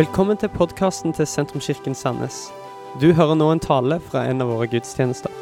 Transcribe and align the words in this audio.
Velkommen 0.00 0.38
til 0.40 0.48
podkasten 0.48 1.12
til 1.12 1.26
Sentrumskirken 1.28 1.92
Sandnes. 1.98 2.36
Du 3.02 3.10
hører 3.12 3.34
nå 3.36 3.50
en 3.52 3.60
tale 3.60 3.98
fra 4.00 4.22
en 4.30 4.40
av 4.40 4.48
våre 4.48 4.64
gudstjenester. 4.72 5.34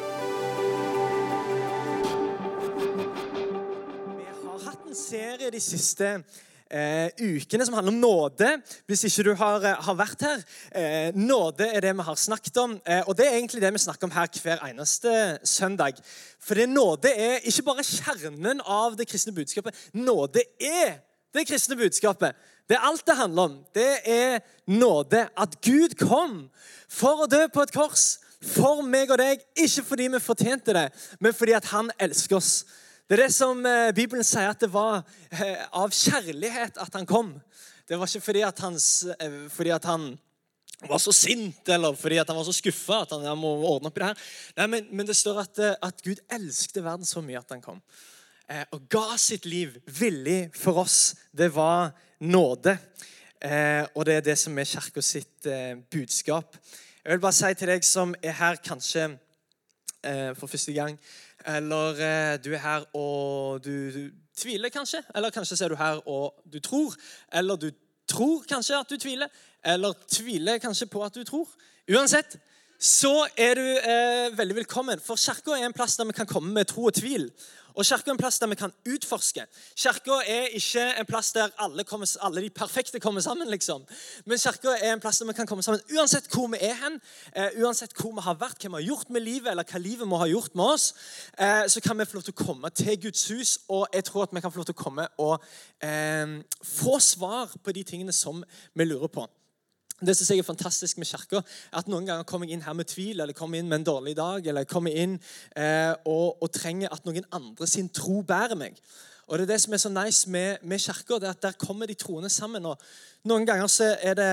Vi 4.17 4.27
har 4.27 4.65
hatt 4.65 4.83
en 4.83 4.99
serie 4.99 5.53
de 5.55 5.61
siste 5.63 6.11
eh, 6.11 7.07
ukene 7.23 7.69
som 7.69 7.79
handler 7.79 7.95
om 7.95 8.03
nåde. 8.03 8.51
Hvis 8.91 9.07
ikke 9.07 9.29
du 9.29 9.33
har, 9.39 9.63
eh, 9.63 9.79
har 9.87 10.01
vært 10.03 10.27
her. 10.27 10.43
Eh, 10.73 11.15
nåde 11.15 11.71
er 11.71 11.87
det 11.87 11.95
vi 11.95 12.11
har 12.11 12.19
snakket 12.19 12.57
om, 12.59 12.81
eh, 12.83 13.03
og 13.07 13.15
det 13.15 13.29
er 13.29 13.39
egentlig 13.39 13.63
det 13.63 13.73
vi 13.73 13.87
snakker 13.87 14.11
om 14.11 14.17
her 14.19 14.27
hver 14.43 14.59
eneste 14.73 15.39
søndag. 15.45 16.03
For 16.41 16.67
nåde 16.67 17.15
er 17.15 17.47
ikke 17.47 17.63
bare 17.63 17.87
kjernen 17.87 18.61
av 18.67 18.97
det 18.99 19.07
kristne 19.07 19.39
budskapet. 19.39 19.75
Nåde 19.95 20.43
er 20.59 20.99
det 21.35 21.47
kristne 21.49 21.77
budskapet. 21.77 22.37
Det 22.69 22.77
er 22.77 22.85
alt 22.85 23.07
det 23.07 23.17
handler 23.17 23.43
om. 23.43 23.59
Det 23.75 23.93
er 24.05 24.41
nåde. 24.67 25.29
At 25.37 25.57
Gud 25.65 25.97
kom 26.01 26.49
for 26.89 27.25
å 27.25 27.31
dø 27.31 27.47
på 27.53 27.65
et 27.65 27.73
kors 27.73 28.19
for 28.45 28.83
meg 28.87 29.11
og 29.13 29.21
deg. 29.21 29.43
Ikke 29.57 29.85
fordi 29.87 30.09
vi 30.13 30.21
fortjente 30.23 30.77
det, 30.77 30.89
men 31.21 31.37
fordi 31.37 31.57
at 31.57 31.69
han 31.73 31.91
elsker 31.99 32.39
oss. 32.39 32.53
Det 33.09 33.17
er 33.17 33.25
det 33.25 33.33
som 33.33 33.65
eh, 33.65 33.91
Bibelen 33.97 34.27
sier 34.27 34.51
at 34.51 34.61
det 34.61 34.69
var 34.69 35.01
eh, 35.33 35.63
av 35.73 35.95
kjærlighet 35.97 36.77
at 36.77 36.97
han 36.99 37.09
kom. 37.09 37.33
Det 37.89 37.97
var 37.97 38.11
ikke 38.11 38.27
fordi 38.27 38.43
at, 38.45 38.61
hans, 38.61 38.89
eh, 39.17 39.39
fordi 39.49 39.73
at 39.73 39.89
han 39.89 40.11
var 40.85 41.01
så 41.01 41.15
sint 41.17 41.73
eller 41.73 41.97
fordi 41.97 42.21
at 42.21 42.29
han 42.29 42.37
var 42.37 42.45
så 42.45 42.53
skuffa 42.53 43.01
at 43.07 43.15
han 43.17 43.25
han, 43.25 43.41
må 43.41 43.55
ordne 43.71 43.89
opp 43.89 43.97
i 43.97 44.05
det 44.05 44.11
her. 44.11 44.29
Nei, 44.61 44.69
men, 44.75 44.93
men 44.93 45.09
det 45.09 45.17
står 45.17 45.41
at, 45.47 45.63
at 45.89 46.05
Gud 46.05 46.21
elsket 46.37 46.83
verden 46.85 47.09
så 47.09 47.25
mye 47.25 47.41
at 47.41 47.57
han 47.57 47.65
kom. 47.65 47.81
Eh, 48.49 48.65
og 48.73 48.87
ga 48.89 49.17
sitt 49.21 49.45
liv 49.45 49.75
villig 49.99 50.49
for 50.57 50.81
oss. 50.81 51.15
Det 51.37 51.51
var 51.53 51.91
nåde. 52.21 52.79
Eh, 53.45 53.85
og 53.95 54.07
det 54.09 54.15
er 54.15 54.25
det 54.25 54.39
som 54.41 54.57
er 54.59 54.65
kirka 54.65 55.03
sitt 55.05 55.47
eh, 55.47 55.77
budskap. 55.93 56.57
Jeg 57.05 57.13
vil 57.13 57.21
bare 57.21 57.37
si 57.37 57.51
til 57.55 57.69
deg 57.69 57.85
som 57.85 58.15
er 58.23 58.37
her 58.41 58.61
kanskje 58.65 59.11
for 60.39 60.47
første 60.47 60.73
gang, 60.73 60.95
eller 61.45 61.97
du 62.39 62.53
er 62.55 62.61
her 62.63 62.85
og 62.95 63.65
du, 63.65 63.91
du 63.91 64.11
tviler 64.37 64.71
kanskje, 64.71 65.01
eller 65.15 65.33
kanskje 65.35 65.57
er 65.65 65.73
du 65.73 65.77
her 65.77 65.99
og 66.07 66.37
du 66.47 66.61
tror, 66.63 66.95
eller 67.33 67.57
du 67.57 67.73
tror 68.07 68.45
kanskje 68.49 68.79
at 68.79 68.91
du 68.91 68.97
tviler, 68.97 69.29
eller 69.65 69.97
tviler 70.07 70.63
kanskje 70.63 70.87
på 70.87 71.03
at 71.05 71.19
du 71.19 71.25
tror. 71.27 71.51
Uansett 71.91 72.39
så 72.79 73.27
er 73.35 73.59
du 73.59 73.65
eh, 73.67 74.39
veldig 74.39 74.55
velkommen, 74.61 75.01
for 75.03 75.19
kirka 75.19 75.57
er 75.57 75.67
en 75.67 75.75
plass 75.75 75.97
der 75.99 76.07
vi 76.07 76.15
kan 76.15 76.29
komme 76.31 76.53
med 76.55 76.69
tro 76.71 76.85
og 76.87 76.95
tvil. 76.95 77.27
Og 77.79 77.87
Kirka 77.87 78.11
er 78.11 78.17
en 78.17 78.19
plass 78.19 78.41
der 78.43 78.51
vi 78.51 78.57
kan 78.59 78.73
utforske. 78.91 79.45
Kirka 79.79 80.17
er 80.27 80.49
ikke 80.59 80.83
en 80.99 81.07
plass 81.07 81.31
der 81.33 81.53
alle, 81.63 81.85
kommer, 81.85 82.11
alle 82.21 82.43
de 82.43 82.51
perfekte 82.51 83.01
kommer 83.01 83.21
sammen. 83.21 83.49
liksom. 83.49 83.85
Men 84.25 84.39
kirka 84.39 84.69
er 84.81 84.93
en 84.93 85.01
plass 85.01 85.19
der 85.19 85.27
vi 85.27 85.33
kan 85.33 85.47
komme 85.47 85.63
sammen 85.63 85.81
uansett 85.99 86.27
hvor 86.35 86.49
vi 86.51 86.59
er 86.61 86.75
hen, 86.75 86.99
uh, 87.37 87.63
uansett 87.63 87.95
hvor 87.95 88.13
vi 88.17 88.27
har 88.27 88.35
vært, 88.35 88.59
hva 88.59 88.69
vi 88.69 88.83
har 88.83 88.89
gjort 88.89 89.11
med 89.11 89.21
livet, 89.21 89.51
eller 89.51 89.63
hva 89.63 89.79
livet 89.79 90.09
må 90.09 90.19
ha 90.19 90.27
gjort 90.27 90.55
med 90.59 90.65
oss. 90.65 90.95
uh, 91.41 91.69
så 91.69 91.81
kan 91.81 91.99
vi 91.99 92.05
få 92.05 92.19
lov 92.19 92.27
til 92.27 92.35
å 92.35 92.45
komme 92.45 92.71
til 92.71 93.01
Guds 93.01 93.29
hus, 93.29 93.59
og 93.69 93.87
jeg 93.95 94.05
tror 94.05 94.27
at 94.27 94.35
vi 94.35 94.41
kan 94.41 94.53
få 94.53 94.59
lov 94.59 94.67
til 94.67 94.79
å 94.79 94.83
komme 94.83 95.07
og 95.19 95.39
uh, 95.39 96.39
få 96.65 96.99
svar 96.99 97.55
på 97.63 97.73
de 97.73 97.87
tingene 97.87 98.13
som 98.13 98.43
vi 98.75 98.91
lurer 98.91 99.07
på. 99.07 99.29
Det 99.99 100.15
synes 100.17 100.31
jeg 100.31 100.39
er 100.39 100.47
fantastisk 100.47 100.99
med 100.99 101.09
kirka. 101.11 101.41
At 101.75 101.89
noen 101.91 102.07
ganger 102.07 102.27
kommer 102.29 102.47
jeg 102.47 102.55
inn 102.55 102.63
her 102.63 102.77
med 102.79 102.87
tvil, 102.87 103.19
eller 103.21 103.35
kommer 103.35 103.59
inn 103.59 103.69
med 103.69 103.81
en 103.81 103.87
dårlig 103.89 104.15
dag, 104.17 104.47
eller 104.47 104.67
kommer 104.69 104.95
inn 104.95 105.17
eh, 105.57 105.95
og, 106.07 106.39
og, 106.43 106.51
trenger 106.55 106.93
at 106.95 107.07
noen 107.09 107.27
andre 107.35 107.67
sin 107.67 107.89
tro 107.91 108.21
bærer 108.23 108.55
meg. 108.55 108.79
Og 109.27 109.39
Det 109.39 109.49
er 109.49 109.53
det 109.53 109.61
som 109.61 109.75
er 109.75 109.83
så 109.83 109.91
nice 109.93 110.31
med, 110.31 110.63
med 110.63 110.79
kirka, 110.79 111.19
at 111.19 111.43
der 111.43 111.59
kommer 111.59 111.87
de 111.87 111.95
troende 111.99 112.31
sammen. 112.31 112.67
og 112.67 112.79
Noen 113.25 113.47
ganger 113.47 113.67
så 113.67 113.91
er 113.99 114.15
det 114.15 114.31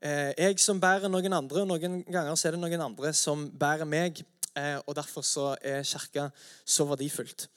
eh, 0.00 0.30
jeg 0.38 0.60
som 0.62 0.80
bærer 0.80 1.10
noen 1.10 1.32
andre, 1.32 1.64
og 1.64 1.68
noen 1.68 2.04
ganger 2.06 2.38
så 2.38 2.48
er 2.48 2.54
det 2.54 2.62
noen 2.62 2.86
andre 2.86 3.12
som 3.12 3.48
bærer 3.50 3.90
meg. 3.90 4.22
Eh, 4.54 4.78
og 4.86 4.94
Derfor 4.96 5.26
så 5.26 5.56
er 5.60 5.82
kirka 5.82 6.30
så 6.64 6.86
verdifullt. 6.86 7.48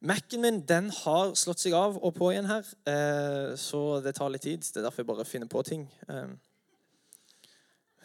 Mac-en 0.00 0.40
min 0.40 0.64
den 0.68 0.90
har 0.90 1.36
slått 1.36 1.62
seg 1.62 1.76
av 1.76 1.94
og 1.96 2.16
på 2.16 2.32
igjen 2.32 2.48
her, 2.48 2.64
eh, 2.88 3.54
så 3.56 4.00
det 4.04 4.16
tar 4.16 4.32
litt 4.32 4.42
tid. 4.44 4.60
Det 4.60 4.80
er 4.80 4.88
derfor 4.88 5.00
jeg 5.04 5.12
bare 5.12 5.24
finner 5.24 5.48
på 5.48 5.62
ting. 5.64 5.86
Eh, 6.08 6.32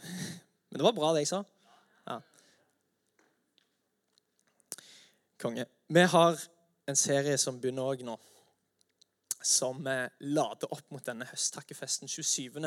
men 0.02 0.80
det 0.80 0.86
var 0.86 0.96
bra, 0.98 1.14
det 1.14 1.24
jeg 1.24 1.32
sa. 1.32 1.44
Ja. 2.08 2.20
Konge. 5.42 5.66
Vi 5.90 6.04
har 6.14 6.42
en 6.90 7.00
serie 7.00 7.38
som 7.42 7.60
begynner 7.62 7.94
òg 7.94 8.04
nå, 8.06 8.18
som 9.42 9.82
lader 9.86 10.74
opp 10.76 10.86
mot 10.92 11.06
denne 11.06 11.28
høsttakkefesten 11.30 12.12
27. 12.12 12.60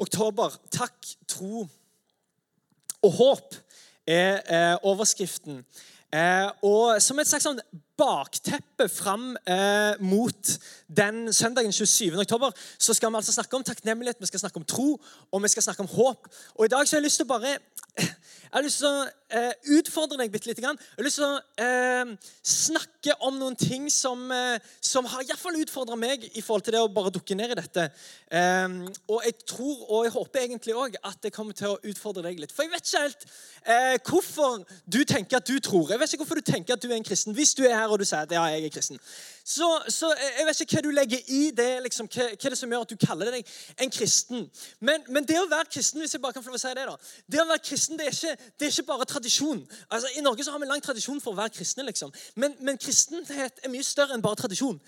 oktober. 0.00 0.56
Takk, 0.72 1.14
tro 1.28 1.66
og 3.00 3.12
håp 3.16 3.56
er 4.06 4.40
eh, 4.44 4.76
overskriften. 4.86 5.64
Eh, 6.12 6.48
og 6.66 7.00
som 7.02 7.20
et 7.20 7.28
slags 7.30 7.46
sånn 7.46 7.60
bakteppe 8.00 8.88
fram 8.88 9.36
eh, 9.44 10.00
mot 10.00 10.52
den 10.88 11.32
søndagen 11.32 11.72
27. 11.72 12.16
oktober, 12.24 12.50
så 12.78 12.94
skal 12.96 13.12
vi 13.12 13.20
altså 13.20 13.32
snakke 13.36 13.56
om 13.56 13.66
takknemlighet, 13.66 14.20
vi 14.20 14.30
skal 14.30 14.40
snakke 14.40 14.62
om 14.62 14.64
tro 14.64 14.88
og 15.30 15.42
vi 15.42 15.52
skal 15.52 15.68
snakke 15.68 15.84
om 15.84 15.92
håp. 15.92 16.30
Og 16.54 16.64
I 16.64 16.72
dag 16.72 16.88
så 16.88 16.96
har 16.96 17.02
jeg 17.02 17.08
lyst 17.10 17.20
til 17.20 17.28
å 17.28 17.34
bare 17.34 17.58
jeg 18.50 18.58
har 18.58 18.64
lyst 18.66 18.80
til 18.82 18.88
å 18.88 19.02
eh, 19.36 19.52
utfordre 19.78 20.16
deg 20.18 20.30
bitte 20.32 20.48
lite 20.50 20.62
grann. 20.64 20.78
Jeg 20.78 20.98
har 20.98 21.06
lyst 21.06 21.20
til 21.20 21.26
å 21.26 21.36
eh, 21.62 22.32
snakke 22.50 23.14
om 23.26 23.36
noen 23.38 23.54
ting 23.58 23.84
som, 23.94 24.24
eh, 24.34 24.58
som 24.82 25.06
har 25.06 25.22
iallfall 25.22 25.58
utfordra 25.60 25.94
meg 25.98 26.24
i 26.32 26.42
forhold 26.42 26.66
til 26.66 26.74
det 26.74 26.80
å 26.82 26.90
bare 26.90 27.12
dukke 27.14 27.36
ned 27.38 27.54
i 27.54 27.58
dette. 27.60 27.84
Eh, 28.26 28.74
og 29.06 29.26
jeg 29.26 29.36
tror 29.44 29.84
og 29.86 30.08
jeg 30.08 30.14
håper 30.16 30.42
egentlig 30.42 30.74
òg 30.74 30.98
at 30.98 31.20
det 31.22 31.34
kommer 31.34 31.54
til 31.54 31.76
å 31.76 31.78
utfordre 31.92 32.24
deg 32.26 32.42
litt. 32.42 32.54
For 32.54 32.66
jeg 32.66 32.74
vet 32.74 32.90
ikke 32.90 33.04
helt 33.04 33.26
eh, 33.62 33.96
hvorfor 34.08 34.64
du 34.82 35.00
tenker 35.04 35.38
at 35.38 35.46
du 35.46 35.62
tror. 35.62 35.92
Jeg 35.92 36.02
vet 36.02 36.16
ikke 36.16 36.24
hvorfor 36.24 36.42
du 36.42 36.50
tenker 36.50 36.74
at 36.74 36.82
du 36.82 36.90
er 36.90 36.98
en 36.98 37.06
kristen. 37.06 37.36
Hvis 37.36 37.54
du 37.54 37.62
er 37.68 37.76
her 37.76 37.89
og 37.90 38.00
du 38.00 38.06
sier 38.08 38.24
at 38.24 38.32
ja, 38.34 38.44
jeg 38.52 38.64
er 38.68 38.72
kristen. 38.74 39.00
Så, 39.44 39.68
så 39.88 40.10
jeg 40.14 40.46
vet 40.46 40.62
ikke 40.64 40.78
hva 40.78 40.82
du 40.84 40.90
legger 40.94 41.32
i 41.36 41.40
det, 41.56 41.68
liksom, 41.86 42.08
hva, 42.12 42.28
hva 42.32 42.48
er 42.48 42.54
det 42.54 42.58
som 42.60 42.72
gjør 42.72 42.86
at 42.86 42.92
du 42.92 43.06
kaller 43.06 43.32
deg 43.34 43.54
en 43.82 43.92
kristen. 43.92 44.46
Men, 44.80 45.06
men, 45.08 45.26
det 45.28 45.38
å 45.40 45.48
være 45.50 45.70
kristen 45.72 46.02
hvis 46.04 46.14
jeg 46.16 46.22
bare 46.22 46.36
kan 46.36 46.44
få 46.46 46.58
si 46.60 46.74
det 46.76 46.88
da, 46.88 46.96
det 47.26 47.42
å 47.42 47.48
være 47.50 47.64
kristen, 47.66 47.98
det 47.98 48.08
er 48.08 48.16
ikke, 48.16 48.50
det 48.60 48.68
er 48.68 48.74
ikke 48.74 48.88
bare 48.92 49.08
tradisjon. 49.10 49.62
Altså, 49.88 50.12
I 50.16 50.24
Norge 50.24 50.46
så 50.46 50.54
har 50.54 50.62
vi 50.62 50.70
lang 50.70 50.84
tradisjon 50.84 51.22
for 51.22 51.34
å 51.34 51.40
være 51.40 51.54
kristne. 51.58 51.86
liksom. 51.88 52.12
Men, 52.34 52.56
men 52.60 52.78
kristenhet 52.78 53.64
er 53.64 53.72
mye 53.72 53.86
større 53.86 54.16
enn 54.16 54.24
bare 54.24 54.42
tradisjon. 54.44 54.78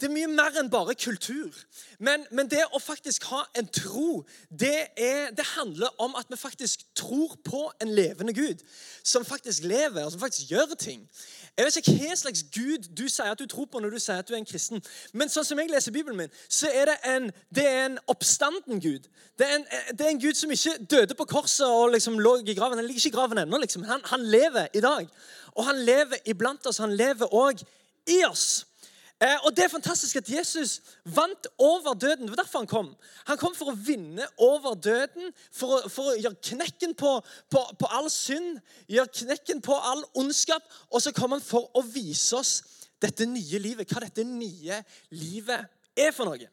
Det 0.00 0.08
er 0.08 0.12
mye 0.14 0.28
mer 0.32 0.54
enn 0.56 0.70
bare 0.72 0.94
kultur. 0.96 1.52
Men, 2.00 2.22
men, 2.32 2.48
det 2.48 2.62
å 2.72 2.78
faktisk 2.80 3.26
ha 3.28 3.42
en 3.58 3.66
tro, 3.68 4.22
det, 4.48 4.86
er, 4.96 5.28
det, 5.36 5.44
handler 5.58 5.92
om 6.00 6.14
at 6.16 6.30
vi 6.30 6.38
faktisk 6.40 6.86
tror 6.96 7.34
på 7.44 7.66
en 7.82 7.92
levende 7.92 8.32
Gud. 8.32 8.62
Som 9.04 9.26
faktisk 9.28 9.66
lever, 9.68 10.04
og 10.04 10.14
som 10.14 10.22
faktisk 10.22 10.54
gjør 10.54 10.72
ting. 10.80 11.04
Jeg 11.56 11.66
vet 11.66 11.76
ikke 11.82 11.96
hva 12.00 12.16
slags 12.16 12.44
Gud 12.54 12.88
du 12.96 13.04
sier 13.12 13.28
at 13.34 13.42
du 13.42 13.44
tror 13.50 13.68
på 13.68 13.82
når 13.82 13.92
du 13.92 13.98
sier 14.00 14.22
at 14.22 14.28
du 14.28 14.32
er 14.32 14.40
en 14.40 14.48
kristen. 14.48 14.80
Men 15.12 15.28
sånn 15.28 15.44
som 15.44 15.60
jeg 15.60 15.68
leser 15.68 15.92
Bibelen 15.92 16.16
min, 16.22 16.32
så 16.48 16.70
er 16.72 16.88
det 16.88 16.96
en, 17.10 17.28
det 17.52 17.66
er 17.68 17.84
en 17.90 18.00
oppstanden 18.08 18.80
Gud. 18.80 19.10
Det 19.36 19.48
er, 19.48 19.58
en, 19.58 19.68
det 19.92 20.06
er, 20.06 20.14
en, 20.14 20.22
Gud 20.22 20.40
som 20.40 20.56
ikke 20.56 20.78
døde 20.88 21.18
på 21.18 21.28
korset 21.28 21.68
og 21.68 21.92
liksom 21.92 22.16
lå 22.24 22.38
i 22.40 22.56
graven. 22.56 22.80
Han 22.80 22.88
ligger 22.88 23.04
ikke 23.04 23.12
i 23.12 23.18
graven 23.18 23.44
ennå. 23.44 23.60
Liksom. 23.60 23.84
Han, 23.84 24.00
han 24.08 24.24
lever 24.24 24.72
i 24.72 24.80
dag. 24.84 25.12
Og 25.52 25.68
han 25.68 25.84
lever 25.84 26.24
iblant 26.32 26.66
oss. 26.72 26.80
Han 26.80 26.96
lever 26.96 27.28
òg 27.36 27.60
i 28.08 28.22
oss. 28.24 28.64
Eh, 29.22 29.36
og 29.44 29.56
Det 29.56 29.64
er 29.64 29.68
fantastisk 29.68 30.16
at 30.16 30.30
Jesus 30.30 30.80
vant 31.04 31.46
over 31.58 31.94
døden. 31.94 32.22
Det 32.22 32.30
var 32.30 32.42
derfor 32.42 32.58
han 32.58 32.66
kom. 32.66 32.96
Han 33.28 33.38
kom 33.38 33.54
for 33.54 33.72
å 33.72 33.76
vinne 33.76 34.24
over 34.40 34.74
døden, 34.74 35.32
for 35.52 35.76
å, 35.76 35.88
for 35.92 36.12
å 36.12 36.14
gjøre 36.16 36.40
knekken 36.40 36.94
på, 36.96 37.18
på, 37.52 37.64
på, 37.78 37.90
all 37.92 38.08
synd, 38.10 38.62
gjøre 38.88 39.12
knekken 39.20 39.60
på 39.60 39.76
all 39.76 40.00
ondskap. 40.16 40.64
Og 40.88 41.04
så 41.04 41.12
kom 41.12 41.36
han 41.36 41.44
for 41.44 41.68
å 41.76 41.84
vise 41.84 42.32
oss 42.38 42.54
dette 43.00 43.28
nye 43.28 43.60
livet, 43.60 43.92
hva 43.92 44.06
dette 44.06 44.24
nye 44.24 44.80
livet 45.12 45.68
er 46.00 46.16
for 46.16 46.30
noe. 46.30 46.48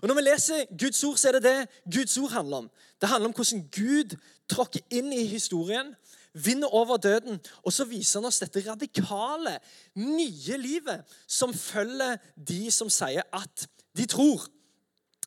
Og 0.00 0.08
Når 0.08 0.16
vi 0.16 0.24
leser 0.24 0.72
Guds 0.72 1.04
ord, 1.04 1.20
så 1.20 1.28
er 1.28 1.36
det 1.36 1.44
det 1.44 1.68
Guds 1.98 2.16
ord 2.16 2.32
handler 2.32 2.64
om. 2.64 2.70
Det 3.00 3.08
handler 3.08 3.28
om 3.28 3.36
hvordan 3.36 3.66
Gud 3.74 4.16
tråkker 4.48 4.80
inn 4.88 5.12
i 5.12 5.26
historien 5.28 5.92
vinner 6.34 6.74
over 6.74 6.96
døden. 6.96 7.40
Og 7.62 7.72
så 7.72 7.84
viser 7.84 8.20
han 8.20 8.28
oss 8.28 8.40
dette 8.42 8.62
radikale, 8.66 9.58
nye 9.94 10.56
livet 10.60 11.18
som 11.26 11.54
følger 11.54 12.16
de 12.36 12.70
som 12.70 12.90
sier 12.90 13.26
at 13.32 13.66
de 13.96 14.06
tror. 14.06 14.46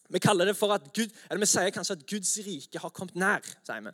Vi 0.09 0.19
Gud, 0.19 1.09
vi 1.39 1.45
sier 1.45 1.69
kanskje 1.73 1.97
at 1.97 2.07
Guds 2.09 2.37
rike 2.45 2.79
har 2.79 2.89
kommet 2.89 3.15
nær. 3.15 3.41
sier 3.65 3.81
vi. 3.81 3.91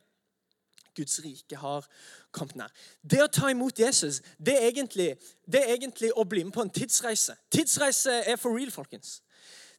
Guds 0.96 1.20
rike 1.24 1.56
har 1.56 1.86
kommet 2.32 2.56
nær. 2.56 2.72
Det 3.02 3.22
å 3.24 3.32
ta 3.32 3.50
imot 3.50 3.80
Jesus 3.80 4.22
det 4.38 4.58
er, 4.58 4.68
egentlig, 4.68 5.16
det 5.48 5.64
er 5.64 5.76
egentlig 5.78 6.12
å 6.16 6.26
bli 6.28 6.44
med 6.44 6.54
på 6.54 6.66
en 6.66 6.74
tidsreise. 6.74 7.38
Tidsreise 7.52 8.24
er 8.26 8.38
for 8.38 8.58
real, 8.58 8.72
folkens. 8.72 9.22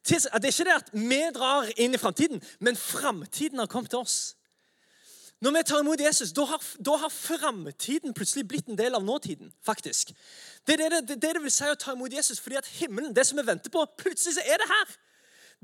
Tids, 0.03 0.25
det 0.33 0.49
er 0.49 0.53
ikke 0.53 0.65
det 0.65 0.77
at 0.79 0.93
vi 0.93 1.19
drar 1.35 1.67
inn 1.77 1.93
i 1.93 1.99
framtiden, 2.01 2.41
men 2.59 2.77
framtiden 2.79 3.61
har 3.61 3.69
kommet 3.69 3.93
til 3.93 4.01
oss. 4.01 4.35
Når 5.41 5.51
vi 5.51 5.63
tar 5.65 5.79
imot 5.81 6.01
Jesus, 6.01 6.31
da 6.37 6.43
har, 6.45 6.63
da 6.85 6.95
har 7.01 7.09
framtiden 7.09 8.13
plutselig 8.13 8.43
blitt 8.47 8.67
en 8.69 8.77
del 8.77 8.95
av 8.95 9.03
nåtiden. 9.03 9.53
faktisk. 9.65 10.13
Det 10.67 10.73
er 10.73 10.77
det 10.77 10.91
det, 10.91 11.07
det 11.21 11.33
det, 11.33 11.41
vil 11.41 11.51
si 11.51 11.65
å 11.65 11.75
ta 11.75 11.93
imot 11.93 12.13
Jesus, 12.13 12.39
fordi 12.39 12.59
at 12.59 12.67
himmelen, 12.67 13.15
det 13.15 13.25
som 13.25 13.37
vi 13.37 13.45
venter 13.47 13.73
på, 13.73 13.85
plutselig 13.97 14.35
så 14.35 14.43
er 14.45 14.61
det 14.61 14.69
her. 14.69 14.91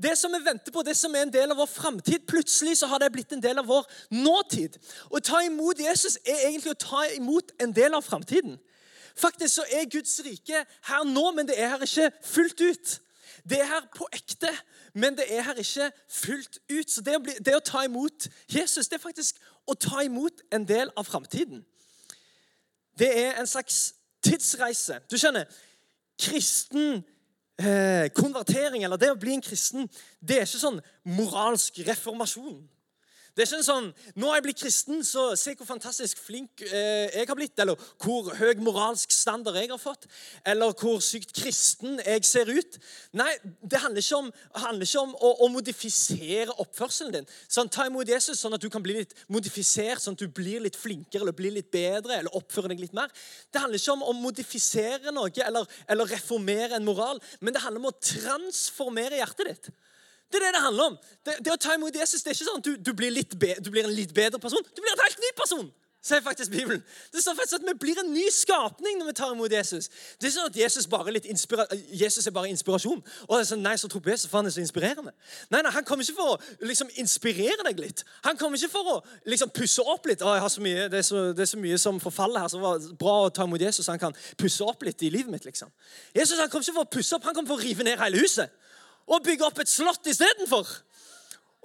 Det 0.02 0.18
som 0.18 0.32
vi 0.34 0.38
venter 0.44 0.72
på, 0.72 0.82
det 0.82 0.96
som 0.96 1.14
er 1.14 1.26
en 1.26 1.32
del 1.32 1.50
av 1.50 1.56
vår 1.62 1.70
framtid, 1.70 2.26
plutselig 2.26 2.76
så 2.78 2.86
har 2.86 2.98
det 2.98 3.12
blitt 3.12 3.32
en 3.32 3.42
del 3.42 3.58
av 3.58 3.66
vår 3.66 3.86
nåtid. 4.10 4.78
Å 5.10 5.20
ta 5.22 5.42
imot 5.46 5.78
Jesus 5.78 6.18
er 6.24 6.48
egentlig 6.48 6.74
å 6.74 6.82
ta 6.82 7.06
imot 7.14 7.54
en 7.62 7.74
del 7.74 7.94
av 7.94 8.02
framtiden. 8.06 8.58
Faktisk 9.18 9.54
så 9.54 9.66
er 9.74 9.90
Guds 9.90 10.20
rike 10.26 10.64
her 10.90 11.06
nå, 11.06 11.30
men 11.34 11.46
det 11.46 11.58
er 11.58 11.74
her 11.74 11.86
ikke 11.86 12.10
fullt 12.22 12.60
ut. 12.62 12.98
Det 13.48 13.60
er 13.60 13.68
her 13.70 13.86
på 13.96 14.08
ekte, 14.12 14.50
men 14.94 15.16
det 15.16 15.24
er 15.32 15.42
her 15.46 15.60
ikke 15.62 15.90
fullt 16.08 16.58
ut. 16.70 16.90
Så 16.90 17.02
det 17.04 17.16
å, 17.16 17.22
bli, 17.24 17.36
det 17.40 17.56
å 17.56 17.64
ta 17.64 17.84
imot 17.86 18.28
Jesus, 18.52 18.88
det 18.88 18.98
er 18.98 19.04
faktisk 19.04 19.40
å 19.68 19.76
ta 19.78 20.02
imot 20.04 20.42
en 20.52 20.66
del 20.68 20.92
av 20.96 21.08
framtiden. 21.08 21.62
Det 22.98 23.08
er 23.24 23.38
en 23.40 23.46
slags 23.46 23.94
tidsreise. 24.24 24.98
Du 25.10 25.16
skjønner, 25.16 25.48
kristen 26.18 27.04
eh, 27.58 28.08
konvertering, 28.14 28.84
eller 28.84 29.00
det 29.00 29.12
å 29.12 29.18
bli 29.18 29.36
en 29.36 29.44
kristen, 29.44 29.88
det 30.20 30.40
er 30.40 30.48
ikke 30.48 30.62
sånn 30.64 30.80
moralsk 31.08 31.80
reformasjon. 31.86 32.58
Det 33.38 33.44
er 33.44 33.52
ikke 33.52 33.66
sånn 33.68 33.84
Nå 34.18 34.32
har 34.32 34.40
jeg 34.40 34.44
blitt 34.48 34.60
kristen, 34.64 35.02
så 35.06 35.28
se 35.38 35.52
hvor 35.54 35.68
fantastisk 35.68 36.18
flink 36.18 36.64
eh, 36.66 37.06
jeg 37.14 37.28
har 37.28 37.38
blitt. 37.38 37.54
Eller 37.62 37.78
hvor 38.02 38.32
høy 38.34 38.58
moralsk 38.66 39.12
standard 39.14 39.54
jeg 39.60 39.70
har 39.70 39.78
fått. 39.78 40.08
Eller 40.42 40.74
hvor 40.74 40.98
sykt 41.04 41.30
kristen 41.36 42.00
jeg 42.02 42.26
ser 42.26 42.50
ut. 42.50 42.78
Nei, 43.14 43.30
det 43.62 43.78
handler 43.84 44.02
ikke 44.02 44.18
om, 44.24 44.32
handler 44.58 44.90
ikke 44.90 45.04
om 45.04 45.14
å, 45.14 45.32
å, 45.46 45.50
modifisere 45.54 46.56
oppførselen 46.64 47.14
din. 47.14 47.30
Sånn, 47.46 47.70
Ta 47.70 47.86
imot 47.86 48.10
Jesus 48.10 48.42
sånn 48.42 48.58
at 48.58 48.64
du 48.64 48.66
kan 48.74 48.82
bli 48.82 48.96
litt 48.98 49.14
modifisert, 49.30 50.02
sånn 50.02 50.18
at 50.18 50.24
du 50.24 50.34
blir 50.34 50.64
litt 50.64 50.78
flinkere 50.78 51.22
eller 51.22 51.36
blir 51.38 51.54
litt 51.54 51.70
bedre 51.70 52.18
eller 52.18 52.34
oppfører 52.34 52.74
deg 52.74 52.82
litt 52.88 52.96
mer. 52.98 53.12
Det 53.54 53.62
handler 53.62 53.78
ikke 53.78 53.94
om 54.00 54.08
å 54.08 54.16
modifisere 54.18 55.14
noe 55.14 55.30
eller, 55.46 55.78
eller 55.86 56.10
reformere 56.10 56.74
en 56.80 56.88
moral, 56.88 57.22
men 57.38 57.54
det 57.54 57.62
handler 57.62 57.84
om 57.84 57.92
å 57.92 58.00
transformere 58.02 59.22
hjertet 59.22 59.52
ditt. 59.52 59.70
Det 60.32 60.36
er 60.36 60.46
det 60.46 60.54
det 60.54 60.62
handler 60.62 60.84
om. 60.84 60.96
Det, 61.26 61.34
det 61.44 61.52
å 61.52 61.60
ta 61.60 61.74
imot 61.74 61.96
Jesus 61.96 62.22
det 62.22 62.32
er 62.32 62.36
ikke 62.36 62.48
sånn 62.50 62.60
at 62.60 62.66
du, 62.66 62.72
du, 62.76 62.94
blir 62.96 63.12
be, 63.40 63.54
du, 63.64 63.70
blir 63.72 63.86
en 63.88 63.94
litt 63.96 64.14
bedre 64.14 64.40
person. 64.40 64.64
Du 64.76 64.82
blir 64.84 64.92
en 64.92 65.04
helt 65.06 65.22
ny 65.24 65.30
person, 65.38 65.70
sier 66.04 66.20
faktisk 66.24 66.52
Bibelen. 66.52 66.82
Det 67.14 67.22
står 67.24 67.36
faktisk 67.38 67.56
at 67.56 67.64
Vi 67.64 67.74
blir 67.80 68.00
en 68.02 68.10
ny 68.12 68.26
skapning 68.32 69.00
når 69.00 69.08
vi 69.08 69.14
tar 69.16 69.32
imot 69.32 69.52
Jesus. 69.52 69.88
Det 70.20 70.28
er 70.28 70.34
sånn 70.34 70.50
at 70.50 70.58
Jesus, 70.60 70.86
bare 70.86 71.14
Jesus 72.02 72.28
er 72.28 72.34
bare 72.36 72.52
inspirasjon. 72.52 73.00
Og 73.24 73.32
det 73.32 73.40
er 73.40 73.48
sånn, 73.54 73.64
nei, 73.64 73.74
så 73.80 73.88
tror 73.88 74.04
på 74.04 74.12
Jesus, 74.12 74.28
for 74.28 74.42
han 74.42 74.50
er 74.50 74.52
så 74.52 74.60
inspirerende. 74.60 75.16
Nei, 75.48 75.62
nei, 75.64 75.72
Han 75.78 75.88
kommer 75.88 76.04
ikke 76.04 76.20
for 76.20 76.36
å 76.36 76.68
liksom, 76.68 76.92
inspirere 77.00 77.64
deg 77.70 77.80
litt. 77.86 78.04
Han 78.28 78.36
kommer 78.36 78.60
ikke 78.60 78.74
for 78.76 78.92
å 78.92 79.00
liksom, 79.32 79.52
pusse 79.56 79.88
opp 79.96 80.12
litt. 80.12 80.20
Å, 80.20 80.36
jeg 80.36 80.44
har 80.44 80.54
så 80.58 80.68
mye, 80.68 80.86
det, 80.92 81.00
er 81.00 81.08
så, 81.08 81.24
det 81.32 81.46
er 81.46 81.52
så 81.56 81.64
mye 81.64 81.80
som 81.80 82.04
forfaller 82.04 82.44
her, 82.44 82.52
så 82.52 82.60
det 82.60 82.68
var 82.68 82.92
bra 83.00 83.18
å 83.24 83.32
ta 83.32 83.48
imot 83.48 83.64
Jesus. 83.64 83.88
Han 83.88 84.04
kan 84.04 84.16
pusse 84.36 84.60
opp 84.68 84.84
litt 84.84 85.08
i 85.08 85.14
livet 85.16 85.32
mitt. 85.32 85.48
liksom. 85.48 85.72
Jesus 86.12 86.36
han 86.36 86.52
kommer 86.52 86.68
ikke 86.68 86.82
for 86.82 86.92
å 86.92 86.96
pusse 87.00 87.16
opp, 87.16 87.24
han 87.24 87.36
kommer 87.36 87.56
for 87.56 87.62
å 87.62 87.64
rive 87.64 87.88
ned 87.88 87.96
hele 88.04 88.20
huset 88.20 88.52
og 89.08 89.24
bygge 89.24 89.46
opp 89.48 89.58
et 89.62 89.70
slott 89.70 90.06
istedenfor. 90.10 90.68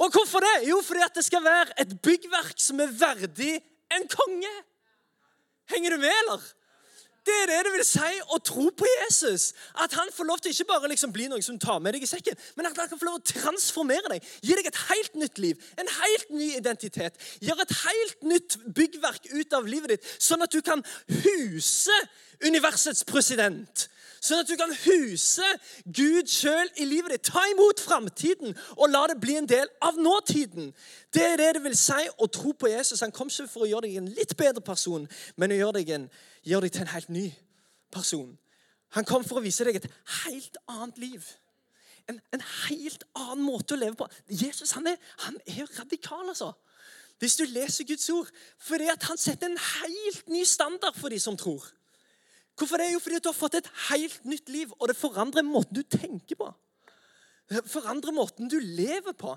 Og 0.02 0.12
hvorfor 0.12 0.42
det? 0.44 0.68
Jo, 0.70 0.82
fordi 0.82 1.04
at 1.06 1.16
det 1.16 1.26
skal 1.26 1.44
være 1.44 1.76
et 1.82 1.94
byggverk 2.02 2.58
som 2.58 2.80
er 2.82 2.92
verdig 2.98 3.54
en 3.94 4.08
konge. 4.10 4.54
Henger 5.70 5.96
du 5.96 6.02
med, 6.02 6.14
eller? 6.24 6.44
Det 7.24 7.34
er 7.42 7.46
det 7.48 7.60
det 7.66 7.72
vil 7.72 7.86
si 7.88 8.10
å 8.36 8.38
tro 8.44 8.66
på 8.76 8.88
Jesus. 8.90 9.54
At 9.80 9.94
han 9.96 10.10
får 10.12 10.28
lov 10.28 10.42
til 10.44 10.52
ikke 10.52 10.68
bare 10.74 10.90
liksom 10.92 11.14
bli 11.16 11.30
noe 11.32 11.44
som 11.46 11.60
tar 11.62 11.80
med 11.80 11.96
deg 11.96 12.04
i 12.04 12.10
sekken, 12.10 12.36
men 12.58 12.68
at 12.68 12.80
han 12.82 12.90
kan 12.92 13.00
få 13.00 13.08
lov 13.08 13.22
til 13.22 13.38
å 13.38 13.46
transformere 13.46 14.12
deg. 14.12 14.28
Gi 14.44 14.58
deg 14.60 14.68
et 14.68 14.82
helt 14.90 15.16
nytt 15.22 15.40
liv, 15.40 15.70
en 15.80 15.94
helt 16.02 16.34
ny 16.36 16.50
identitet. 16.58 17.16
Gjør 17.40 17.64
et 17.64 17.76
helt 17.86 18.28
nytt 18.28 18.58
byggverk 18.76 19.32
ut 19.32 19.56
av 19.56 19.70
livet 19.72 19.96
ditt, 19.96 20.12
sånn 20.20 20.44
at 20.44 20.52
du 20.52 20.60
kan 20.66 20.84
huse 21.24 21.96
universets 22.44 23.08
president. 23.08 23.88
Sånn 24.24 24.40
at 24.40 24.48
du 24.48 24.56
kan 24.56 24.72
huse 24.86 25.48
Gud 25.84 26.30
sjøl 26.32 26.70
i 26.80 26.86
livet 26.88 27.12
ditt. 27.12 27.26
Ta 27.28 27.42
imot 27.52 27.82
framtiden 27.84 28.54
og 28.78 28.86
la 28.88 29.02
det 29.12 29.18
bli 29.20 29.36
en 29.36 29.50
del 29.50 29.68
av 29.84 30.00
nåtiden. 30.00 30.70
Det 31.12 31.26
er 31.34 31.42
det 31.42 31.50
det 31.58 31.64
vil 31.66 31.76
si 31.76 32.06
å 32.16 32.30
tro 32.32 32.54
på 32.56 32.72
Jesus. 32.72 33.04
Han 33.04 33.12
kom 33.12 33.32
ikke 33.32 33.50
for 33.52 33.66
å 33.66 33.70
gjøre 33.74 33.90
deg 33.90 34.00
en 34.00 34.08
litt 34.16 34.38
bedre 34.40 34.64
person, 34.64 35.10
men 35.36 35.52
å 35.52 35.60
gjøre 35.60 35.82
deg, 35.82 35.92
en, 35.98 36.08
gjøre 36.48 36.70
deg 36.70 36.76
til 36.78 36.86
en 36.86 36.94
helt 36.94 37.12
ny 37.12 37.26
person. 37.92 38.32
Han 38.96 39.10
kom 39.10 39.28
for 39.28 39.42
å 39.42 39.44
vise 39.44 39.68
deg 39.68 39.82
et 39.82 39.92
helt 40.24 40.60
annet 40.72 41.04
liv. 41.04 41.28
En, 42.08 42.20
en 42.36 42.48
helt 42.70 43.04
annen 43.20 43.44
måte 43.44 43.76
å 43.76 43.82
leve 43.82 44.00
på. 44.00 44.08
Jesus 44.32 44.72
han 44.78 44.88
er, 44.88 45.00
han 45.28 45.40
er 45.52 45.68
radikal, 45.80 46.24
altså. 46.30 46.54
Hvis 47.20 47.36
du 47.40 47.44
leser 47.48 47.88
Guds 47.88 48.08
ord. 48.12 48.32
Fordi 48.60 48.88
at 48.92 49.04
han 49.08 49.20
setter 49.20 49.52
en 49.52 49.60
helt 49.60 50.32
ny 50.32 50.44
standard 50.48 50.96
for 50.96 51.12
de 51.12 51.20
som 51.20 51.36
tror. 51.40 51.64
Hvorfor 52.58 52.78
det? 52.78 52.92
Jo, 52.94 53.00
fordi 53.02 53.20
du 53.20 53.32
har 53.32 53.38
fått 53.38 53.58
et 53.58 53.72
helt 53.90 54.26
nytt 54.30 54.52
liv, 54.54 54.74
og 54.80 54.90
det 54.90 54.98
forandrer 54.98 55.46
måten 55.46 55.80
du 55.80 55.84
tenker 55.84 56.38
på. 56.38 56.52
Det 57.50 57.64
forandrer 57.70 58.16
måten 58.16 58.50
du 58.50 58.60
lever 58.60 59.16
på. 59.18 59.34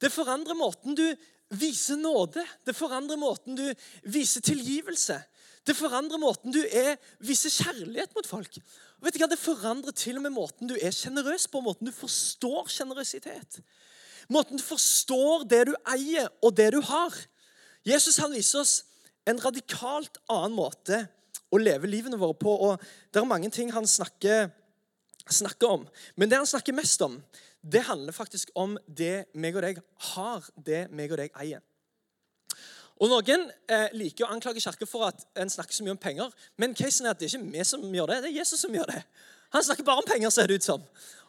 Det 0.00 0.10
forandrer 0.12 0.56
måten 0.58 0.96
du 0.98 1.06
viser 1.54 2.00
nåde. 2.00 2.42
Det 2.66 2.74
forandrer 2.76 3.20
måten 3.20 3.56
du 3.58 3.66
viser 4.10 4.42
tilgivelse. 4.44 5.20
Det 5.64 5.76
forandrer 5.76 6.20
måten 6.20 6.52
du 6.52 6.60
er, 6.64 6.96
viser 7.24 7.52
kjærlighet 7.52 8.12
mot 8.16 8.26
folk. 8.28 8.58
Og 8.98 9.06
vet 9.06 9.16
du 9.16 9.22
hva? 9.22 9.30
Det 9.32 9.40
forandrer 9.40 9.96
til 9.96 10.18
og 10.18 10.26
med 10.26 10.34
måten 10.34 10.68
du 10.68 10.74
er 10.76 10.92
sjenerøs 10.92 11.46
på. 11.48 11.62
Måten 11.64 11.88
du 11.88 11.94
forstår 11.94 12.68
sjenerøsitet. 12.72 13.60
Måten 14.32 14.60
du 14.60 14.64
forstår 14.64 15.44
det 15.48 15.62
du 15.70 15.74
eier, 15.94 16.28
og 16.44 16.56
det 16.56 16.70
du 16.74 16.80
har. 16.84 17.16
Jesus 17.84 18.20
han 18.20 18.32
viser 18.32 18.64
oss 18.64 18.74
en 19.28 19.40
radikalt 19.40 20.18
annen 20.32 20.56
måte 20.56 21.04
å 21.54 21.62
leve 21.62 21.90
livene 21.90 22.18
våre 22.20 22.36
på. 22.38 22.52
Og 22.68 22.82
Det 23.12 23.20
er 23.20 23.28
mange 23.28 23.50
ting 23.50 23.72
han 23.72 23.86
snakker, 23.86 24.50
snakker 25.24 25.78
om. 25.78 25.86
Men 26.16 26.30
det 26.30 26.40
han 26.40 26.50
snakker 26.50 26.76
mest 26.76 27.02
om, 27.06 27.20
det 27.64 27.86
handler 27.86 28.12
faktisk 28.12 28.50
om 28.54 28.76
det 28.86 29.26
meg 29.34 29.56
og 29.56 29.64
deg 29.64 29.78
har, 30.12 30.50
det 30.56 30.86
meg 30.92 31.14
og 31.14 31.22
deg 31.22 31.32
eier. 31.40 31.62
Og 33.02 33.10
Noen 33.10 33.48
eh, 33.72 33.88
liker 33.96 34.26
å 34.26 34.34
anklage 34.34 34.62
Kirken 34.62 34.86
for 34.86 35.08
at 35.08 35.24
en 35.40 35.50
snakker 35.50 35.74
så 35.74 35.84
mye 35.86 35.96
om 35.96 36.00
penger. 36.00 36.30
Men 36.60 36.76
casen 36.78 37.08
er 37.08 37.14
at 37.14 37.20
det 37.20 37.26
er 37.26 37.38
ikke 37.38 37.56
vi 37.56 37.64
som 37.66 37.82
gjør 37.82 38.12
det, 38.12 38.20
det 38.22 38.30
er 38.30 38.40
Jesus 38.42 38.62
som 38.62 38.74
gjør 38.74 38.92
det. 38.92 39.00
Han 39.54 39.64
snakker 39.66 39.86
bare 39.86 40.02
om 40.02 40.06
penger, 40.06 40.30
ser 40.34 40.50
det 40.50 40.60
ut 40.60 40.66
som. 40.66 40.84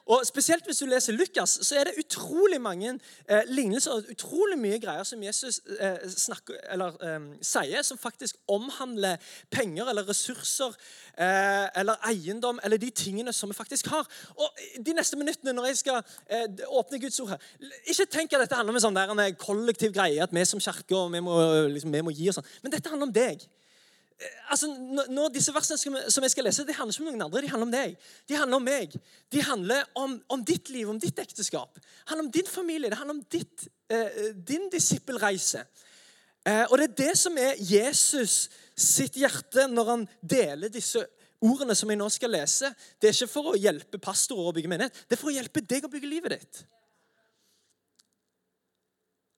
Og 0.06 0.22
Spesielt 0.26 0.66
hvis 0.66 0.78
du 0.78 0.86
leser 0.86 1.16
Lukas, 1.18 1.58
så 1.66 1.80
er 1.80 1.88
det 1.88 1.96
utrolig 1.98 2.60
mange 2.62 2.92
eh, 3.30 3.42
lignelser 3.50 3.96
og 3.96 4.12
utrolig 4.12 4.58
mye 4.62 4.78
greier 4.82 5.04
som 5.08 5.24
Jesus 5.24 5.60
eh, 5.80 6.04
snakker, 6.10 6.60
eller, 6.74 6.98
eh, 7.02 7.26
sier, 7.42 7.82
som 7.82 7.98
faktisk 7.98 8.38
omhandler 8.48 9.18
penger 9.50 9.90
eller 9.90 10.06
ressurser 10.10 10.76
eh, 11.18 11.66
eller 11.82 11.98
eiendom 12.06 12.60
eller 12.64 12.78
de 12.78 12.92
tingene 12.94 13.34
som 13.34 13.50
vi 13.50 13.58
faktisk 13.58 13.90
har. 13.94 14.06
Og 14.38 14.62
De 14.86 14.94
neste 14.94 15.18
minuttene 15.18 15.56
når 15.58 15.72
jeg 15.72 15.82
skal 15.82 16.02
eh, 16.30 16.46
åpne 16.70 17.02
Guds 17.02 17.20
ord 17.20 17.34
her 17.34 17.72
Ikke 17.90 18.06
tenk 18.06 18.34
at 18.34 18.46
dette 18.46 18.56
handler 18.56 18.76
om 18.76 18.82
en 18.82 18.86
sånn 18.86 18.98
der, 18.98 19.14
en 19.16 19.42
kollektiv 19.42 19.94
greie, 19.96 20.22
at 20.22 20.34
vi 20.34 20.46
som 20.46 20.62
kirke 20.62 20.98
og 20.98 21.14
vi 21.14 21.24
må, 21.26 21.34
liksom, 21.74 21.94
vi 21.94 22.06
må 22.06 22.14
gi 22.14 22.30
og 22.30 22.38
sånn. 22.38 22.54
Men 22.62 22.78
dette 22.78 22.94
handler 22.94 23.10
om 23.10 23.16
deg. 23.16 23.50
Eh, 24.16 24.52
altså, 24.52 24.70
nå, 25.12 25.28
Disse 25.34 25.54
versene 25.56 25.78
som 26.12 26.26
jeg 26.26 26.32
skal 26.32 26.48
lese, 26.48 26.66
de 26.68 26.76
handler 26.76 26.96
ikke 26.96 27.04
om 27.04 27.10
noen 27.12 27.26
andre. 27.28 27.42
De 27.44 27.52
handler 27.52 27.68
om 27.68 27.74
deg. 27.74 27.96
De 28.30 28.38
handler 28.40 28.62
om 28.62 28.68
meg. 28.70 28.96
De 29.32 29.42
handler 29.44 29.90
om, 30.00 30.16
om 30.32 30.46
ditt 30.48 30.72
liv, 30.72 30.90
om 30.90 31.00
ditt 31.02 31.20
ekteskap. 31.20 31.76
Det 31.76 32.12
handler 32.12 32.28
om 32.28 32.32
din 32.38 32.48
familie. 32.52 32.90
Det 32.90 33.00
handler 33.02 33.18
om 33.20 33.26
ditt, 33.32 33.68
eh, 33.90 34.32
din 34.36 34.70
disippelreise. 34.72 35.66
Eh, 36.46 36.64
og 36.70 36.78
det 36.78 36.90
er 36.90 36.96
det 37.02 37.18
som 37.18 37.38
er 37.42 37.60
Jesus 37.60 38.48
sitt 38.78 39.18
hjerte 39.18 39.68
når 39.72 39.92
han 39.92 40.08
deler 40.22 40.70
disse 40.70 41.02
ordene 41.46 41.76
som 41.76 41.90
jeg 41.90 42.00
nå 42.00 42.08
skal 42.14 42.32
lese. 42.36 42.72
Det 43.02 43.10
er 43.10 43.18
ikke 43.18 43.34
for 43.34 43.52
å 43.52 43.60
hjelpe 43.60 44.00
pastorer 44.02 44.52
å 44.52 44.56
bygge 44.56 44.72
menighet. 44.72 45.06
Det 45.06 45.18
er 45.18 45.22
for 45.22 45.34
å 45.34 45.36
hjelpe 45.36 45.64
deg 45.66 45.88
å 45.88 45.92
bygge 45.92 46.10
livet 46.10 46.38
ditt. 46.38 46.64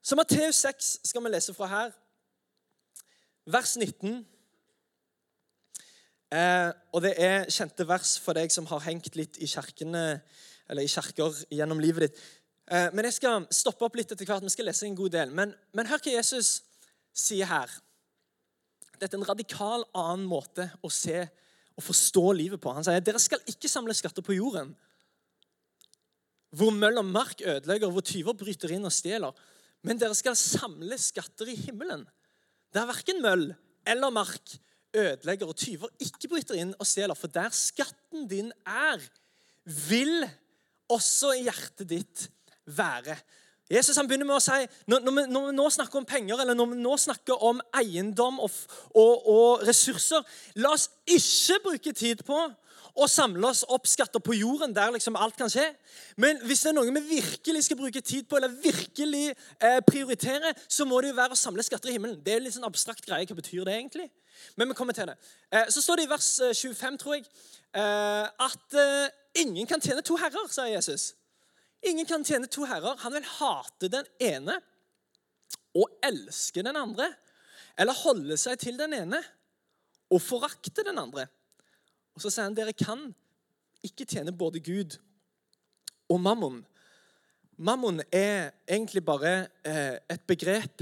Så 0.07 0.15
Matteus 0.15 0.62
6 0.63 0.91
skal 1.10 1.24
vi 1.24 1.31
lese 1.34 1.55
fra 1.55 1.67
her. 1.67 1.96
Vers 3.48 3.75
19. 3.79 4.22
Eh, 6.27 6.69
og 6.91 7.03
det 7.05 7.13
er 7.24 7.48
kjente 7.53 7.86
vers 7.88 8.17
for 8.19 8.36
deg 8.36 8.51
som 8.51 8.67
har 8.67 8.84
hengt 8.84 9.15
litt 9.15 9.39
i 9.39 9.48
kjerkene, 9.48 10.19
eller 10.67 10.84
i 10.84 10.91
kjerker 10.91 11.46
gjennom 11.55 11.79
livet 11.79 12.07
ditt. 12.07 12.24
Eh, 12.67 12.89
men 12.91 13.07
jeg 13.07 13.17
skal 13.22 13.46
stoppe 13.53 13.88
opp 13.88 13.96
litt 13.96 14.12
etter 14.12 14.27
hvert. 14.27 14.43
Vi 14.43 14.51
skal 14.51 14.67
lese 14.67 14.88
en 14.89 14.98
god 14.98 15.13
del. 15.15 15.31
Men, 15.31 15.53
men 15.77 15.88
hør 15.88 16.03
hva 16.03 16.17
Jesus 16.17 16.57
sier 17.15 17.48
her. 17.48 17.72
Dette 18.98 19.13
er 19.13 19.22
en 19.22 19.29
radikal 19.29 19.86
annen 19.96 20.27
måte 20.27 20.67
å 20.84 20.91
se 20.91 21.22
og 21.77 21.86
forstå 21.86 22.25
livet 22.36 22.62
på. 22.62 22.74
Han 22.74 22.84
sier 22.84 23.03
dere 23.05 23.22
skal 23.22 23.43
ikke 23.48 23.72
samle 23.72 23.96
skatter 23.96 24.25
på 24.25 24.36
jorden, 24.36 24.74
hvor 26.57 26.72
møll 26.74 26.98
og 27.00 27.05
mark 27.05 27.43
ødelegger, 27.43 27.91
hvor 27.91 28.03
tyver 28.07 28.36
bryter 28.39 28.72
inn 28.74 28.88
og 28.88 28.96
stjeler. 28.96 29.36
Men 29.86 30.00
dere 30.01 30.15
skal 30.17 30.36
samle 30.39 30.98
skatter 31.00 31.51
i 31.51 31.57
himmelen, 31.60 32.03
der 32.74 32.88
verken 32.89 33.22
møll 33.24 33.51
eller 33.88 34.12
mark 34.12 34.57
ødelegger 34.96 35.50
og 35.50 35.58
tyver 35.60 35.91
ikke 36.03 36.29
bryter 36.32 36.60
inn 36.60 36.75
og 36.77 36.88
stjeler. 36.88 37.17
For 37.17 37.32
der 37.32 37.53
skatten 37.56 38.27
din 38.29 38.51
er, 38.65 39.01
vil 39.89 40.24
også 40.89 41.34
hjertet 41.41 41.89
ditt 41.89 42.27
være. 42.65 43.17
Jesus 43.72 43.98
han 44.00 44.08
begynner 44.08 44.27
med 44.29 44.38
å 44.38 44.44
si, 44.44 44.62
når, 44.88 45.01
når, 45.03 45.15
vi, 45.15 45.24
når, 45.27 45.48
vi, 45.50 45.56
nå 45.58 45.65
snakker 45.75 46.00
om 46.00 46.08
penger 46.08 46.39
eller 46.39 46.56
når 46.56 46.70
vi 46.72 46.77
nå 46.79 46.94
snakker 47.03 47.41
om 47.50 47.60
eiendom 47.75 48.39
og, 48.39 48.62
og, 48.96 49.27
og 49.27 49.65
ressurser 49.67 50.24
La 50.56 50.72
oss 50.72 50.88
ikke 51.03 51.60
bruke 51.65 51.91
tid 51.91 52.24
på 52.27 52.38
å 52.98 53.08
samle 53.12 53.50
oss 53.51 53.65
opp 53.70 53.86
skatter 53.89 54.24
på 54.24 54.38
jorden 54.39 54.72
der 54.74 54.94
liksom 54.96 55.17
alt 55.20 55.36
kan 55.38 55.51
skje. 55.51 55.65
Men 56.17 56.39
hvis 56.48 56.63
det 56.63 56.72
er 56.72 56.77
noe 56.79 56.94
vi 56.96 57.20
virkelig 57.20 57.67
skal 57.67 57.77
bruke 57.77 58.01
tid 58.01 58.25
på, 58.25 58.39
eller 58.39 58.56
virkelig 58.63 59.27
eh, 59.36 59.77
prioritere, 59.86 60.53
så 60.65 60.88
må 60.88 61.01
det 61.03 61.12
jo 61.12 61.20
være 61.20 61.38
å 61.38 61.39
samle 61.39 61.65
skatter 61.65 61.91
i 61.91 61.98
himmelen. 61.98 62.17
Det 62.25 62.34
er 62.34 62.41
litt 62.41 62.56
sånn 62.56 62.65
abstrakt 62.65 63.06
greie. 63.06 63.27
Hva 63.29 63.38
betyr 63.38 63.67
det 63.67 63.75
egentlig? 63.75 64.08
Men 64.56 64.70
vi 64.70 64.75
kommer 64.77 64.94
til 64.94 65.08
det. 65.10 65.17
Eh, 65.51 65.70
så 65.70 65.82
står 65.82 66.00
det 66.00 66.08
i 66.08 66.10
vers 66.12 66.29
25, 66.53 66.94
eh, 66.94 66.98
tror 66.98 67.15
jeg, 67.15 67.25
eh, 67.75 68.46
at 68.48 68.77
ingen 69.38 69.67
kan 69.67 69.82
tjene 69.82 70.01
to 70.01 70.17
herrer, 70.17 70.50
sier 70.50 70.74
Jesus. 70.74 71.13
Ingen 71.86 72.06
kan 72.10 72.25
tjene 72.25 72.50
to 72.50 72.65
herrer. 72.65 72.98
Han 73.03 73.13
vil 73.13 73.27
hate 73.38 73.89
den 73.94 74.06
ene 74.20 74.58
og 75.77 76.00
elske 76.03 76.63
den 76.65 76.75
andre. 76.75 77.12
Eller 77.77 77.94
holde 77.94 78.38
seg 78.38 78.58
til 78.60 78.79
den 78.79 78.94
ene 78.98 79.22
og 80.10 80.22
forakte 80.24 80.84
den 80.84 80.98
andre. 80.98 81.27
Og 82.15 82.24
så 82.24 82.32
sier 82.32 82.48
han 82.48 82.58
dere 82.58 82.74
kan 82.74 83.12
ikke 83.86 84.08
tjene 84.10 84.34
både 84.34 84.60
Gud 84.60 84.98
og 86.10 86.20
mammon. 86.20 86.63
Mammon 87.58 88.01
er 88.12 88.56
egentlig 88.67 89.03
bare 89.06 89.48
et 90.10 90.24
begrep 90.27 90.82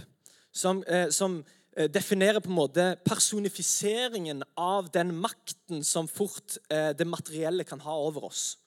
som, 0.55 0.83
som 1.11 1.41
definerer 1.75 2.39
på 2.39 2.49
en 2.49 2.59
måte 2.59 2.83
personifiseringen 3.05 4.43
av 4.55 4.87
den 4.93 5.11
makten 5.19 5.83
som 5.83 6.07
fort 6.07 6.57
eh, 6.69 6.93
det 6.95 7.07
materielle 7.07 7.65
kan 7.67 7.81
ha 7.83 7.95
over 7.99 8.29
oss. 8.29 8.57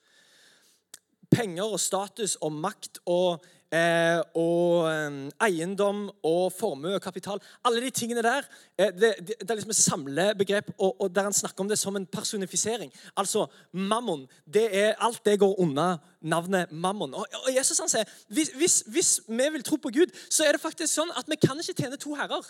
Penger 1.29 1.65
og 1.65 1.81
status 1.81 2.35
og 2.41 2.53
makt 2.53 3.01
og 3.05 3.45
Eh, 3.69 4.19
og 4.33 4.87
eh, 4.89 5.17
eiendom 5.45 6.07
og 6.25 6.47
formue 6.49 6.95
og 6.97 7.03
kapital. 7.05 7.37
Alle 7.61 7.83
de 7.83 7.91
tingene 7.93 8.23
der 8.25 8.47
eh, 8.79 8.89
det, 8.89 9.11
det, 9.19 9.35
det, 9.43 9.45
er 9.45 9.59
liksom 9.59 9.69
et 9.75 9.77
samlebegrep 9.77 10.71
og, 10.79 10.95
og 11.01 11.11
der 11.13 11.27
han 11.27 11.37
snakker 11.37 11.61
om 11.61 11.69
det 11.69 11.77
som 11.77 11.95
en 11.95 12.07
personifisering. 12.09 12.89
Altså 13.15 13.45
mammon. 13.71 14.25
det 14.53 14.65
er, 14.73 14.95
Alt 14.97 15.21
det 15.25 15.37
går 15.39 15.59
unna 15.59 15.97
navnet 16.21 16.71
mammon. 16.71 17.13
Og 17.13 17.53
Jesus 17.53 17.77
han 17.79 17.93
sier 17.93 18.09
hvis, 18.33 18.49
hvis, 18.57 18.83
hvis 18.87 19.11
vi 19.27 19.49
vil 19.53 19.63
tro 19.63 19.77
på 19.77 19.93
Gud, 19.93 20.17
så 20.29 20.47
er 20.47 20.57
det 20.57 20.65
faktisk 20.65 20.89
sånn 20.93 21.13
at 21.13 21.29
vi 21.29 21.37
kan 21.37 21.61
ikke 21.61 21.77
tjene 21.77 22.01
to 22.01 22.17
herrer. 22.17 22.49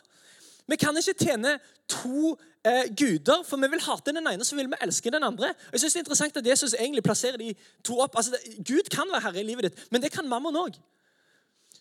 Vi 0.69 0.77
kan 0.77 0.97
ikke 0.97 1.17
tjene 1.17 1.55
to 1.89 2.35
eh, 2.65 2.85
guder, 2.93 3.41
for 3.47 3.57
vi 3.61 3.69
vil 3.71 3.81
hate 3.81 4.13
den 4.13 4.27
ene, 4.29 4.45
så 4.45 4.57
vil 4.57 4.69
vi 4.69 4.79
elske 4.85 5.11
den 5.11 5.25
andre. 5.25 5.49
Og 5.49 5.73
jeg 5.73 5.83
synes 5.83 5.93
Det 5.93 5.99
er 5.99 6.05
interessant 6.05 6.37
at 6.37 6.47
Jesus 6.47 6.75
egentlig 6.77 7.03
plasserer 7.03 7.37
de 7.41 7.55
to 7.83 7.99
opp. 7.99 8.15
Altså, 8.15 8.37
Gud 8.57 8.89
kan 8.93 9.09
være 9.11 9.25
herre 9.27 9.41
i 9.41 9.47
livet 9.47 9.69
ditt, 9.69 9.91
men 9.91 10.01
det 10.01 10.13
kan 10.13 10.29
mammon 10.29 10.55
òg. 10.55 10.77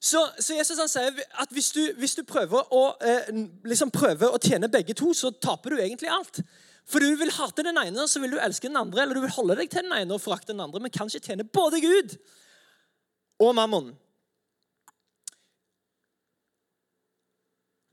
Så, 0.00 0.20
så, 0.38 0.54
Jesus 0.54 0.78
han 0.78 0.90
sier 0.90 1.16
at 1.42 1.50
hvis 1.50 1.72
du, 1.74 1.82
hvis 1.98 2.14
du 2.14 2.22
prøver, 2.22 2.70
å, 2.70 2.82
eh, 3.02 3.30
liksom 3.66 3.90
prøver, 3.90 4.30
å, 4.30 4.38
tjene 4.38 4.70
begge 4.70 4.94
to, 4.94 5.10
så 5.16 5.32
taper 5.34 5.74
du 5.74 5.82
egentlig 5.82 6.10
alt. 6.12 6.40
For 6.88 7.02
du 7.02 7.18
vil 7.20 7.32
hate 7.34 7.64
den 7.66 7.76
ene, 7.76 8.06
så 8.08 8.22
vil 8.22 8.36
du 8.36 8.40
elske 8.40 8.70
den 8.70 8.78
andre. 8.78 9.02
Eller 9.02 9.18
du 9.18 9.24
vil 9.26 9.34
holde 9.34 9.58
deg 9.58 9.72
til 9.72 9.84
den 9.84 9.96
ene 9.96 10.14
og 10.14 10.22
forakte 10.22 10.54
den 10.54 10.62
andre, 10.64 10.80
men 10.80 10.94
kan 10.94 11.10
ikke 11.10 11.26
tjene 11.26 11.44
både 11.44 11.82
Gud 11.82 12.14
og 13.42 13.56
mammon. 13.58 13.90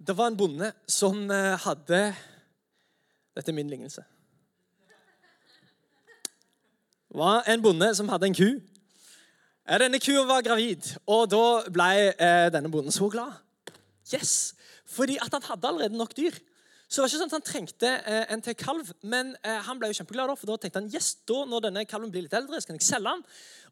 Det 0.07 0.13
var 0.17 0.27
en 0.27 0.37
bonde 0.37 0.67
som 0.87 1.31
eh, 1.31 1.55
hadde 1.63 1.99
Dette 3.35 3.49
er 3.49 3.55
min 3.57 3.69
lignelse. 3.69 4.03
Det 7.09 7.17
var 7.17 7.47
en 7.49 7.63
bonde 7.63 7.87
som 7.97 8.09
hadde 8.11 8.29
en 8.29 8.37
ku. 8.37 8.59
Denne 9.81 9.99
kua 10.03 10.27
var 10.29 10.45
gravid, 10.45 10.91
og 11.09 11.31
da 11.31 11.45
ble 11.73 11.87
eh, 12.11 12.51
denne 12.53 12.69
bonden 12.69 12.93
så 12.93 13.09
glad. 13.09 13.33
Yes! 14.13 14.53
Fordi 14.85 15.17
at 15.17 15.33
han 15.33 15.47
hadde 15.47 15.67
allerede 15.67 15.97
nok 15.97 16.13
dyr. 16.17 16.37
Så 16.87 17.01
det 17.01 17.01
var 17.01 17.09
ikke 17.09 17.21
sånn 17.23 17.31
at 17.31 17.37
han 17.39 17.49
trengte 17.49 17.93
eh, 18.05 18.25
en 18.35 18.45
til 18.45 18.57
kalv, 18.61 18.91
men 19.01 19.33
eh, 19.41 19.57
han 19.65 19.81
ble 19.81 19.89
jo 19.89 19.97
kjempeglad 20.03 20.29
da, 20.29 20.37
for 20.37 20.53
da 20.53 20.59
tenkte 20.61 20.83
han 20.83 20.91
yes, 20.93 21.15
da 21.25 21.41
når 21.49 21.65
denne 21.65 21.87
kalven 21.89 22.13
blir 22.13 22.27
litt 22.27 22.37
eldre, 22.37 22.61
så 22.61 22.69
kan 22.69 22.77
jeg 22.77 22.85
selge 22.91 23.15
den, 23.15 23.25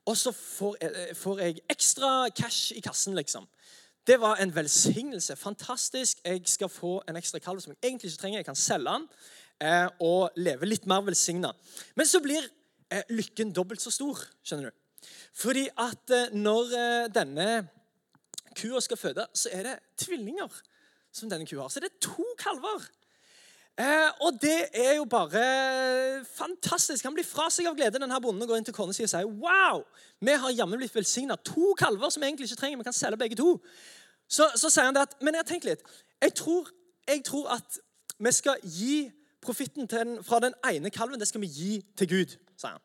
og 0.09 0.17
så 0.17 0.33
eh, 0.81 1.13
får 1.19 1.45
jeg 1.45 1.61
ekstra 1.75 2.15
cash 2.33 2.73
i 2.73 2.81
kassen, 2.81 3.13
liksom. 3.21 3.45
Det 4.07 4.19
var 4.19 4.35
en 4.35 4.51
velsignelse. 4.55 5.35
Fantastisk. 5.35 6.19
Jeg 6.25 6.41
skal 6.45 6.69
få 6.69 6.97
en 7.07 7.15
ekstra 7.15 7.39
kalv 7.39 7.61
som 7.63 7.71
jeg 7.71 7.79
egentlig 7.89 8.11
ikke 8.11 8.21
trenger. 8.21 8.39
Jeg 8.41 8.45
kan 8.49 8.59
selge 8.59 8.91
den 8.91 9.05
eh, 9.63 9.87
og 10.03 10.35
leve 10.35 10.67
litt 10.67 10.87
mer 10.89 11.05
velsigna. 11.07 11.53
Men 11.95 12.09
så 12.09 12.19
blir 12.23 12.43
eh, 12.91 13.05
lykken 13.09 13.53
dobbelt 13.55 13.81
så 13.81 13.93
stor, 13.95 14.19
skjønner 14.43 14.71
du. 14.71 15.07
Fordi 15.39 15.69
at 15.79 16.11
eh, 16.11 16.35
når 16.35 16.75
eh, 16.79 17.05
denne 17.15 17.47
kua 18.59 18.81
skal 18.83 18.99
føde, 18.99 19.27
så 19.33 19.53
er 19.55 19.69
det 19.69 19.77
tvillinger 20.03 20.51
som 21.13 21.31
denne 21.31 21.47
kua 21.47 21.63
har. 21.63 21.71
Så 21.71 21.79
det 21.79 21.93
er 21.93 22.03
to 22.03 22.27
kalver. 22.39 22.83
Eh, 23.79 24.09
og 24.21 24.37
det 24.41 24.67
er 24.73 24.95
jo 24.95 25.05
bare 25.09 26.25
fantastisk. 26.35 27.05
Han 27.05 27.13
blir 27.13 27.25
fra 27.25 27.47
seg 27.49 27.65
av 27.65 27.77
glede, 27.77 27.97
denne 27.97 28.19
bonden, 28.21 28.47
går 28.47 28.59
inn 28.59 28.67
til 28.67 28.75
kona 28.75 28.93
si 28.93 29.05
og 29.05 29.09
sier 29.09 29.25
wow, 29.25 29.81
vi 30.21 30.35
har 30.43 30.53
jammen 30.53 30.77
blitt 30.77 30.93
velsigna. 30.95 31.39
To 31.41 31.73
kalver 31.79 32.13
som 32.13 32.21
vi 32.21 32.29
egentlig 32.29 32.51
ikke 32.51 32.59
trenger. 32.61 32.77
Vi 32.77 32.87
kan 32.89 32.93
selge 32.93 33.17
begge 33.17 33.39
to. 33.39 33.57
Så, 34.29 34.51
så 34.55 34.69
sier 34.69 34.89
han 34.89 34.95
det 34.95 35.07
at 35.07 35.17
Men 35.21 35.39
jeg 35.39 35.49
tenkt 35.49 35.67
litt. 35.67 35.81
Jeg 36.21 36.35
tror, 36.37 36.69
jeg 37.07 37.25
tror 37.25 37.49
at 37.57 37.81
vi 38.19 38.31
skal 38.31 38.61
gi 38.63 38.95
profitten 39.43 39.89
fra 40.23 40.39
den 40.39 40.53
ene 40.69 40.89
kalven 40.93 41.19
det 41.19 41.27
skal 41.27 41.41
vi 41.41 41.49
gi 41.51 41.71
til 41.97 42.09
Gud, 42.09 42.37
sier 42.55 42.77
han. 42.77 42.83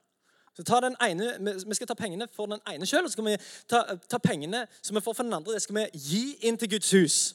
Så 0.59 0.95
ene, 1.07 1.54
Vi 1.68 1.75
skal 1.75 1.87
ta 1.87 1.95
pengene 1.95 2.26
for 2.33 2.47
den 2.47 2.61
ene 2.66 2.87
sjøl, 2.87 3.04
og 3.04 3.11
så 3.11 3.12
skal 3.12 3.25
vi 3.25 3.37
ta, 3.68 3.83
ta, 4.11 4.18
pengene 4.18 4.66
som 4.83 4.97
vi 4.97 5.00
får 5.00 5.14
for 5.14 5.23
den 5.23 5.33
andre, 5.33 5.52
det 5.52 5.62
skal 5.62 5.76
vi 5.76 5.85
gi 5.95 6.37
inn 6.40 6.59
til 6.59 6.71
Guds 6.71 6.90
hus. 6.90 7.35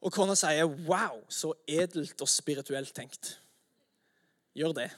Og 0.00 0.12
kona 0.12 0.34
sier, 0.34 0.64
'Wow, 0.64 1.24
så 1.28 1.52
edelt 1.68 2.20
og 2.20 2.28
spirituelt 2.28 2.94
tenkt'. 2.98 3.36
Gjør 4.56 4.72
det. 4.72 4.90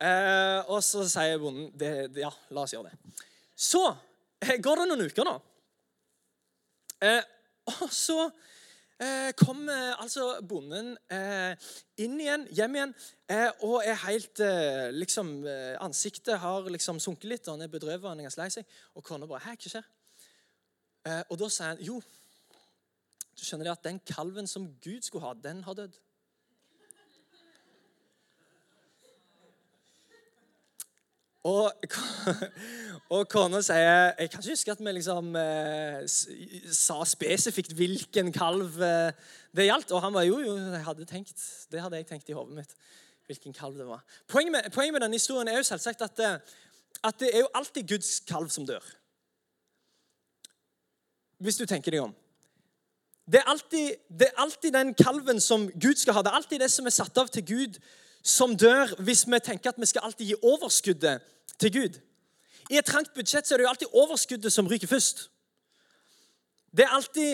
Eh, 0.00 0.70
og 0.70 0.82
så 0.84 1.02
sier 1.08 1.38
bonden, 1.38 1.72
det, 1.78 2.16
'Ja, 2.16 2.30
la 2.50 2.62
oss 2.62 2.72
gjøre 2.72 2.90
det'. 2.90 3.24
Så 3.56 3.96
eh, 4.42 4.56
går 4.62 4.76
det 4.76 4.88
noen 4.88 5.04
uker, 5.04 5.24
da. 5.24 5.38
Eh, 7.02 7.22
og 7.66 7.90
så 7.92 8.30
eh, 9.00 9.32
kom 9.36 9.68
eh, 9.68 9.92
altså 10.00 10.40
bonden 10.48 10.94
eh, 11.10 11.56
inn 11.98 12.20
igjen, 12.20 12.46
hjem 12.56 12.78
igjen, 12.78 12.94
eh, 13.28 13.50
og 13.66 13.82
er 13.84 13.98
helt 14.06 14.42
liksom, 14.96 15.44
Ansiktet 15.80 16.38
har 16.38 16.70
liksom 16.70 17.00
sunket 17.00 17.28
litt, 17.28 17.48
og 17.48 17.58
han 17.58 17.66
er 17.66 17.72
bedrøvet 17.72 18.04
og 18.04 18.12
han 18.12 18.20
er 18.20 18.28
ganske 18.28 18.42
lei 18.42 18.50
seg. 18.54 18.78
Og 18.94 19.04
kona 19.04 19.26
bare 19.26 19.40
'Hæ, 19.44 19.56
hva 19.56 19.74
skjer?' 19.74 19.90
og 21.30 21.38
da 21.38 21.48
sier 21.48 21.66
han, 21.66 21.78
'Jo, 21.80 22.00
du 23.40 23.48
skjønner 23.48 23.70
de 23.70 23.74
at 23.74 23.84
den 23.86 23.98
kalven 24.06 24.48
som 24.50 24.68
Gud 24.84 25.02
skulle 25.06 25.26
ha, 25.26 25.34
den 25.34 25.64
har 25.64 25.78
dødd.' 25.78 25.98
Og, 31.48 31.72
og 33.16 33.22
kona 33.32 33.62
sier 33.64 34.10
Jeg 34.18 34.28
kan 34.28 34.42
ikke 34.42 34.52
huske 34.52 34.72
at 34.74 34.80
vi 34.84 34.92
liksom 34.92 35.30
eh, 35.40 36.02
sa 36.76 36.98
spesifikt 37.08 37.72
hvilken 37.78 38.28
kalv 38.34 38.76
eh, 38.84 39.16
det 39.56 39.70
gjaldt. 39.70 39.94
Og 39.96 40.04
han 40.04 40.14
var 40.14 40.26
jo, 40.28 40.36
jo, 40.44 40.56
jeg 40.60 40.84
hadde 40.84 41.08
tenkt, 41.08 41.40
det 41.72 41.80
hadde 41.80 41.96
jeg 41.96 42.10
tenkt 42.10 42.28
i 42.28 42.36
hodet 42.36 42.58
mitt. 42.60 42.74
Hvilken 43.30 43.56
kalv 43.56 43.78
det 43.78 43.88
var. 43.88 44.04
Poenget 44.28 44.52
med, 44.52 44.68
poenget 44.74 44.98
med 44.98 45.04
denne 45.06 45.16
historien 45.16 45.48
er 45.48 45.60
jo 45.60 45.68
selvsagt 45.70 46.04
at, 46.04 46.24
eh, 46.26 46.58
at 47.08 47.20
det 47.22 47.32
er 47.32 47.46
jo 47.46 47.52
alltid 47.56 47.88
Guds 47.88 48.18
kalv 48.28 48.52
som 48.52 48.68
dør. 48.68 48.84
Hvis 51.40 51.56
du 51.56 51.64
tenker 51.64 51.94
deg 51.94 52.04
om. 52.04 52.12
Det 53.30 53.38
er, 53.38 53.46
alltid, 53.46 53.94
det 54.18 54.26
er 54.26 54.42
alltid 54.42 54.72
den 54.74 54.94
kalven 54.94 55.40
som 55.40 55.68
Gud 55.80 55.94
skal 55.94 56.16
ha. 56.16 56.22
Det 56.22 56.32
er 56.32 56.38
alltid 56.40 56.58
det 56.58 56.70
som 56.70 56.86
er 56.86 56.94
satt 56.94 57.18
av 57.18 57.28
til 57.30 57.44
Gud 57.46 57.76
som 58.26 58.56
dør 58.58 58.90
hvis 58.98 59.22
vi 59.26 59.38
tenker 59.38 59.70
at 59.70 59.78
vi 59.78 59.86
skal 59.86 60.02
alltid 60.04 60.32
gi 60.32 60.38
overskuddet 60.42 61.22
til 61.62 61.72
Gud. 61.72 62.00
I 62.70 62.80
et 62.80 62.86
trangt 62.86 63.14
budsjett 63.14 63.46
så 63.46 63.54
er 63.54 63.60
det 63.60 63.64
jo 63.68 63.70
alltid 63.70 63.94
overskuddet 64.02 64.52
som 64.52 64.66
ryker 64.66 64.90
først. 64.90 65.28
Det 66.74 66.84
er 66.84 66.96
alltid 66.96 67.32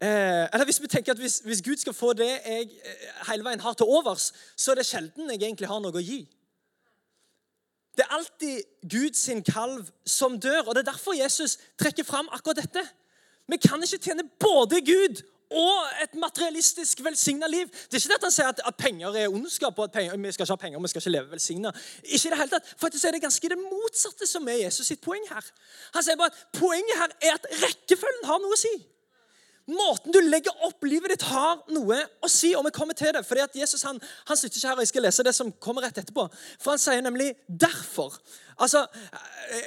eh, 0.00 0.48
eller 0.52 0.64
Hvis 0.64 0.82
vi 0.82 0.88
tenker 0.88 1.12
at 1.12 1.18
hvis, 1.18 1.38
hvis, 1.44 1.62
Gud 1.62 1.76
skal 1.76 1.94
få 1.94 2.12
det 2.12 2.26
jeg 2.26 2.70
eh, 2.84 3.06
hele 3.30 3.44
veien 3.44 3.60
har 3.60 3.78
til 3.78 3.86
overs, 3.86 4.32
så 4.56 4.70
er 4.72 4.80
det 4.80 4.86
sjelden 4.86 5.30
jeg 5.30 5.42
egentlig 5.42 5.68
har 5.68 5.80
noe 5.80 5.94
å 5.94 6.02
gi. 6.02 6.24
Det 7.96 8.04
er 8.04 8.18
alltid 8.18 8.62
Guds 8.82 9.28
kalv 9.46 9.88
som 10.06 10.40
dør, 10.40 10.66
og 10.66 10.74
det 10.74 10.82
er 10.82 10.90
derfor 10.90 11.14
Jesus 11.14 11.58
trekker 11.78 12.04
fram 12.04 12.28
akkurat 12.32 12.64
dette. 12.64 12.82
Vi 13.46 13.56
kan 13.62 13.82
ikke 13.82 14.02
tjene 14.02 14.26
både 14.42 14.82
Gud 14.82 15.22
og 15.50 16.02
et 16.02 16.14
materialistisk 16.18 17.04
velsigna 17.04 17.46
liv. 17.46 17.68
Det 17.68 17.94
er 17.94 18.02
ikke 18.02 18.12
det 18.12 18.18
at 18.18 18.26
han 18.26 18.34
sier 18.34 18.50
at, 18.50 18.62
at 18.66 18.78
penger 18.80 19.14
er 19.14 19.28
ondskap, 19.30 19.78
og 19.78 19.84
at 19.84 19.94
penger, 19.94 20.16
vi 20.16 20.32
skal 20.32 20.44
ikke 20.44 20.52
ha 20.52 20.62
penger, 20.64 20.82
vi 20.82 20.88
skal 20.92 21.02
ikke 21.02 21.14
leve 21.14 21.30
velsigna. 21.30 21.72
Ikke 22.02 22.32
det 22.32 22.40
hele 22.40 22.50
tatt. 22.56 22.74
Faktisk 22.80 23.04
er 23.04 23.16
det 23.16 23.22
ganske 23.22 23.52
det 23.52 23.58
motsatte 23.60 24.26
som 24.26 24.48
er 24.48 24.64
Jesus 24.64 24.90
sitt 24.90 25.02
poeng 25.04 25.22
her. 25.30 25.54
Han 25.94 26.06
sier 26.06 26.18
bare 26.18 26.34
at 26.34 26.44
Poenget 26.56 26.98
her 26.98 27.16
er 27.30 27.38
at 27.38 27.48
rekkefølgen 27.62 28.28
har 28.28 28.40
noe 28.42 28.56
å 28.56 28.60
si. 28.60 28.72
Måten 29.66 30.14
du 30.14 30.20
legger 30.22 30.54
opp 30.62 30.84
livet 30.86 31.10
ditt, 31.10 31.24
har 31.26 31.58
noe 31.74 31.96
å 32.22 32.28
si. 32.30 32.52
Og 32.54 32.62
vi 32.68 32.74
kommer 32.74 32.94
til 32.94 33.10
det, 33.16 33.24
fordi 33.26 33.42
at 33.42 33.56
Jesus 33.58 33.82
han, 33.82 33.98
han 34.28 34.38
sitter 34.38 34.60
ikke 34.60 34.68
her, 34.68 34.78
og 34.78 34.84
jeg 34.84 34.92
skal 34.92 35.06
lese 35.08 35.24
det 35.26 35.34
som 35.34 35.50
kommer 35.62 35.82
rett 35.82 35.98
etterpå. 35.98 36.28
For 36.62 36.76
han 36.76 36.82
sier 36.82 37.02
nemlig 37.02 37.32
'derfor'. 37.48 38.14
Altså, 38.58 38.86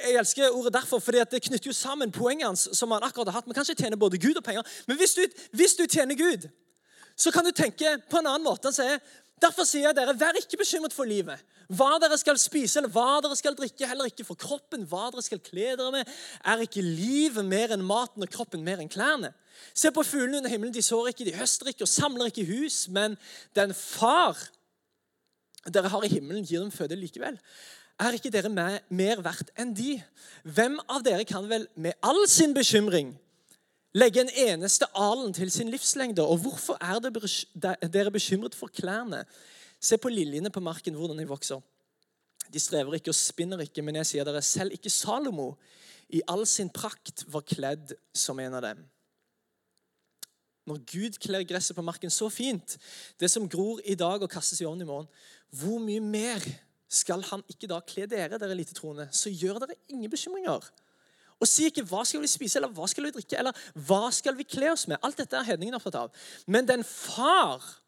Jeg 0.04 0.14
elsker 0.14 0.50
ordet 0.50 0.72
'derfor', 0.74 1.00
fordi 1.00 1.18
at 1.18 1.30
det 1.30 1.42
knytter 1.42 1.66
jo 1.66 1.72
sammen 1.72 2.12
poenget 2.12 2.46
hans. 2.46 2.68
som 2.72 2.90
han 2.90 3.02
akkurat 3.02 3.28
har 3.28 3.32
hatt. 3.32 3.48
Vi 3.48 3.54
kan 3.54 3.64
ikke 3.68 3.82
tjene 3.82 3.96
både 3.96 4.18
Gud 4.18 4.36
og 4.36 4.44
penger. 4.44 4.62
Men 4.86 4.96
hvis 4.96 5.14
du, 5.14 5.26
hvis 5.52 5.74
du 5.74 5.86
tjener 5.86 6.14
Gud, 6.14 6.48
så 7.16 7.30
kan 7.30 7.44
du 7.44 7.50
tenke 7.50 7.98
på 8.10 8.18
en 8.18 8.26
annen 8.26 8.44
måte. 8.44 8.64
Han 8.64 8.72
sier 8.72 8.98
Derfor 9.40 9.64
sier 9.64 9.88
jeg 9.88 9.96
dere, 9.96 10.20
vær 10.20 10.36
ikke 10.36 10.60
bekymret 10.60 10.92
for 10.92 11.08
livet. 11.08 11.40
Hva 11.70 12.00
dere 12.02 12.16
skal 12.18 12.38
spise 12.40 12.80
eller 12.80 12.90
hva 12.90 13.20
dere 13.22 13.36
skal 13.38 13.54
drikke, 13.54 13.86
heller 13.86 14.08
ikke 14.10 14.26
for 14.26 14.38
kroppen, 14.38 14.82
hva 14.90 15.06
dere 15.14 15.22
skal 15.22 15.38
kle 15.44 15.76
dere 15.78 15.92
med. 15.94 16.08
Er 16.42 16.64
ikke 16.64 16.82
livet 16.82 17.46
mer 17.46 17.70
enn 17.76 17.84
maten 17.86 18.26
og 18.26 18.32
kroppen 18.32 18.64
mer 18.66 18.82
enn 18.82 18.90
klærne? 18.90 19.30
Se 19.76 19.92
på 19.94 20.02
fuglene 20.02 20.40
under 20.40 20.50
himmelen. 20.50 20.74
De 20.74 20.82
sår 20.82 21.12
ikke, 21.12 21.28
de 21.28 21.36
høster 21.38 21.70
ikke 21.70 21.86
og 21.86 21.92
samler 21.92 22.32
ikke 22.32 22.48
hus. 22.48 22.88
Men 22.90 23.14
den 23.54 23.74
far 23.76 24.40
dere 25.70 25.92
har 25.92 26.06
i 26.06 26.10
himmelen, 26.10 26.46
gir 26.48 26.64
dem 26.64 26.72
føde 26.74 26.98
likevel. 26.98 27.38
Er 28.00 28.16
ikke 28.16 28.32
dere 28.32 28.50
mer 28.50 29.22
verdt 29.22 29.52
enn 29.60 29.74
de? 29.76 29.98
Hvem 30.42 30.78
av 30.88 31.04
dere 31.06 31.26
kan 31.28 31.46
vel 31.50 31.68
med 31.76 31.98
all 32.02 32.24
sin 32.32 32.56
bekymring 32.56 33.12
legge 33.94 34.22
en 34.24 34.34
eneste 34.48 34.88
alen 34.96 35.34
til 35.36 35.52
sin 35.52 35.70
livslengde? 35.70 36.24
Og 36.24 36.42
hvorfor 36.42 36.80
er 36.80 36.98
dere 36.98 38.10
bekymret 38.10 38.58
for 38.58 38.72
klærne? 38.72 39.22
Se 39.80 39.96
på 39.96 40.12
liljene 40.12 40.52
på 40.52 40.60
marken, 40.60 40.94
hvordan 40.94 41.18
de 41.18 41.28
vokser. 41.28 41.60
De 42.52 42.60
strever 42.60 42.98
ikke 42.98 43.12
og 43.12 43.18
spinner 43.18 43.62
ikke, 43.64 43.82
men 43.82 44.00
jeg 44.00 44.08
sier 44.10 44.26
dere 44.26 44.42
selv 44.44 44.74
ikke 44.76 44.92
Salomo 44.92 45.54
i 46.10 46.22
all 46.28 46.42
sin 46.48 46.70
prakt 46.72 47.24
var 47.30 47.46
kledd 47.46 47.94
som 48.16 48.40
en 48.42 48.56
av 48.58 48.64
dem. 48.66 48.82
Når 50.68 50.82
Gud 50.90 51.18
kler 51.22 51.46
gresset 51.48 51.76
på 51.78 51.84
marken 51.86 52.12
så 52.12 52.28
fint, 52.30 52.76
det 53.18 53.30
som 53.32 53.48
gror 53.50 53.80
i 53.88 53.96
dag 53.98 54.22
og 54.22 54.30
kastes 54.30 54.60
i 54.60 54.66
ovnen 54.68 54.84
i 54.84 54.90
morgen, 54.90 55.08
hvor 55.50 55.80
mye 55.82 56.02
mer 56.02 56.44
skal 56.90 57.22
han 57.30 57.42
ikke 57.50 57.70
da 57.70 57.80
kle 57.86 58.06
dere, 58.10 58.38
dere 58.38 58.58
lite 58.58 58.74
troende? 58.76 59.08
Så 59.14 59.32
gjør 59.32 59.62
dere 59.62 59.78
ingen 59.88 60.10
bekymringer. 60.10 60.66
Og 61.40 61.48
si 61.48 61.64
ikke 61.70 61.82
'hva 61.82 62.04
skal 62.04 62.20
vi 62.20 62.26
spise', 62.26 62.56
eller 62.56 62.68
'hva 62.68 62.86
skal 62.86 63.04
vi 63.04 63.10
drikke', 63.10 63.38
eller 63.38 63.52
'hva 63.74 64.10
skal 64.12 64.36
vi 64.36 64.42
kle 64.42 64.72
oss 64.72 64.86
med'? 64.86 64.98
Alt 65.02 65.16
dette 65.16 65.36
er 65.36 65.42
hedningen 65.42 65.74
opptatt 65.74 65.94
av. 65.94 66.10
Men 66.46 66.68
den 66.68 66.84
far 66.84 67.79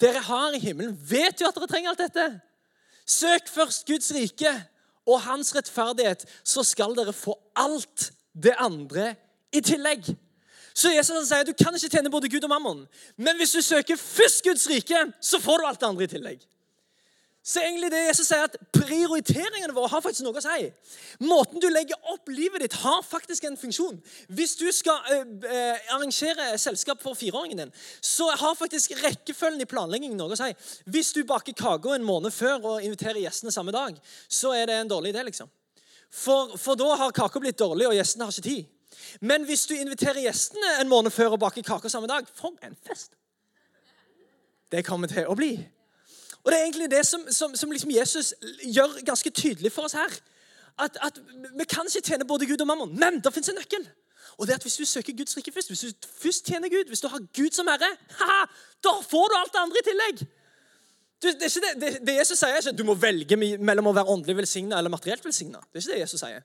dere 0.00 0.22
har 0.26 0.54
i 0.56 0.62
himmelen, 0.62 0.96
vet 0.96 1.40
jo 1.40 1.48
at 1.48 1.56
dere 1.56 1.70
trenger 1.70 1.92
alt 1.92 2.02
dette. 2.02 2.26
Søk 3.06 3.48
først 3.52 3.86
Guds 3.86 4.10
rike 4.14 4.52
og 5.06 5.20
hans 5.26 5.52
rettferdighet, 5.56 6.24
så 6.44 6.64
skal 6.64 6.96
dere 6.96 7.12
få 7.12 7.36
alt 7.56 8.10
det 8.32 8.54
andre 8.58 9.14
i 9.52 9.60
tillegg. 9.64 10.08
Så 10.74 10.90
Jesus 10.90 11.28
sier 11.28 11.46
du 11.46 11.52
kan 11.54 11.76
ikke 11.76 11.92
tjene 11.92 12.10
både 12.10 12.28
Gud 12.32 12.46
og 12.46 12.50
mammon. 12.50 12.80
Men 13.16 13.38
hvis 13.38 13.54
du 13.54 13.62
søker 13.62 14.00
først 14.00 14.42
Guds 14.42 14.66
rike, 14.70 15.04
så 15.22 15.38
får 15.38 15.60
du 15.60 15.66
alt 15.68 15.80
det 15.80 15.88
andre 15.88 16.08
i 16.08 16.12
tillegg. 16.16 16.40
Så 17.44 17.60
egentlig 17.60 17.90
det 17.92 18.06
Jesus 18.06 18.30
sier 18.30 18.46
at 18.46 18.54
Prioriteringene 18.72 19.74
våre 19.76 19.90
har 19.92 20.00
faktisk 20.00 20.24
noe 20.24 20.40
å 20.40 20.42
si. 20.44 20.68
Måten 21.24 21.60
du 21.60 21.66
legger 21.68 22.08
opp 22.12 22.30
livet 22.32 22.64
ditt, 22.64 22.76
har 22.80 23.02
faktisk 23.04 23.44
en 23.44 23.58
funksjon. 23.60 23.98
Hvis 24.32 24.56
du 24.60 24.64
skal 24.72 24.96
uh, 25.04 25.92
arrangere 25.92 26.54
selskap 26.60 27.02
for 27.04 27.16
fireåringen 27.18 27.60
din, 27.62 27.74
så 28.00 28.30
har 28.32 28.56
faktisk 28.56 28.96
rekkefølgen 29.02 29.60
i 29.60 29.68
planleggingen 29.68 30.16
noe 30.20 30.32
å 30.32 30.40
si. 30.40 30.50
Hvis 30.88 31.12
du 31.16 31.20
baker 31.28 31.56
kake 31.56 31.92
en 31.98 32.06
måned 32.06 32.32
før 32.32 32.70
og 32.74 32.86
inviterer 32.86 33.20
gjestene 33.26 33.52
samme 33.52 33.76
dag, 33.76 34.00
så 34.28 34.54
er 34.56 34.70
det 34.70 34.80
en 34.80 34.94
dårlig 34.94 35.12
idé. 35.12 35.26
liksom. 35.28 35.52
For, 36.14 36.56
for 36.60 36.80
da 36.80 36.94
har 36.96 37.12
kaka 37.12 37.42
blitt 37.42 37.60
dårlig, 37.60 37.90
og 37.90 37.96
gjestene 37.98 38.24
har 38.24 38.32
ikke 38.32 38.48
tid. 38.48 38.72
Men 39.20 39.44
hvis 39.44 39.66
du 39.68 39.76
inviterer 39.76 40.24
gjestene 40.24 40.78
en 40.80 40.88
måned 40.88 41.12
før 41.12 41.36
og 41.36 41.44
baker 41.44 41.66
kake 41.66 41.92
samme 41.92 42.08
dag, 42.08 42.28
for 42.40 42.56
en 42.64 42.76
fest! 42.88 43.12
Det 44.72 44.84
kommer 44.86 45.10
til 45.12 45.28
å 45.28 45.36
bli. 45.38 45.58
Og 46.44 46.52
Det 46.52 46.58
er 46.58 46.64
egentlig 46.64 46.90
det 46.90 47.06
som, 47.06 47.26
som, 47.30 47.56
som 47.56 47.70
liksom 47.70 47.90
Jesus 47.90 48.34
gjør 48.62 49.00
ganske 49.04 49.30
tydelig 49.30 49.72
for 49.72 49.88
oss 49.88 49.96
her. 49.96 50.12
At, 50.78 50.96
at, 51.02 51.20
Vi 51.58 51.64
kan 51.64 51.86
ikke 51.88 52.06
tjene 52.08 52.26
både 52.26 52.46
Gud 52.46 52.60
og 52.60 52.66
mammon, 52.66 52.98
men 52.98 53.20
det 53.24 53.34
fins 53.34 53.48
en 53.48 53.56
nøkkel. 53.58 53.88
Og 54.38 54.46
det 54.46 54.52
er 54.52 54.56
at 54.60 54.62
Hvis 54.62 54.76
du 54.76 54.84
søker 54.84 55.16
Guds 55.16 55.36
rike 55.36 55.52
først, 55.52 55.68
hvis 55.68 55.80
du 55.80 56.08
først 56.22 56.46
tjener 56.46 56.68
Gud, 56.68 56.88
hvis 56.88 57.00
du 57.00 57.08
har 57.08 57.18
Gud 57.18 57.50
som 57.52 57.68
herre, 57.68 57.90
haha, 58.18 58.46
da 58.84 58.92
får 59.10 59.28
du 59.28 59.36
alt 59.38 59.52
det 59.52 59.62
andre 59.62 59.80
i 59.80 59.86
tillegg. 59.88 60.26
Du, 61.22 61.28
det, 61.28 61.42
er 61.42 61.44
ikke 61.44 61.66
det, 61.66 61.82
det, 61.82 62.06
det 62.06 62.16
Jesus 62.18 62.38
sier, 62.38 62.52
er 62.52 62.60
ikke 62.60 62.74
at 62.74 62.78
du 62.78 62.84
må 62.84 62.94
velge 62.94 63.36
mellom 63.40 63.86
å 63.88 63.94
være 63.96 64.12
åndelig 64.12 64.36
velsigna 64.42 64.78
eller 64.78 64.92
materielt 64.92 65.24
velsigna. 65.24 65.62
Det 65.70 65.78
er 65.78 65.84
ikke 65.84 65.94
det 65.94 66.00
Jesus 66.02 66.20
sier. 66.20 66.42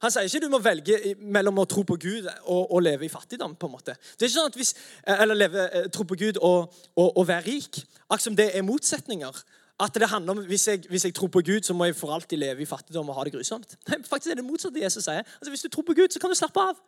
Han 0.00 0.12
sier 0.12 0.28
ikke 0.28 0.40
du 0.46 0.52
må 0.52 0.60
velge 0.64 1.14
mellom 1.20 1.60
å 1.60 1.66
tro 1.68 1.82
på 1.84 1.98
Gud 2.00 2.24
og, 2.24 2.70
og 2.72 2.82
leve 2.82 3.04
i 3.04 3.12
fattigdom. 3.12 3.54
på 3.56 3.68
en 3.68 3.74
måte. 3.74 3.96
Det 4.16 4.24
er 4.24 4.30
ikke 4.30 4.38
sånn 4.38 4.52
at 4.52 4.56
hvis, 4.56 4.74
Eller 5.04 5.36
leve, 5.36 5.66
eh, 5.76 5.88
tro 5.92 6.06
på 6.08 6.16
Gud 6.16 6.40
og, 6.40 6.72
og, 6.96 7.08
og 7.16 7.26
være 7.28 7.46
rik. 7.46 7.82
Akkurat 8.08 8.24
som 8.24 8.36
det 8.36 8.50
er 8.56 8.64
motsetninger. 8.64 9.42
At 9.80 9.94
det 9.96 10.08
handler 10.08 10.36
om 10.36 10.44
hvis 10.48 10.66
jeg, 10.68 10.84
hvis 10.88 11.04
jeg, 11.04 11.14
tror 11.14 11.28
på 11.32 11.40
Gud, 11.44 11.62
så 11.64 11.74
må 11.76 11.84
jeg 11.88 11.96
for 11.96 12.12
alltid 12.12 12.38
leve 12.38 12.62
i 12.62 12.68
fattigdom 12.68 13.08
og 13.08 13.16
ha 13.16 13.24
det 13.24 13.32
grusomt. 13.32 13.76
Nei, 13.88 14.00
faktisk 14.08 14.32
er 14.32 14.40
det 14.40 14.44
motsatte 14.44 14.80
Jesus 14.80 15.04
sier. 15.04 15.24
Altså, 15.24 15.52
Hvis 15.52 15.64
du 15.64 15.68
tror 15.68 15.84
på 15.88 15.96
Gud, 15.96 16.08
så 16.12 16.20
kan 16.20 16.32
du 16.32 16.36
slappe 16.38 16.60
av. 16.60 16.80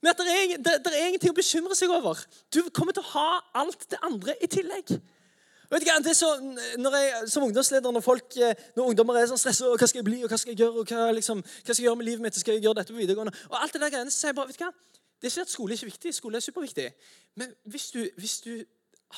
Men 0.00 0.14
at 0.14 0.22
det 0.22 0.34
er, 0.34 0.56
det, 0.56 0.74
det 0.84 0.92
er 0.96 1.10
ingenting 1.10 1.34
å 1.34 1.36
bekymre 1.36 1.76
seg 1.76 1.92
over. 1.92 2.18
Du 2.54 2.62
kommer 2.74 2.96
til 2.96 3.04
å 3.04 3.12
ha 3.12 3.28
alt 3.62 3.84
det 3.90 3.98
andre 4.06 4.38
i 4.40 4.48
tillegg. 4.50 4.94
Vet 5.70 5.84
du 5.84 5.86
hva, 5.86 5.98
det 6.02 6.10
er 6.10 6.18
så, 6.18 6.30
når 6.82 6.96
jeg, 6.98 7.28
Som 7.30 7.44
ungdomsleder, 7.46 7.92
når, 7.94 8.02
folk, 8.02 8.36
eh, 8.42 8.54
når 8.76 8.90
ungdommer 8.90 9.20
er 9.20 9.28
sånn 9.30 9.38
stressa 9.38 9.70
Hva 9.70 9.86
skal 9.86 10.00
jeg 10.00 10.08
bli, 10.08 10.18
og 10.24 10.32
hva 10.32 10.38
skal 10.40 10.54
jeg 10.54 10.64
gjøre, 10.64 10.82
og 10.82 10.90
hva, 10.90 11.10
liksom, 11.14 11.42
hva 11.44 11.66
skal 11.66 11.78
jeg 11.78 11.86
gjøre 11.86 12.00
med 12.00 12.08
livet 12.08 12.24
mitt? 12.24 12.38
Skal 12.40 12.56
jeg 12.56 12.64
gjøre 12.64 12.80
dette 12.80 12.94
på 12.94 12.98
videregående? 12.98 13.34
Og 13.52 13.56
alt 13.60 13.76
det 13.76 13.82
der 13.84 13.92
greiene, 13.94 14.10
så 14.10 14.24
sier 14.24 14.32
jeg 14.32 14.38
bare, 14.40 14.50
vet 14.50 14.58
du 14.58 14.64
hva, 14.66 14.72
Det 15.20 15.28
er 15.28 15.34
ikke 15.34 15.46
at 15.46 15.52
skole 15.54 15.74
er 15.74 15.78
ikke 15.78 15.92
viktig. 15.92 16.14
Skole 16.16 16.40
er 16.40 16.44
superviktig. 16.44 16.88
Men 17.38 17.54
hvis 17.70 17.90
du, 17.94 18.00
hvis 18.16 18.40
du 18.46 18.54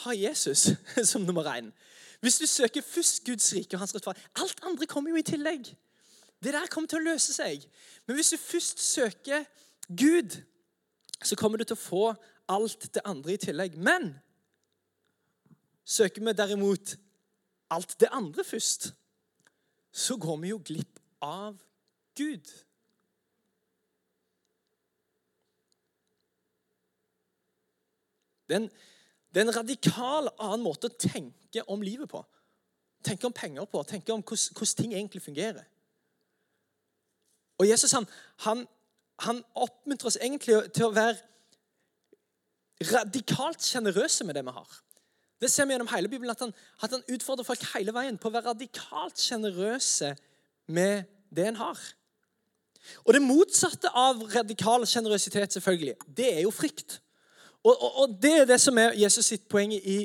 har 0.02 0.18
Jesus 0.18 0.70
som 1.10 1.24
nummer 1.24 1.48
én 1.52 1.72
Hvis 2.20 2.38
du 2.38 2.46
søker 2.46 2.82
først 2.82 3.24
Guds 3.24 3.52
rike 3.54 3.76
og 3.76 3.80
hans 3.80 3.94
rettferd 3.94 4.18
Alt 4.36 4.60
andre 4.62 4.86
kommer 4.86 5.10
jo 5.10 5.16
i 5.16 5.22
tillegg. 5.22 5.72
Det 6.42 6.52
der 6.52 6.66
kommer 6.70 6.88
til 6.88 6.98
å 6.98 7.12
løse 7.12 7.32
seg. 7.32 7.64
Men 8.06 8.16
hvis 8.18 8.32
du 8.34 8.36
først 8.36 8.80
søker 8.82 9.44
Gud, 9.88 10.36
så 11.22 11.36
kommer 11.36 11.58
du 11.58 11.64
til 11.64 11.76
å 11.78 11.80
få 11.80 12.14
alt 12.50 12.88
det 12.94 13.02
andre 13.04 13.34
i 13.34 13.40
tillegg. 13.40 13.76
Men 13.78 14.14
Søker 15.84 16.24
vi 16.24 16.32
derimot 16.32 16.96
alt 17.70 18.00
det 18.00 18.08
andre 18.12 18.44
først, 18.44 18.94
så 19.92 20.16
går 20.16 20.36
vi 20.36 20.48
jo 20.48 20.60
glipp 20.64 21.00
av 21.20 21.58
Gud. 22.16 22.52
Det 28.48 28.56
er, 28.56 28.60
en, 28.60 28.70
det 29.34 29.40
er 29.40 29.46
en 29.48 29.56
radikal 29.56 30.28
annen 30.36 30.64
måte 30.64 30.90
å 30.90 30.96
tenke 30.98 31.64
om 31.72 31.82
livet 31.82 32.10
på. 32.10 32.20
Tenke 33.02 33.26
om 33.26 33.34
penger 33.34 33.64
på, 33.64 33.82
tenke 33.88 34.12
om 34.12 34.22
hvordan, 34.22 34.56
hvordan 34.58 34.76
ting 34.76 34.94
egentlig 34.94 35.22
fungerer. 35.22 35.64
Og 37.58 37.68
Jesus 37.68 37.92
han, 37.92 38.06
han, 38.44 38.66
han 39.24 39.44
oppmuntrer 39.54 40.10
oss 40.10 40.20
egentlig 40.20 40.58
til 40.74 40.88
å 40.88 40.94
være 40.94 41.16
radikalt 42.92 43.62
sjenerøse 43.64 44.26
med 44.26 44.36
det 44.36 44.44
vi 44.46 44.54
har. 44.56 44.78
Det 45.42 45.50
ser 45.50 45.66
vi 45.66 45.74
gjennom 45.74 45.90
hele 45.90 46.08
Bibelen, 46.08 46.30
at 46.30 46.44
han, 46.44 46.52
at 46.82 46.94
han 46.94 47.02
utfordrer 47.10 47.46
folk 47.46 47.64
hele 47.74 47.94
veien 47.94 48.18
på 48.20 48.30
å 48.30 48.34
være 48.36 48.52
radikalt 48.52 49.18
sjenerøse 49.18 50.12
med 50.70 51.08
det 51.34 51.48
en 51.50 51.58
har. 51.58 51.80
Og 53.02 53.14
det 53.14 53.22
motsatte 53.22 53.90
av 53.90 54.22
radikal 54.34 54.86
sjenerøsitet, 54.86 55.54
selvfølgelig, 55.56 55.96
det 56.06 56.28
er 56.36 56.44
jo 56.44 56.54
frykt. 56.54 57.00
Og, 57.62 57.74
og, 57.74 57.90
og, 58.02 58.16
det 58.22 58.32
er 58.40 58.48
det 58.50 58.58
som 58.60 58.78
er 58.78 58.96
Jesus 58.98 59.28
sitt 59.30 59.44
poeng 59.50 59.74
i, 59.74 59.98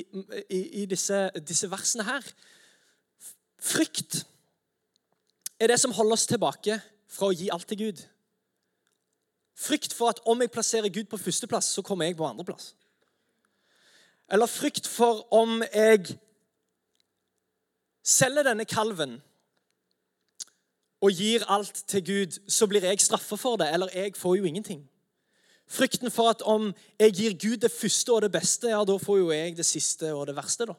i, 0.46 0.60
i 0.82 0.84
disse, 0.90 1.24
disse, 1.42 1.70
versene 1.70 2.06
her. 2.06 2.26
Frykt 3.58 4.22
er 5.58 5.72
det 5.72 5.80
som 5.82 5.94
holder 5.94 6.14
oss 6.14 6.28
tilbake 6.30 6.78
fra 7.10 7.30
å 7.30 7.34
gi 7.34 7.50
alt 7.50 7.66
til 7.66 7.80
Gud. 7.82 8.04
Frykt 9.58 9.94
for 9.94 10.14
at 10.14 10.22
om 10.26 10.38
jeg 10.38 10.54
plasserer 10.54 10.94
Gud 10.94 11.10
på 11.10 11.18
førsteplass, 11.18 11.72
så 11.74 11.82
kommer 11.82 12.06
jeg 12.06 12.18
på 12.18 12.26
andreplass. 12.28 12.76
Eller 14.30 14.46
frykt 14.46 14.86
for 14.86 15.34
om 15.34 15.62
jeg 15.74 16.18
selger 18.04 18.42
denne 18.42 18.64
kalven 18.64 19.18
og 21.00 21.14
gir 21.14 21.44
alt 21.48 21.84
til 21.86 22.04
Gud, 22.04 22.38
så 22.50 22.66
blir 22.66 22.84
jeg 22.84 23.00
straffa 23.00 23.36
for 23.36 23.56
det, 23.56 23.68
eller 23.72 23.88
jeg 23.94 24.16
får 24.16 24.36
jo 24.36 24.44
ingenting. 24.44 24.90
Frykten 25.68 26.10
for 26.10 26.30
at 26.30 26.42
om 26.42 26.72
jeg 26.98 27.12
gir 27.12 27.36
Gud 27.38 27.56
det 27.56 27.70
første 27.70 28.12
og 28.12 28.22
det 28.22 28.32
beste, 28.32 28.68
ja, 28.68 28.84
da 28.84 28.96
får 28.96 29.18
jo 29.18 29.30
jeg 29.30 29.56
det 29.56 29.66
siste 29.66 30.14
og 30.14 30.26
det 30.26 30.36
verste, 30.36 30.66
da. 30.66 30.74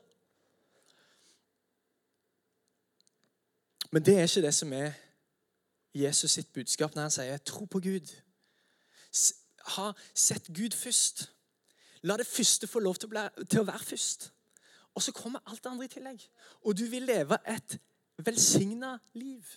Men 3.91 4.05
det 4.05 4.17
er 4.17 4.27
ikke 4.27 4.41
det 4.45 4.53
som 4.53 4.73
er 4.73 4.91
Jesus 5.93 6.31
sitt 6.31 6.53
budskap 6.53 6.95
når 6.95 7.01
han 7.01 7.12
sier 7.12 7.38
'tro 7.38 7.65
på 7.65 7.79
Gud'. 7.79 8.12
Ha, 9.65 9.91
sett 10.13 10.47
Gud 10.47 10.75
først. 10.75 11.31
La 12.03 12.15
det 12.17 12.27
første 12.27 12.67
få 12.67 12.79
lov 12.79 12.95
til 12.95 13.09
å, 13.09 13.13
bli, 13.13 13.45
til 13.49 13.63
å 13.63 13.67
være 13.67 13.85
først. 13.91 14.29
Og 14.95 15.03
så 15.03 15.13
kommer 15.15 15.43
alt 15.45 15.63
det 15.63 15.71
andre 15.71 15.88
i 15.88 15.91
tillegg. 15.91 16.23
Og 16.63 16.77
du 16.77 16.85
vil 16.91 17.05
leve 17.07 17.38
et 17.47 17.77
velsigna 18.25 18.97
liv. 19.13 19.47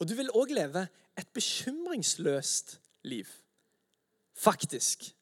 Og 0.00 0.08
du 0.08 0.14
vil 0.18 0.32
òg 0.34 0.52
leve 0.56 0.86
et 1.16 1.28
bekymringsløst 1.36 2.78
liv. 3.08 3.28
Faktisk. 4.34 5.14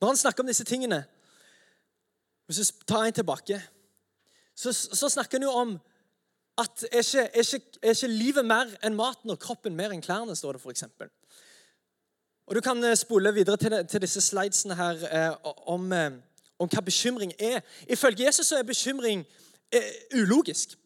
Når 0.00 0.12
han 0.12 0.16
snakker 0.20 0.44
om 0.44 0.50
disse 0.50 0.64
tingene 0.64 1.06
Hvis 2.46 2.58
vi 2.58 2.84
tar 2.86 3.02
en 3.02 3.12
tilbake, 3.12 3.56
så, 4.54 4.72
så 4.72 5.08
snakker 5.08 5.38
han 5.38 5.42
jo 5.42 5.50
om 5.50 5.72
at 6.58 6.84
er 6.92 7.02
ikke, 7.02 7.24
er, 7.24 7.42
ikke, 7.42 7.78
er 7.82 7.96
ikke 7.96 8.10
livet 8.12 8.46
mer 8.46 8.70
enn 8.86 8.94
maten 8.94 9.32
og 9.34 9.40
kroppen 9.42 9.74
mer 9.74 9.90
enn 9.90 10.04
klærne, 10.04 10.36
står 10.36 10.56
det 10.56 10.62
f.eks. 10.62 10.84
Og 12.46 12.54
Du 12.54 12.60
kan 12.60 12.84
eh, 12.84 12.96
spole 12.96 13.34
videre 13.34 13.56
til, 13.56 13.86
til 13.88 14.00
disse 14.00 14.20
slidesene 14.20 14.74
her 14.74 14.96
eh, 15.10 15.52
om, 15.66 15.92
eh, 15.92 16.10
om, 16.58 16.68
hva 16.68 16.80
bekymring 16.80 17.32
er. 17.38 17.60
Ifølge 17.90 18.26
Jesus 18.26 18.46
så 18.46 18.58
er 18.58 18.62
bekymring 18.62 19.24
eh, 19.72 20.20
ulogisk. 20.20 20.76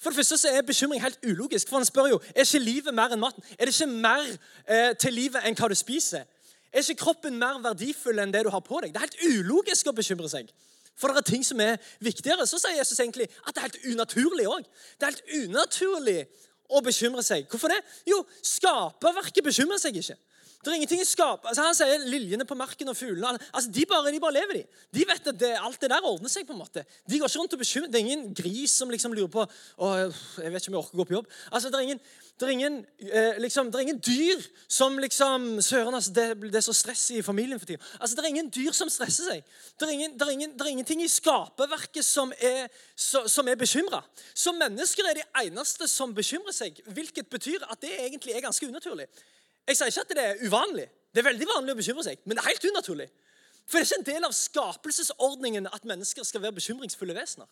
For 0.00 0.10
det 0.10 0.16
første 0.16 0.38
så 0.38 0.48
er 0.48 0.62
bekymring 0.62 1.02
helt 1.02 1.18
ulogisk. 1.26 1.68
For 1.68 1.76
Han 1.76 1.84
spør 1.84 2.08
jo 2.14 2.20
er 2.34 2.40
ikke 2.46 2.58
livet 2.58 2.94
mer 2.94 3.12
enn 3.12 3.20
maten. 3.20 3.44
Er 3.58 3.68
det 3.68 3.74
ikke 3.74 3.92
mer 3.92 4.24
eh, 4.68 4.96
til 4.96 5.12
livet 5.12 5.44
enn 5.44 5.58
hva 5.58 5.68
du 5.68 5.76
spiser? 5.76 6.24
Er 6.72 6.80
ikke 6.80 7.04
kroppen 7.04 7.36
mer 7.38 7.60
verdifull 7.60 8.18
enn 8.18 8.32
det 8.32 8.46
du 8.46 8.50
har 8.50 8.64
på 8.64 8.80
deg? 8.80 8.94
Det 8.94 9.02
er 9.02 9.06
helt 9.10 9.36
ulogisk 9.36 9.92
å 9.92 9.96
bekymre 10.00 10.32
seg. 10.32 10.48
For 10.96 11.12
det 11.12 11.20
er 11.20 11.28
ting 11.28 11.44
som 11.44 11.60
er 11.60 11.76
viktigere. 12.00 12.48
Så 12.48 12.56
sier 12.56 12.80
Jesus 12.80 13.00
egentlig 13.00 13.28
at 13.44 13.52
det 13.52 13.60
er 13.60 13.68
helt 13.68 13.84
unaturlig 13.92 14.48
òg. 14.48 14.64
Det 14.96 15.06
er 15.06 15.12
helt 15.12 15.38
unaturlig 15.44 16.20
å 16.72 16.80
bekymre 16.80 17.22
seg. 17.22 17.44
Hvorfor 17.52 17.68
det? 17.68 17.82
Jo, 18.08 18.24
skaperverket 18.40 19.44
bekymrer 19.44 19.80
seg 19.80 20.00
ikke. 20.00 20.16
Det 20.62 20.70
er 20.70 20.78
ingenting 20.78 21.00
i 21.02 21.06
skap. 21.06 21.42
Altså, 21.50 21.64
han 21.66 21.74
sier 21.74 22.04
liljene 22.06 22.44
på 22.46 22.54
marken 22.54 22.90
og 22.92 22.94
fuglene 22.94 23.34
altså, 23.34 23.70
de, 23.74 23.82
bare, 23.90 24.12
de 24.14 24.20
bare 24.22 24.36
lever, 24.36 24.60
de. 24.60 24.82
De 24.94 25.06
vet 25.08 25.30
at 25.32 25.38
det, 25.40 25.50
alt 25.58 25.80
det 25.82 25.88
der 25.90 26.04
ordner 26.06 26.30
seg. 26.30 26.46
på 26.46 26.54
en 26.54 26.60
måte. 26.60 26.84
De 27.10 27.18
går 27.18 27.26
ikke 27.26 27.40
rundt 27.40 27.56
og 27.56 27.62
bekymrer. 27.64 27.90
Det 27.90 27.98
er 27.98 28.04
ingen 28.06 28.28
gris 28.38 28.76
som 28.78 28.92
liksom 28.92 29.16
lurer 29.16 29.32
på 29.32 29.42
å, 29.42 29.90
jeg 30.38 30.52
vet 30.54 30.62
ikke 30.62 30.70
om 30.70 30.76
jeg 30.76 30.84
orker 30.84 30.94
å 30.94 31.00
gå 31.00 31.08
på 31.08 31.16
jobb. 31.16 31.32
Altså, 31.50 31.72
Det 31.72 31.80
er 31.80 31.88
ingen, 31.88 32.02
det 32.38 32.46
er 32.46 32.52
ingen, 32.54 32.78
eh, 33.08 33.40
liksom, 33.42 33.72
det 33.72 33.80
er 33.80 33.86
ingen 33.88 34.00
dyr 34.06 34.46
som 34.68 35.00
liksom 35.02 35.48
Søren, 35.66 35.98
altså, 35.98 36.14
det, 36.14 36.28
det, 36.46 36.54
er 36.62 36.66
så 36.68 36.76
stress 36.78 37.04
i 37.10 37.22
familien 37.26 37.58
for 37.58 37.66
tida. 37.66 37.82
Altså, 37.98 38.14
det 38.16 38.24
er 38.24 38.30
ingen 38.30 38.54
dyr 38.54 38.70
som 38.78 38.90
stresser 38.90 39.32
seg. 39.32 39.52
Det 39.74 39.88
er, 39.88 39.94
ingen, 39.98 40.14
det 40.14 40.28
er, 40.28 40.32
ingen, 40.36 40.54
det 40.54 40.66
er 40.66 40.72
ingenting 40.76 41.02
i 41.02 41.10
skaperverket 41.10 42.06
som 42.06 42.30
er, 42.38 42.70
så, 42.94 43.26
som 43.26 43.50
er 43.50 43.58
bekymra. 43.58 44.04
Så 44.30 44.54
mennesker 44.54 45.10
er 45.10 45.24
de 45.24 45.28
eneste 45.42 45.90
som 45.90 46.14
bekymrer 46.14 46.54
seg, 46.54 46.78
hvilket 46.86 47.26
betyr 47.34 47.66
at 47.66 47.82
det 47.82 47.96
egentlig 47.98 48.38
er 48.38 48.46
ganske 48.46 48.70
unaturlig. 48.70 49.10
Jeg 49.68 49.78
sier 49.78 49.92
ikke 49.92 50.04
at 50.06 50.14
det 50.16 50.24
er 50.24 50.46
uvanlig. 50.46 50.88
Det 51.12 51.20
er 51.20 51.28
veldig 51.28 51.48
vanlig 51.48 51.74
å 51.74 51.78
bekymre 51.78 52.04
seg, 52.06 52.22
men 52.24 52.36
det 52.36 52.42
er 52.42 52.50
helt 52.50 52.64
unaturlig. 52.70 53.08
For 53.66 53.78
det 53.78 53.82
er 53.82 53.88
ikke 53.88 54.00
en 54.00 54.08
del 54.08 54.26
av 54.26 54.34
skapelsesordningen 54.36 55.68
at 55.70 55.84
mennesker 55.88 56.26
skal 56.26 56.42
være 56.42 56.56
bekymringsfulle 56.58 57.14
vesener. 57.16 57.50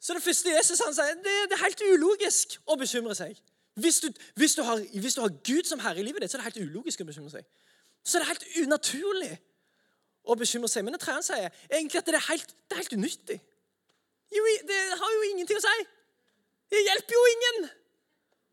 Så 0.00 0.16
det 0.16 0.22
første 0.24 0.54
Jesus 0.54 0.80
han 0.80 0.94
sier, 0.96 1.18
det, 1.20 1.34
er 1.52 1.60
helt 1.60 1.82
ulogisk 1.84 2.56
å 2.64 2.78
bekymre 2.80 3.14
seg. 3.18 3.36
Hvis 3.80 4.00
du, 4.00 4.08
hvis, 4.40 4.54
du 4.56 4.62
har, 4.64 4.80
hvis 4.80 5.16
du, 5.16 5.20
har, 5.20 5.34
Gud 5.44 5.68
som 5.68 5.82
herre 5.84 6.00
i 6.00 6.06
livet 6.06 6.24
ditt, 6.24 6.32
så 6.32 6.38
er 6.38 6.42
det 6.42 6.48
helt 6.48 6.70
ulogisk 6.70 7.02
å 7.04 7.08
bekymre 7.10 7.32
seg. 7.34 7.44
Så 8.02 8.16
er 8.16 8.24
det 8.24 8.30
helt 8.30 8.46
unaturlig 8.64 9.34
å 10.24 10.36
bekymre 10.40 10.70
seg. 10.72 10.86
Men 10.86 10.96
det 10.96 11.02
tredje 11.04 11.28
sier, 11.28 11.52
egentlig 11.68 12.00
at 12.00 12.08
det 12.08 12.16
er 12.16 12.26
helt, 12.30 12.56
det 12.64 12.76
er 12.76 12.82
helt 12.82 12.96
unyttig. 12.96 13.38
Jo, 14.32 14.46
det 14.70 14.80
har 15.02 15.14
jo 15.16 15.28
ingenting 15.28 15.60
å 15.60 15.64
si. 15.66 15.86
Det 16.70 16.82
hjelper 16.86 17.16
jo 17.18 17.22
ingen 17.34 17.70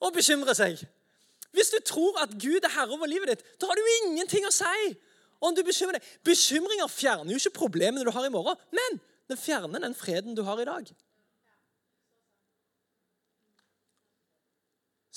å 0.03 0.11
bekymre 0.13 0.55
seg. 0.57 0.83
Hvis 1.55 1.71
du 1.73 1.79
tror 1.85 2.19
at 2.21 2.35
Gud 2.41 2.63
er 2.63 2.73
herre 2.73 2.93
over 2.93 3.09
livet 3.09 3.31
ditt, 3.31 3.45
da 3.61 3.69
har 3.69 3.77
du 3.77 3.91
ingenting 4.03 4.45
å 4.47 4.53
si 4.53 4.93
om 5.39 5.55
du 5.55 5.61
bekymrer 5.65 5.99
deg. 5.99 6.13
Bekymringer 6.25 6.89
fjerner 6.91 7.33
jo 7.33 7.41
ikke 7.41 7.59
problemene 7.59 8.05
du 8.05 8.13
har 8.13 8.25
i 8.25 8.33
morgen, 8.33 8.57
men 8.73 8.99
den 9.29 9.39
fjerner 9.39 9.83
den 9.83 9.95
freden 9.97 10.37
du 10.37 10.43
har 10.47 10.59
i 10.61 10.67
dag. 10.67 10.89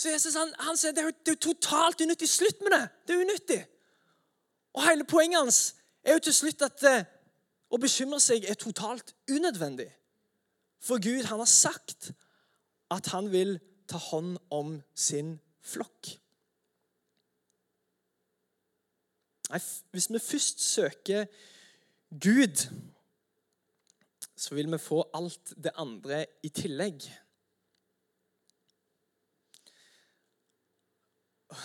Så 0.01 0.09
Jesus 0.09 0.37
han, 0.39 0.53
han 0.65 0.79
sier 0.81 0.95
det 0.97 1.05
er, 1.05 1.17
det 1.27 1.35
er 1.35 1.43
totalt 1.45 2.01
unyttig. 2.01 2.29
Slutt 2.31 2.63
med 2.65 2.73
det. 2.73 2.85
Det 3.05 3.15
er 3.15 3.25
unyttig. 3.27 3.61
Og 4.73 4.85
hele 4.87 5.05
poenget 5.05 5.43
hans 5.43 5.59
er 6.05 6.17
jo 6.17 6.25
til 6.25 6.37
slutt 6.37 6.65
at 6.65 6.85
eh, 6.89 7.09
å 7.69 7.79
bekymre 7.81 8.21
seg 8.23 8.47
er 8.49 8.57
totalt 8.57 9.13
unødvendig. 9.29 9.91
For 10.81 11.03
Gud 11.03 11.29
han 11.29 11.43
har 11.43 11.51
sagt 11.51 12.13
at 12.91 13.11
han 13.13 13.29
vil 13.33 13.59
ta 13.91 14.01
hånd 14.01 14.39
om 14.49 14.79
sin 14.97 15.37
flokk. 15.61 16.15
Nei, 19.51 19.59
hvis 19.91 20.07
vi 20.13 20.19
først 20.23 20.61
søker 20.63 21.25
Gud, 22.11 22.69
så 24.37 24.55
vil 24.55 24.71
vi 24.73 24.79
få 24.79 25.03
alt 25.15 25.55
det 25.65 25.73
andre 25.75 26.23
i 26.43 26.49
tillegg. 26.55 27.03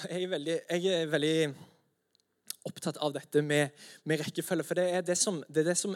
Jeg 0.10 0.24
er 0.24 0.28
veldig, 0.28 0.58
jeg 0.70 0.86
er 0.96 1.14
veldig 1.14 1.38
opptatt 2.66 2.98
av 2.98 3.14
dette 3.14 3.46
med, 3.46 3.70
med 4.04 4.26
rekkefølge. 4.26 4.66
For 4.66 4.82
det 4.82 4.90
er 4.90 5.06
det, 5.06 5.18
som, 5.22 5.44
det, 5.46 5.62
er 5.62 5.70
det, 5.70 5.78
som, 5.78 5.94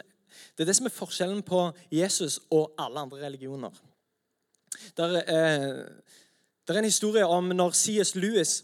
det 0.54 0.62
er 0.62 0.70
det, 0.70 0.76
som, 0.78 0.86
er 0.86 0.94
forskjellen 0.94 1.42
på 1.42 1.64
Jesus 1.90 2.38
og 2.54 2.70
alle 2.78 3.02
andre 3.02 3.24
religioner. 3.26 3.82
Der, 4.96 5.18
eh, 5.26 5.80
det 6.62 6.76
er 6.76 6.84
en 6.84 6.92
historie 6.92 7.26
om 7.26 7.50
når 7.50 7.74
C.S. 7.74 8.14
Lewis 8.14 8.60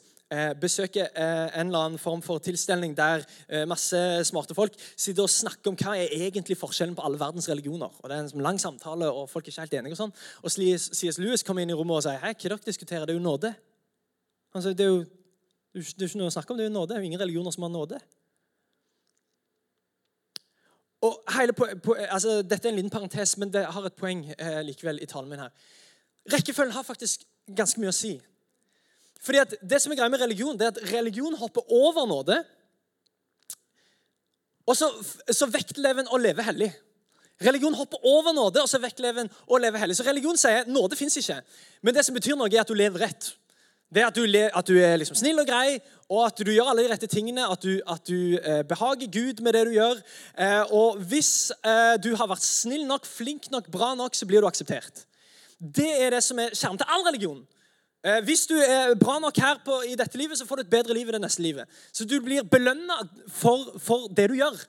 besøker 0.58 1.06
eh, 1.14 1.60
en 1.60 1.68
eller 1.68 1.84
annen 1.84 2.00
form 2.02 2.22
for 2.22 2.42
tilstelning 2.42 2.96
der 2.98 3.22
eh, 3.48 3.62
masse 3.68 3.98
smarte 4.26 4.56
folk 4.58 4.74
sitter 4.96 5.22
og 5.22 5.30
snakker 5.30 5.70
om 5.70 5.78
hva 5.78 5.94
er 5.94 6.10
egentlig 6.26 6.56
forskjellen 6.58 6.96
på 6.98 7.04
alle 7.06 7.20
verdens 7.20 7.48
religioner. 7.48 7.92
Og 8.02 8.10
Det 8.10 8.16
er 8.16 8.24
en 8.24 8.42
lang 8.42 8.58
samtale, 8.60 9.06
og 9.06 9.30
folk 9.30 9.46
er 9.46 9.54
ikke 9.54 9.66
helt 9.66 9.78
enige. 9.78 9.94
Og 9.94 10.00
sånn. 10.00 10.16
Og 10.42 10.50
C.S. 10.50 11.20
Lewis 11.22 11.46
kommer 11.46 11.62
inn 11.62 11.70
i 11.70 11.78
rommet 11.78 12.00
og 12.00 12.06
sier 12.08 12.18
Hei, 12.24 12.34
hva 12.34 12.50
dere 12.50 12.66
diskuterer? 12.66 13.06
Det 13.06 13.14
er 13.14 13.20
jo 13.20 13.28
nåde. 13.28 13.54
Sier, 14.56 14.74
det 14.74 14.86
er 14.86 14.92
jo 14.94 15.04
det 15.76 16.00
er 16.00 16.08
ikke 16.08 16.22
noe 16.22 16.30
å 16.30 16.32
snakke 16.32 16.52
om, 16.52 16.56
det 16.56 16.64
er 16.64 16.70
jo 16.70 16.76
nåde. 16.78 16.88
Det 16.88 16.96
er 16.96 17.02
jo 17.04 17.08
ingen 17.10 17.20
religioner 17.20 17.52
som 17.52 17.66
har 17.66 17.72
nåde. 17.74 17.98
Og 21.04 21.18
hele 21.36 21.52
altså, 22.08 22.40
Dette 22.42 22.68
er 22.68 22.72
en 22.72 22.78
liten 22.80 22.92
parentes, 22.92 23.36
men 23.38 23.52
det 23.52 23.66
har 23.68 23.86
et 23.86 23.98
poeng 23.98 24.22
eh, 24.38 24.62
likevel 24.64 25.02
i 25.04 25.08
talen 25.10 25.28
min 25.30 25.42
her. 25.44 25.52
Rekkefølgen 26.32 26.74
har 26.74 26.86
faktisk 26.86 27.26
ganske 27.56 27.82
mye 27.82 27.92
å 27.92 27.96
si. 27.96 28.16
Fordi 29.22 29.42
at 29.42 29.54
Det 29.62 29.80
som 29.82 29.92
er 29.92 30.00
greia 30.00 30.12
med 30.12 30.20
religion, 30.22 30.58
det 30.58 30.66
er 30.66 30.74
at 30.74 30.92
religion 30.92 31.34
hopper 31.36 31.64
over 31.72 32.06
nåde. 32.06 32.42
Og 34.66 34.76
så, 34.76 34.90
så 35.30 35.46
vektlever 35.46 36.02
en 36.02 36.12
å 36.12 36.18
leve 36.18 36.42
hellig. 36.42 36.72
Religion 37.42 37.74
hopper 37.76 38.00
over 38.06 38.32
nåde, 38.32 38.62
og 38.62 38.68
så 38.68 38.80
vektlever 38.80 39.26
en 39.26 39.32
å 39.46 39.58
leve 39.60 39.78
hellig. 39.78 39.96
Så 39.98 40.06
religion 40.06 40.38
sier 40.40 40.68
nåde 40.70 40.96
fins 40.96 41.18
ikke. 41.20 41.42
Men 41.84 41.94
det 41.94 42.06
som 42.06 42.16
betyr 42.16 42.38
noe, 42.38 42.48
er 42.48 42.62
at 42.62 42.70
du 42.70 42.76
lever 42.78 43.04
rett. 43.06 43.34
Det 43.92 44.02
at 44.02 44.16
du, 44.16 44.24
at 44.26 44.66
du 44.66 44.78
er 44.82 44.96
liksom 44.98 45.18
snill 45.18 45.38
og 45.38 45.46
grei, 45.46 45.76
og 46.10 46.24
at 46.24 46.40
du 46.42 46.50
gjør 46.50 46.72
alle 46.72 46.86
de 46.86 46.90
rette 46.90 47.10
tingene. 47.10 47.44
At 47.46 47.62
du, 47.62 47.76
at 47.86 48.08
du 48.08 48.38
eh, 48.38 48.62
behager 48.66 49.10
Gud 49.12 49.42
med 49.44 49.54
det 49.54 49.66
du 49.68 49.74
gjør. 49.76 50.00
Eh, 50.34 50.72
og 50.74 50.98
hvis 51.06 51.52
eh, 51.60 51.94
du 52.02 52.14
har 52.18 52.30
vært 52.30 52.46
snill 52.46 52.86
nok, 52.88 53.06
flink 53.06 53.50
nok, 53.52 53.68
bra 53.70 53.92
nok, 53.98 54.16
så 54.16 54.26
blir 54.26 54.42
du 54.42 54.48
akseptert. 54.48 55.04
Det 55.60 55.92
er 56.02 56.16
det 56.16 56.24
som 56.24 56.40
er 56.42 56.56
kjernen 56.56 56.80
til 56.82 56.90
all 56.90 57.06
religion. 57.06 57.44
Eh, 58.06 58.20
hvis 58.22 58.44
du 58.46 58.54
er 58.54 58.94
bra 59.00 59.18
nok 59.18 59.38
her 59.42 59.58
på, 59.66 59.80
i 59.82 59.96
dette 59.98 60.18
livet, 60.18 60.38
så 60.38 60.46
får 60.46 60.60
du 60.60 60.66
et 60.66 60.74
bedre 60.76 60.94
liv 60.94 61.08
i 61.08 61.16
det 61.16 61.22
neste 61.24 61.42
livet. 61.42 61.66
Så 61.90 62.06
du 62.06 62.20
blir 62.22 62.46
belønna 62.46 63.00
for, 63.34 63.72
for, 63.82 64.06
det 64.14 64.28
du 64.30 64.36
gjør. 64.38 64.60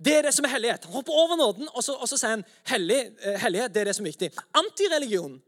Det 0.00 0.14
er 0.16 0.24
det 0.24 0.32
som 0.32 0.46
er 0.48 0.54
hellighet. 0.54 0.86
Han 0.88 0.96
hopper 0.96 1.12
over 1.12 1.36
nåden, 1.36 1.68
og 1.74 1.84
så, 1.84 1.98
og 2.00 2.08
så 2.08 2.16
sier 2.16 2.38
han 2.38 2.46
hellig, 2.72 3.02
eh, 3.20 3.36
hellighet 3.42 3.74
det 3.74 3.82
er 3.82 3.90
det 3.90 3.96
som 3.98 4.06
er 4.06 4.14
viktig. 4.14 4.32
Antireligion 4.56 5.38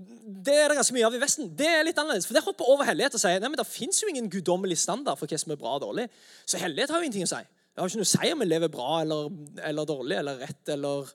det 0.00 0.54
er 0.56 0.70
det 0.70 0.78
ganske 0.78 0.94
mye 0.96 1.04
av 1.04 1.14
i 1.16 1.20
Vesten. 1.20 1.48
Det 1.56 1.66
er 1.68 1.82
litt 1.84 1.98
annerledes, 2.00 2.24
for 2.24 2.36
Det 2.36 2.44
hopper 2.46 2.68
over 2.72 2.86
hellighet 2.88 3.18
og 3.18 3.20
sier 3.20 3.42
nei, 3.42 3.50
men 3.52 3.58
det 3.60 3.66
fins 3.68 3.98
jo 4.00 4.08
ingen 4.08 4.30
guddommelig 4.32 4.78
standard 4.80 5.18
for 5.20 5.28
hva 5.28 5.38
som 5.42 5.52
er 5.52 5.58
bra 5.60 5.74
og 5.76 5.82
dårlig. 5.82 6.06
Så 6.48 6.60
hellighet 6.62 6.94
har 6.94 7.02
jo 7.02 7.08
ingenting 7.08 7.26
å 7.26 7.32
si. 7.34 7.40
Det 7.44 7.82
har 7.82 7.90
ikke 7.90 8.00
noe 8.00 8.08
å 8.08 8.12
si 8.14 8.30
om 8.32 8.40
vi 8.40 8.48
lever 8.48 8.72
bra 8.72 9.00
eller, 9.02 9.34
eller 9.68 9.88
dårlig 9.90 10.16
eller 10.22 10.40
rett 10.46 10.72
eller, 10.72 11.10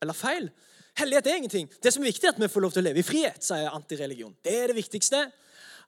eller 0.00 0.16
feil. 0.16 0.48
Hellighet 0.98 1.26
er 1.26 1.38
ingenting. 1.40 1.68
Det 1.82 1.92
som 1.92 2.02
er 2.02 2.10
viktig, 2.10 2.26
er 2.26 2.34
at 2.34 2.40
vi 2.40 2.48
får 2.50 2.64
lov 2.64 2.72
til 2.74 2.82
å 2.82 2.88
leve 2.88 3.02
i 3.02 3.06
frihet, 3.06 3.44
sier 3.44 3.70
antireligion. 3.70 4.34
Det 4.44 4.56
er 4.56 4.72
det 4.72 4.78
viktigste. 4.80 5.28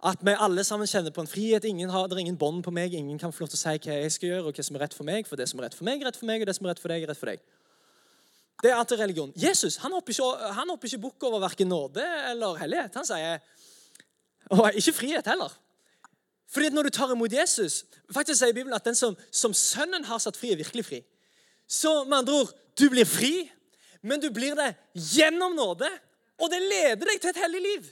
At 0.02 0.22
vi 0.26 0.34
alle 0.34 0.64
sammen 0.66 0.88
kjenner 0.90 1.14
på 1.14 1.22
en 1.22 1.30
frihet. 1.30 1.64
Ingen 1.64 1.90
har, 1.90 2.08
det 2.10 2.16
er 2.16 2.24
ingen 2.24 2.38
bånd 2.38 2.64
på 2.66 2.72
meg. 2.74 2.94
Ingen 2.94 3.18
kan 3.22 3.32
få 3.32 3.44
lov 3.44 3.52
til 3.52 3.60
å 3.60 3.62
si 3.62 3.74
hva 3.74 3.98
jeg 4.00 4.14
skal 4.14 4.32
gjøre, 4.32 4.46
og 4.48 4.56
hva 4.56 4.64
som 4.66 4.78
er 4.78 4.86
rett 4.86 4.96
for 4.98 5.06
meg. 5.06 5.28
For 5.30 5.38
det 5.38 5.46
som 5.50 5.60
er 5.60 5.68
rett 5.68 5.76
for 5.78 5.86
meg, 5.86 6.02
er 6.02 6.10
rett 6.10 6.18
for 6.18 6.30
meg, 6.30 6.42
og 6.42 6.50
det 6.50 6.56
som 6.56 6.66
er 6.66 6.74
rett 6.74 6.82
for 6.82 6.94
deg, 6.94 7.04
er 7.04 7.12
rett 7.12 7.20
for 7.20 7.30
deg. 7.30 7.44
Det 8.62 8.70
er 8.70 8.78
antireligion. 8.78 9.32
Jesus 9.38 9.76
han 9.82 9.94
hopper 9.94 10.14
ikke, 10.14 10.50
han 10.54 10.70
hopper 10.70 10.90
ikke 10.90 11.02
bukk 11.02 11.24
over 11.26 11.42
verken 11.42 11.70
nåde 11.70 12.04
eller 12.30 12.58
hellighet. 12.60 12.94
Han 12.98 13.06
sier 13.08 13.40
og 14.52 14.78
ikke 14.78 14.94
frihet 14.94 15.26
heller. 15.26 15.54
Fordi 16.52 16.66
at 16.66 16.72
Når 16.72 16.82
du 16.82 16.90
tar 16.90 17.12
imot 17.12 17.32
Jesus 17.32 17.84
faktisk 18.12 18.38
sier 18.38 18.52
Bibelen 18.52 18.76
at 18.76 18.84
den 18.84 18.94
som, 18.94 19.16
som 19.30 19.54
Sønnen 19.54 20.04
har 20.04 20.18
satt 20.18 20.36
fri, 20.36 20.52
er 20.52 20.60
virkelig 20.60 20.84
fri. 20.84 21.00
Så 21.68 22.04
med 22.04 22.18
andre 22.18 22.34
ord, 22.42 22.52
du 22.78 22.88
blir 22.90 23.08
fri 23.08 23.50
men 24.02 24.20
du 24.22 24.28
blir 24.34 24.56
det 24.58 24.72
gjennom 24.94 25.54
nåde. 25.56 25.88
Og 26.42 26.50
det 26.50 26.62
leder 26.62 27.06
deg 27.06 27.20
til 27.20 27.30
et 27.30 27.42
hellig 27.44 27.60
liv. 27.62 27.90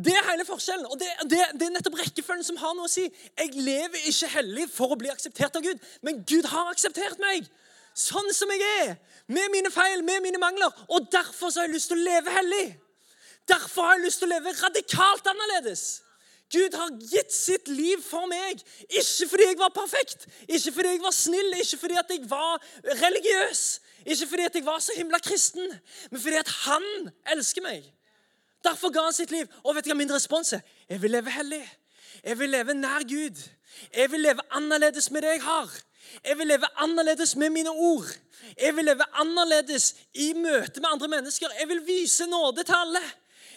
Det 0.00 0.14
er 0.16 0.28
hele 0.30 0.46
forskjellen. 0.48 0.86
Og 0.88 0.98
det, 1.00 1.08
det, 1.28 1.40
det, 1.58 1.66
er 1.66 1.74
nettopp 1.74 1.98
rekkefølgen 2.00 2.46
som 2.46 2.58
har 2.60 2.76
noe 2.76 2.88
å 2.88 2.92
si. 2.92 3.04
Jeg 3.36 3.52
lever 3.58 4.08
ikke 4.08 4.30
hellig 4.36 4.68
for 4.72 4.94
å 4.94 4.98
bli 5.00 5.10
akseptert 5.12 5.58
av 5.58 5.64
Gud, 5.66 5.80
men 6.06 6.22
Gud 6.28 6.48
har 6.48 6.70
akseptert 6.72 7.20
meg 7.20 7.48
sånn 7.96 8.30
som 8.34 8.50
jeg 8.54 8.62
er. 8.80 8.94
Med 9.30 9.50
mine 9.52 9.70
feil, 9.70 10.02
med 10.06 10.22
mine 10.24 10.40
mangler. 10.42 10.72
Og 10.88 11.10
derfor 11.12 11.52
har 11.54 11.68
jeg 11.68 11.76
lyst 11.76 11.92
til 11.92 12.00
å 12.00 12.06
leve 12.06 12.34
hellig. 12.34 12.68
Derfor 13.50 13.86
har 13.88 13.98
jeg 13.98 14.06
lyst 14.06 14.22
til 14.22 14.30
å 14.30 14.34
leve 14.34 14.54
radikalt 14.62 15.28
annerledes. 15.30 15.84
Gud 16.50 16.74
har 16.74 16.90
gitt 17.12 17.30
sitt 17.34 17.68
liv 17.70 18.00
for 18.02 18.26
meg. 18.30 18.62
Ikke 18.88 19.28
fordi 19.30 19.46
jeg 19.52 19.58
var 19.60 19.70
perfekt, 19.74 20.26
ikke 20.48 20.72
fordi 20.74 20.94
jeg 20.96 21.02
var 21.04 21.14
snill, 21.14 21.52
ikke 21.60 21.78
fordi 21.78 21.98
jeg 21.98 22.24
var 22.30 22.58
religiøs, 23.04 23.62
ikke 24.06 24.26
fordi 24.26 24.44
at 24.48 24.54
jeg 24.54 24.66
var 24.66 24.78
så 24.78 24.92
himla 24.96 25.18
kristen, 25.18 25.80
men 26.10 26.20
fordi 26.20 26.36
at 26.36 26.48
han 26.48 27.10
elsker 27.32 27.62
meg. 27.62 27.84
Derfor 28.64 28.92
ga 28.92 29.04
han 29.04 29.16
sitt 29.16 29.30
liv. 29.30 29.46
Og 29.64 29.74
vet 29.74 29.84
du 29.84 29.92
hva 29.92 29.98
min 29.98 30.12
respons 30.12 30.52
er? 30.52 30.64
Jeg 30.88 31.02
vil 31.02 31.10
leve 31.16 31.32
hellig. 31.32 31.62
Jeg 32.24 32.38
vil 32.38 32.50
leve 32.52 32.74
nær 32.74 33.06
Gud. 33.08 33.38
Jeg 33.96 34.10
vil 34.12 34.20
leve 34.20 34.44
annerledes 34.50 35.10
med 35.10 35.22
det 35.22 35.36
jeg 35.36 35.42
har. 35.42 35.70
Jeg 36.24 36.38
vil 36.38 36.46
leve 36.46 36.68
annerledes 36.76 37.36
med 37.36 37.50
mine 37.50 37.70
ord. 37.70 38.08
Jeg 38.60 38.76
vil 38.76 38.84
leve 38.84 39.04
annerledes 39.12 39.94
i 40.14 40.32
møte 40.32 40.80
med 40.80 40.88
andre 40.92 41.08
mennesker. 41.08 41.48
Jeg 41.60 41.68
vil 41.68 41.86
vise 41.86 42.26
nåde 42.26 42.64
til 42.64 42.76
alle. 42.76 43.02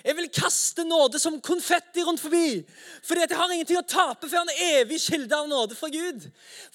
Jeg 0.03 0.17
vil 0.17 0.27
kaste 0.35 0.83
nåde 0.83 1.19
som 1.19 1.39
konfetti 1.41 2.03
rundt 2.03 2.19
forbi. 2.19 2.63
Fordi 3.03 3.23
at 3.23 3.31
jeg 3.31 3.39
har 3.39 3.51
ingenting 3.55 3.79
å 3.79 3.87
tape 3.87 4.27
for 4.27 4.41
en 4.41 4.51
evig 4.75 4.99
kilde 5.05 5.37
av 5.37 5.47
nåde 5.47 5.77
fra 5.79 5.87
Gud. 5.93 6.25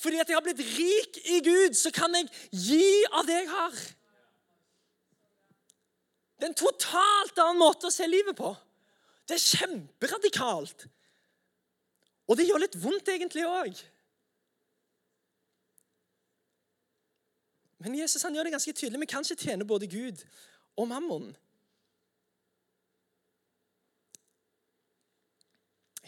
Fordi 0.01 0.21
at 0.23 0.31
jeg 0.31 0.39
har 0.39 0.45
blitt 0.47 0.63
rik 0.65 1.19
i 1.29 1.41
Gud, 1.45 1.77
så 1.77 1.93
kan 1.93 2.15
jeg 2.17 2.31
gi 2.53 2.89
av 3.13 3.29
det 3.29 3.37
jeg 3.37 3.51
har. 3.53 3.77
Det 6.39 6.47
er 6.47 6.53
en 6.53 6.63
totalt 6.63 7.43
annen 7.43 7.61
måte 7.61 7.91
å 7.91 7.93
se 7.93 8.07
livet 8.09 8.37
på. 8.39 8.55
Det 9.29 9.37
er 9.37 9.45
kjemperadikalt. 9.45 10.87
Og 12.29 12.39
det 12.39 12.47
gjør 12.49 12.63
litt 12.65 12.79
vondt 12.81 13.11
egentlig 13.13 13.45
òg. 13.45 13.77
Men 17.85 17.99
Jesus 17.99 18.25
han 18.25 18.35
gjør 18.35 18.49
det 18.49 18.55
ganske 18.57 18.73
tydelig. 18.73 19.03
Vi 19.05 19.11
kan 19.11 19.27
ikke 19.27 19.51
tjene 19.51 19.69
både 19.69 19.91
Gud 19.91 20.25
og 20.79 20.89
mammon. 20.91 21.29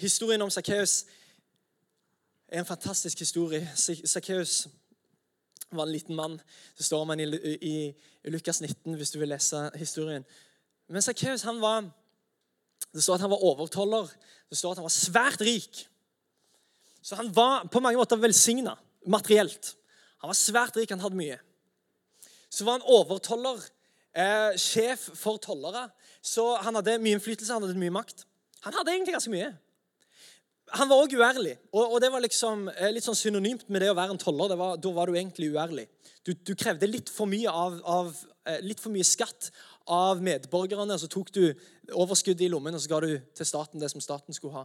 Historien 0.01 0.43
om 0.43 0.51
Sakkeus 0.51 1.05
er 2.49 2.63
en 2.63 2.67
fantastisk 2.67 3.19
historie. 3.19 3.69
Sakkeus 3.77 4.69
var 5.71 5.85
en 5.85 5.93
liten 5.93 6.17
mann. 6.17 6.41
Det 6.79 6.85
står 6.85 7.03
om 7.03 7.13
han 7.13 7.21
i, 7.21 7.27
i, 7.27 7.57
i, 8.25 8.31
Lukas 8.33 8.61
19 8.61 8.97
hvis 8.97 9.13
du 9.13 9.19
vil 9.21 9.29
lese 9.29 9.61
historien. 9.77 10.25
Men 10.89 11.05
Sakkeus 11.05 11.45
var 11.45 11.91
det 12.95 13.03
står 13.03 13.15
at 13.15 13.27
han 13.27 13.31
var 13.31 13.45
overtoller. 13.45 14.09
Det 14.49 14.59
står 14.59 14.73
at 14.73 14.81
han 14.81 14.89
var 14.89 14.97
svært 14.97 15.41
rik. 15.45 15.85
Så 17.03 17.21
han 17.21 17.29
var 17.37 17.69
på 17.69 17.81
mange 17.81 18.01
måter 18.01 18.17
velsigna 18.17 18.79
materielt. 19.07 19.77
Han 20.25 20.33
var 20.33 20.37
svært 20.37 20.77
rik, 20.77 20.91
han 20.91 21.01
hadde 21.01 21.17
mye. 21.17 21.39
Så 22.51 22.65
var 22.65 22.81
han 22.81 22.89
overtoller, 22.89 23.61
eh, 24.17 24.57
sjef 24.57 25.11
for 25.15 25.37
tollere. 25.37 25.91
Så 26.23 26.57
han 26.57 26.75
hadde 26.75 26.99
mye 26.99 27.21
innflytelse, 27.21 27.53
han 27.53 27.63
hadde 27.63 27.79
mye 27.79 28.01
makt. 28.01 28.25
Han 28.61 28.75
hadde 28.75 28.97
egentlig 28.97 29.15
ganske 29.15 29.33
mye. 29.33 29.59
Han 30.79 30.91
var 30.91 31.03
òg 31.03 31.15
uærlig, 31.19 31.57
og, 31.73 31.83
og, 31.83 31.97
det 32.03 32.11
var 32.13 32.23
liksom 32.23 32.69
eh, 32.71 32.93
litt 32.95 33.07
sånn 33.07 33.19
synonymt 33.19 33.67
med 33.69 33.83
det 33.83 33.91
å 33.91 33.97
være 33.99 34.15
en 34.15 34.21
toller. 34.23 34.55
Var, 34.59 34.77
da 34.79 34.93
var 34.95 35.11
du 35.11 35.17
egentlig 35.17 35.51
uærlig. 35.51 35.89
Du, 36.27 36.31
du 36.35 36.53
krevde 36.55 36.87
litt 36.87 37.11
for 37.11 37.33
av, 37.51 37.81
av 37.83 38.13
eh, 38.47 38.61
litt 38.63 38.83
for 38.83 38.95
mye 38.95 39.07
skatt 39.07 39.51
av 39.91 40.23
medborgerne. 40.23 40.99
Så 41.01 41.11
tok 41.11 41.33
du 41.35 41.43
overskuddet 41.91 42.47
i 42.47 42.53
lommen 42.53 42.77
og 42.77 42.83
så 42.83 42.93
ga 42.93 43.01
du 43.03 43.11
til 43.19 43.49
staten 43.49 43.83
det 43.83 43.91
som 43.91 44.05
staten 44.05 44.37
skulle 44.37 44.63
ha. 44.63 44.65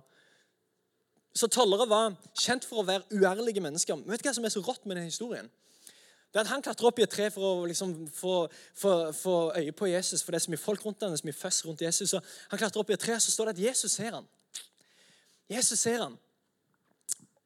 Så 1.35 1.49
tollere 1.51 1.87
var 1.89 2.13
kjent 2.37 2.67
for 2.67 2.83
å 2.83 2.87
være 2.87 3.17
uærlige 3.17 3.63
mennesker. 3.63 3.97
Men 3.99 4.13
vet 4.13 4.23
du 4.23 4.29
hva 4.29 4.35
som 4.37 4.45
er 4.47 4.53
så 4.53 4.63
rått 4.63 4.85
med 4.85 4.99
denne 4.99 5.09
historien? 5.09 5.49
Det 6.31 6.41
er 6.41 6.45
at 6.45 6.51
Han 6.51 6.63
klatrer 6.63 6.89
opp 6.89 6.97
i 6.99 7.03
et 7.05 7.11
tre 7.11 7.29
for 7.31 7.63
å 7.63 7.67
liksom 7.67 7.93
få, 8.11 8.45
få, 8.75 8.93
få, 9.15 9.35
øye 9.55 9.71
på 9.71 9.87
Jesus, 9.87 10.23
for 10.23 10.33
det 10.35 10.41
er 10.41 10.45
så 10.45 10.51
mye 10.51 10.59
folk 10.59 10.81
rundt 10.83 11.03
ham, 11.03 11.13
det 11.13 11.19
er 11.19 11.23
så 11.23 11.27
mye 11.29 11.37
føss 11.37 11.59
rundt 11.65 11.83
Jesus. 11.85 12.11
Så 12.11 12.19
han 12.51 12.59
klatrer 12.59 12.81
opp 12.81 12.91
i 12.91 12.95
et 12.95 12.99
tre, 12.99 13.15
så 13.23 13.31
står 13.31 13.49
det 13.49 13.53
at 13.55 13.61
Jesus 13.69 13.95
ser 13.95 14.17
han. 14.17 14.27
Jesus 15.49 15.79
ser 15.79 16.01
han. 16.01 16.17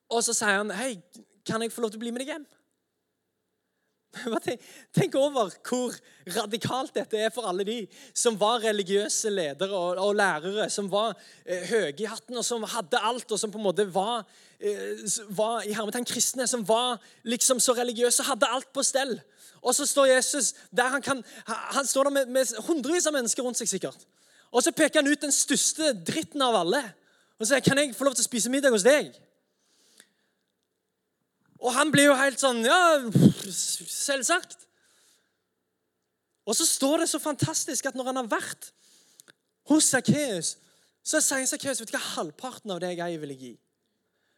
Og 0.09 0.23
så 0.23 0.33
sier 0.33 0.57
han, 0.57 0.71
'Hei, 0.71 1.01
kan 1.45 1.61
jeg 1.61 1.71
få 1.71 1.81
lov 1.81 1.91
til 1.91 1.99
å 1.99 2.05
bli 2.05 2.11
med 2.11 2.25
deg 2.25 2.33
hjem?' 2.33 2.47
Tenk 4.97 5.15
over 5.19 5.51
hvor 5.67 5.93
radikalt 6.33 6.95
dette 6.95 7.17
er 7.17 7.29
for 7.33 7.45
alle 7.45 7.65
de 7.67 7.77
som 8.17 8.37
var 8.39 8.63
religiøse 8.63 9.29
ledere 9.29 9.75
og, 9.75 9.99
og 10.01 10.15
lærere, 10.17 10.69
som 10.69 10.89
var 10.91 11.13
eh, 11.45 11.67
høye 11.69 11.93
i 11.93 12.07
hatten, 12.09 12.37
og 12.37 12.45
som 12.45 12.65
hadde 12.65 13.01
alt, 13.05 13.29
og 13.31 13.39
som 13.39 13.51
på 13.53 13.59
en 13.61 13.67
måte 13.67 13.85
var, 13.93 14.25
eh, 14.59 15.03
var 15.29 15.61
i 15.61 15.75
hermetegn 15.77 16.07
kristne, 16.09 16.47
som 16.49 16.65
var 16.67 16.97
liksom 17.23 17.61
så 17.61 17.75
religiøse, 17.77 18.25
hadde 18.25 18.49
alt 18.49 18.71
på 18.73 18.83
stell. 18.83 19.19
Og 19.61 19.75
så 19.75 19.85
står 19.85 20.13
Jesus 20.15 20.53
der 20.71 20.89
han 20.89 21.03
kan, 21.05 21.21
han 21.45 21.85
står 21.85 22.09
der 22.09 22.15
med, 22.17 22.33
med 22.33 22.55
hundrevis 22.65 23.07
av 23.07 23.13
mennesker 23.13 23.45
rundt 23.45 23.59
seg, 23.59 23.69
sikkert. 23.69 24.07
Og 24.49 24.63
så 24.65 24.73
peker 24.73 25.03
han 25.03 25.11
ut 25.11 25.21
den 25.21 25.35
største 25.35 25.93
dritten 25.93 26.41
av 26.41 26.63
alle 26.63 26.81
og 27.39 27.47
sier, 27.47 27.59
'Kan 27.59 27.77
jeg 27.77 27.95
få 27.95 28.03
lov 28.03 28.15
til 28.15 28.23
å 28.23 28.29
spise 28.29 28.49
middag 28.49 28.71
hos 28.71 28.83
deg?' 28.83 29.13
Og 31.59 31.73
han 31.73 31.91
blir 31.91 32.09
jo 32.09 32.15
helt 32.15 32.39
sånn 32.39 32.63
Ja, 32.63 33.11
selvsagt. 33.51 34.67
Og 36.47 36.55
så 36.55 36.65
står 36.65 37.03
det 37.03 37.09
så 37.09 37.19
fantastisk 37.19 37.85
at 37.85 37.95
når 37.95 38.05
han 38.09 38.15
har 38.23 38.29
vært 38.31 38.71
hos 39.69 39.91
Sakkeus, 39.91 40.55
så 41.05 41.21
sier 41.21 41.45
Sakkeus 41.45 41.81
vet 41.81 41.91
du 41.91 41.97
hva 41.97 42.15
halvparten 42.15 42.71
av 42.73 42.79
det 42.81 42.89
jeg 42.95 43.03
eier, 43.05 43.21
vil 43.21 43.35
jeg 43.35 43.39
gi. 43.43 43.51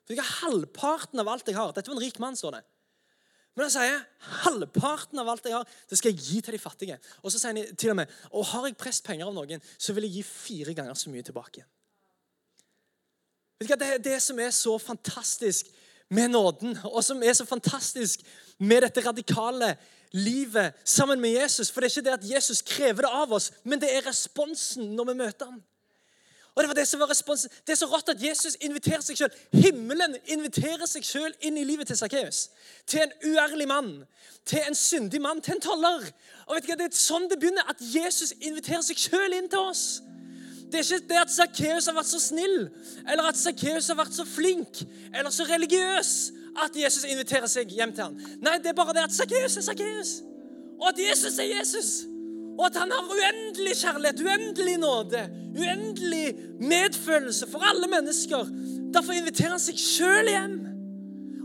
Vet 0.10 0.18
du 0.18 0.20
hva 0.20 0.28
halvparten 0.42 1.24
av 1.24 1.32
alt 1.32 1.48
jeg 1.48 1.56
har 1.56 1.72
Dette 1.72 1.88
var 1.88 1.96
en 1.96 2.04
rik 2.04 2.20
mann, 2.20 2.36
står 2.36 2.58
det. 2.58 2.64
Men 3.56 3.68
han 3.68 3.74
sier 3.74 4.04
halvparten 4.44 5.20
av 5.20 5.30
alt 5.32 5.48
jeg 5.48 5.56
har, 5.56 5.68
det 5.90 6.00
skal 6.00 6.12
jeg 6.12 6.24
gi 6.24 6.42
til 6.44 6.56
de 6.56 6.62
fattige. 6.62 6.98
Og 7.24 7.32
så 7.32 7.40
sier 7.40 7.56
han 7.56 7.76
til 7.80 7.94
og 7.94 8.00
med 8.00 8.12
og 8.32 8.48
har 8.54 8.68
jeg 8.68 8.80
presset 8.80 9.08
penger 9.08 9.28
av 9.28 9.36
noen, 9.36 9.64
så 9.78 9.96
vil 9.96 10.08
jeg 10.08 10.20
gi 10.20 10.28
fire 10.28 10.76
ganger 10.76 11.00
så 11.00 11.12
mye 11.12 11.26
tilbake. 11.28 11.64
Hva, 11.64 11.81
Det 13.62 13.82
er 13.82 13.98
det 14.02 14.22
som 14.22 14.40
er 14.40 14.50
så 14.50 14.78
fantastisk 14.78 15.68
med 16.10 16.28
nåden, 16.28 16.78
og 16.84 17.04
som 17.04 17.24
er 17.24 17.34
så 17.34 17.46
fantastisk 17.46 18.20
med 18.60 18.82
dette 18.82 19.04
radikale 19.06 19.76
livet 20.12 20.74
sammen 20.86 21.22
med 21.22 21.30
Jesus. 21.30 21.72
For 21.72 21.82
det 21.82 21.92
er 21.92 22.00
ikke 22.00 22.10
det 22.10 22.18
at 22.18 22.30
Jesus 22.36 22.62
krever 22.62 23.06
det 23.06 23.12
av 23.12 23.34
oss, 23.34 23.52
men 23.64 23.82
det 23.82 23.96
er 23.96 24.08
responsen 24.08 24.96
når 24.96 25.12
vi 25.12 25.20
møter 25.24 25.46
ham. 25.46 25.62
Og 26.56 26.64
Det 26.64 26.68
var 26.68 26.74
det 26.74 26.88
som 26.88 27.00
var 27.00 27.10
responsen. 27.10 27.50
Det 27.68 27.72
er 27.72 27.80
så 27.80 27.88
rått 27.88 28.10
at 28.10 28.24
Jesus 28.24 28.58
inviterer 28.60 29.02
seg 29.02 29.18
selv. 29.18 29.36
Himmelen 29.54 30.18
inviterer 30.26 30.84
seg 30.86 31.06
selv 31.08 31.46
inn 31.48 31.56
i 31.58 31.64
livet 31.64 31.88
til 31.88 31.98
Sakkeus. 31.98 32.50
Til 32.88 33.06
en 33.06 33.14
uærlig 33.32 33.68
mann. 33.68 34.04
Til 34.46 34.60
en 34.68 34.76
syndig 34.76 35.22
mann. 35.22 35.42
Til 35.42 35.56
en 35.56 35.62
toller. 35.62 36.10
Og 36.48 36.56
vet 36.56 36.68
du 36.68 36.74
hva, 36.74 36.76
Det 36.76 36.90
er 36.92 36.98
sånn 36.98 37.30
det 37.32 37.40
begynner. 37.40 37.64
At 37.72 37.80
Jesus 37.80 38.34
inviterer 38.42 38.84
seg 38.84 39.00
selv 39.00 39.38
inn 39.38 39.48
til 39.50 39.64
oss. 39.64 40.02
Det 40.72 40.80
er 40.80 40.88
ikke 40.88 41.08
det 41.10 41.20
at 41.20 41.34
Sakkeus 41.34 41.88
har 41.90 41.96
vært 41.98 42.12
så 42.12 42.20
snill, 42.24 42.60
eller 43.04 43.28
at 43.28 43.40
Sakkeus 43.40 43.90
har 43.92 43.98
vært 44.00 44.16
så 44.16 44.24
flink 44.28 44.84
eller 45.12 45.34
så 45.34 45.44
religiøs 45.50 46.12
at 46.64 46.76
Jesus 46.76 47.08
inviterer 47.08 47.50
seg 47.52 47.72
hjem 47.76 47.92
til 47.96 48.08
ham. 48.08 48.16
Nei, 48.44 48.58
det 48.64 48.72
er 48.72 48.78
bare 48.78 48.96
det 48.96 49.04
at 49.10 49.16
Sakkeus 49.16 49.58
er 49.60 49.68
Sakkeus, 49.68 50.14
og 50.80 50.90
at 50.94 51.04
Jesus 51.04 51.40
er 51.40 51.52
Jesus. 51.58 51.92
Og 52.58 52.66
at 52.68 52.76
han 52.82 52.92
har 52.92 53.08
uendelig 53.08 53.78
kjærlighet, 53.80 54.20
uendelig 54.22 54.76
nåde, 54.78 55.22
uendelig 55.56 56.26
medfølelse 56.60 57.48
for 57.52 57.64
alle 57.66 57.88
mennesker. 57.92 58.52
Derfor 58.94 59.16
inviterer 59.16 59.56
han 59.56 59.64
seg 59.64 59.80
sjøl 59.80 60.30
hjem. 60.30 60.58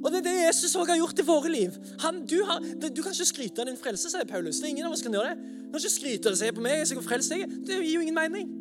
Og 0.02 0.12
Det 0.12 0.18
er 0.20 0.26
det 0.26 0.34
Jesus 0.48 0.74
også 0.74 0.90
har 0.92 0.98
gjort 1.00 1.18
i 1.22 1.26
våre 1.26 1.50
liv. 1.50 1.78
Han, 2.02 2.20
du, 2.26 2.36
har, 2.44 2.60
du, 2.60 3.02
kan 3.02 3.14
ikke 3.14 3.30
skryte 3.32 3.62
av 3.62 3.70
din 3.70 3.78
frelse, 3.80 4.10
sier 4.12 4.28
Paulus. 4.28 4.60
Det 4.60 4.68
er 4.68 4.74
ingen 4.74 4.86
av 4.86 4.94
oss 4.94 5.02
kan 5.02 5.14
gjøre 5.14 5.32
det. 5.32 5.54
Du 5.66 5.72
kan 5.72 5.82
ikke 5.82 5.94
skryte 5.94 6.28
av 6.28 6.36
det, 6.36 6.40
sier 6.42 6.54
på 6.54 6.62
meg 6.66 6.78
jeg 6.82 6.98
er 6.98 7.06
frelst. 7.06 7.34
Det 7.66 7.80
gir 7.80 7.96
jo 7.96 8.04
ingen 8.04 8.18
mening. 8.18 8.52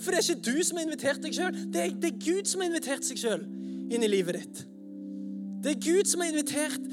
For 0.00 0.12
det 0.12 0.20
er 0.20 0.26
ikke 0.26 0.48
du 0.48 0.64
som 0.64 0.78
har 0.78 0.86
invitert 0.86 1.22
deg 1.24 1.36
sjøl. 1.36 1.56
Det, 1.72 1.86
det, 2.00 2.12
er 2.12 2.20
Gud 2.24 2.48
som 2.48 2.62
har 2.62 2.70
invitert 2.70 3.06
seg 3.06 3.20
sjøl 3.20 3.42
inn 3.90 4.04
i 4.06 4.10
livet 4.10 4.38
ditt. 4.38 4.62
Det 5.60 5.74
er 5.74 5.82
Gud 5.84 6.08
som 6.08 6.22
har 6.24 6.30
invitert 6.32 6.86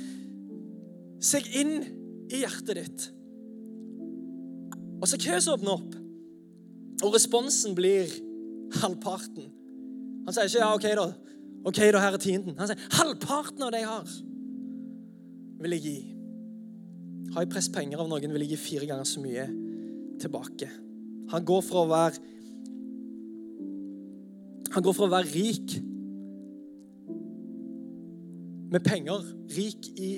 seg 1.24 1.48
inn 1.56 1.78
i 2.28 2.41
hjertet 2.43 2.82
ditt. 2.82 3.06
Og 4.98 5.08
så 5.08 5.20
Køs 5.22 5.48
åpner 5.52 5.78
opp, 5.78 5.96
og 7.06 7.13
responsen 7.13 7.76
blir 7.78 8.12
halvparten. 8.82 9.52
Han 10.26 10.36
sier 10.36 10.50
ikke 10.50 10.63
ja, 10.63 10.72
OK, 10.76 10.88
da. 10.98 11.08
Ok, 11.67 11.80
da, 11.93 12.02
her 12.02 12.17
er 12.17 12.22
tienden. 12.22 12.58
Han 12.60 12.70
sier 12.70 12.82
halvparten 12.98 13.63
av 13.63 13.72
det 13.74 13.84
jeg 13.84 13.91
har, 13.91 14.15
vil 15.63 15.78
jeg 15.78 15.86
gi. 15.86 15.98
Har 17.36 17.46
jeg 17.46 17.52
presset 17.54 17.76
penger 17.76 18.02
av 18.02 18.10
noen, 18.10 18.34
vil 18.34 18.43
jeg 18.46 18.56
gi 18.56 18.60
fire 18.65 18.89
ganger 18.89 19.08
så 19.08 19.22
mye 19.24 19.46
tilbake. 20.22 20.70
Han 21.32 21.46
går 21.48 21.63
fra 21.65 21.84
å 21.84 21.91
være 21.91 22.37
han 24.73 24.84
går 24.84 24.95
fra 24.95 25.08
å 25.08 25.13
være 25.13 25.32
rik 25.32 25.77
med 28.71 28.84
penger, 28.84 29.23
rik 29.56 29.88
i, 29.95 30.10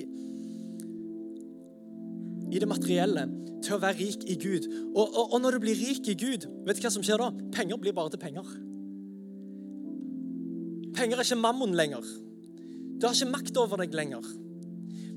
i 2.50 2.58
det 2.58 2.68
materielle, 2.68 3.28
til 3.62 3.76
å 3.76 3.82
være 3.82 3.98
rik 4.00 4.24
i 4.32 4.36
Gud. 4.40 4.66
Og, 4.94 5.04
og, 5.04 5.24
og, 5.28 5.38
når 5.42 5.56
du 5.56 5.62
blir 5.66 5.78
rik 5.78 6.08
i 6.10 6.16
Gud, 6.18 6.48
vet 6.66 6.80
du 6.80 6.84
hva 6.84 6.92
som 6.92 7.04
skjer 7.06 7.20
da? 7.20 7.30
Penger 7.54 7.78
blir 7.80 7.94
bare 7.96 8.12
til 8.12 8.22
penger. 8.22 8.50
Penger 10.96 11.20
er 11.20 11.28
ikke 11.28 11.40
mammon 11.40 11.76
lenger. 11.78 12.06
Du 12.98 13.06
har 13.06 13.14
ikke 13.14 13.30
makt 13.30 13.60
over 13.60 13.80
deg 13.84 13.94
lenger. 13.96 14.26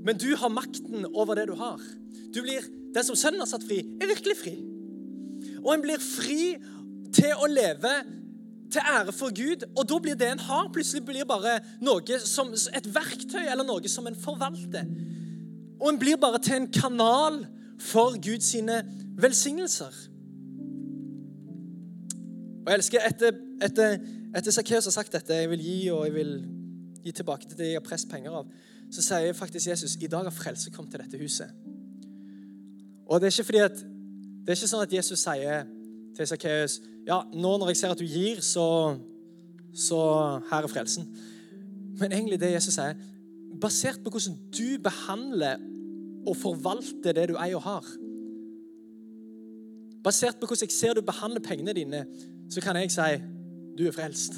Men 0.03 0.19
du 0.19 0.29
har 0.37 0.51
makten 0.53 1.07
over 1.11 1.39
det 1.39 1.47
du 1.49 1.55
har. 1.59 1.81
Du 2.35 2.41
blir, 2.43 2.65
Den 2.93 3.05
som 3.07 3.17
sønnen 3.17 3.41
har 3.41 3.49
satt 3.49 3.63
fri, 3.65 3.79
er 3.81 4.09
virkelig 4.11 4.35
fri. 4.37 4.53
Og 5.63 5.71
en 5.73 5.81
blir 5.81 6.01
fri 6.03 6.53
til 7.15 7.39
å 7.41 7.47
leve 7.49 7.93
til 8.73 8.81
ære 8.93 9.13
for 9.15 9.33
Gud. 9.37 9.65
Og 9.77 9.85
da 9.89 9.99
blir 10.01 10.17
det 10.19 10.31
en 10.31 10.45
har, 10.47 10.69
plutselig 10.73 11.03
blir 11.05 11.27
bare 11.29 11.59
noe 11.83 12.19
som 12.23 12.53
et 12.53 12.87
verktøy 12.95 13.43
eller 13.43 13.67
noe 13.67 13.91
som 13.91 14.07
en 14.09 14.17
forvalter. 14.17 14.89
Og 15.79 15.91
en 15.91 15.99
blir 16.01 16.17
bare 16.21 16.41
til 16.43 16.61
en 16.61 16.71
kanal 16.73 17.43
for 17.81 18.17
Guds 18.23 18.53
velsignelser. 19.19 19.93
Og 22.63 22.71
jeg 22.71 22.79
elsker 22.79 23.07
etter, 23.09 23.97
etter 24.33 24.55
Sakkeus 24.55 24.87
har 24.87 24.95
sagt 24.95 25.13
dette, 25.13 25.35
jeg 25.35 25.49
vil 25.51 25.63
gi 25.63 25.79
og 25.91 26.05
jeg 26.07 26.15
vil 26.15 26.35
gi 27.03 27.11
tilbake 27.11 27.49
til 27.49 27.59
det 27.59 27.73
jeg 27.73 27.81
har 27.81 27.83
presset 27.83 28.11
penger 28.11 28.37
av, 28.39 28.47
så 28.93 29.03
sier 29.03 29.35
faktisk 29.35 29.67
Jesus 29.67 29.97
i 29.99 30.07
dag 30.07 30.23
har 30.23 30.35
frelse 30.35 30.71
kommet 30.71 30.93
til 30.93 31.03
dette 31.03 31.19
huset. 31.19 31.51
Og 33.09 33.19
det 33.19 33.27
er 33.27 33.35
ikke 33.35 33.49
fordi 33.49 33.63
at 33.65 33.83
det 33.83 34.53
er 34.53 34.59
ikke 34.59 34.71
sånn 34.71 34.85
at 34.85 34.95
Jesus 34.95 35.23
sier 35.25 35.67
til 36.15 36.29
Sakkeus 36.29 36.79
ja, 37.07 37.21
nå 37.33 37.57
når 37.57 37.73
jeg 37.73 37.81
ser 37.81 37.93
at 37.93 37.99
du 37.99 38.07
gir, 38.07 38.41
så, 38.45 38.95
så 39.75 39.99
her 40.49 40.63
er 40.63 40.71
frelsen. 40.71 41.09
Men 41.99 42.15
egentlig 42.15 42.39
det 42.41 42.53
Jesus 42.55 42.77
sier, 42.77 42.97
basert 43.61 44.01
på 44.03 44.13
hvordan 44.13 44.37
du 44.53 44.79
behandler 44.83 45.61
og 46.27 46.37
forvalter 46.39 47.15
det 47.15 47.29
du 47.33 47.37
eier 47.37 47.59
og 47.59 47.65
har 47.67 47.91
Basert 50.03 50.35
på 50.39 50.47
hvordan 50.47 50.67
jeg 50.67 50.75
ser 50.75 50.93
du 50.93 51.01
behandler 51.01 51.39
pengene 51.39 51.73
dine, 51.73 52.05
så 52.51 52.61
kan 52.61 52.75
jeg 52.75 52.91
si 52.91 53.11
du 53.77 53.85
er 53.87 53.95
frelst. 53.95 54.33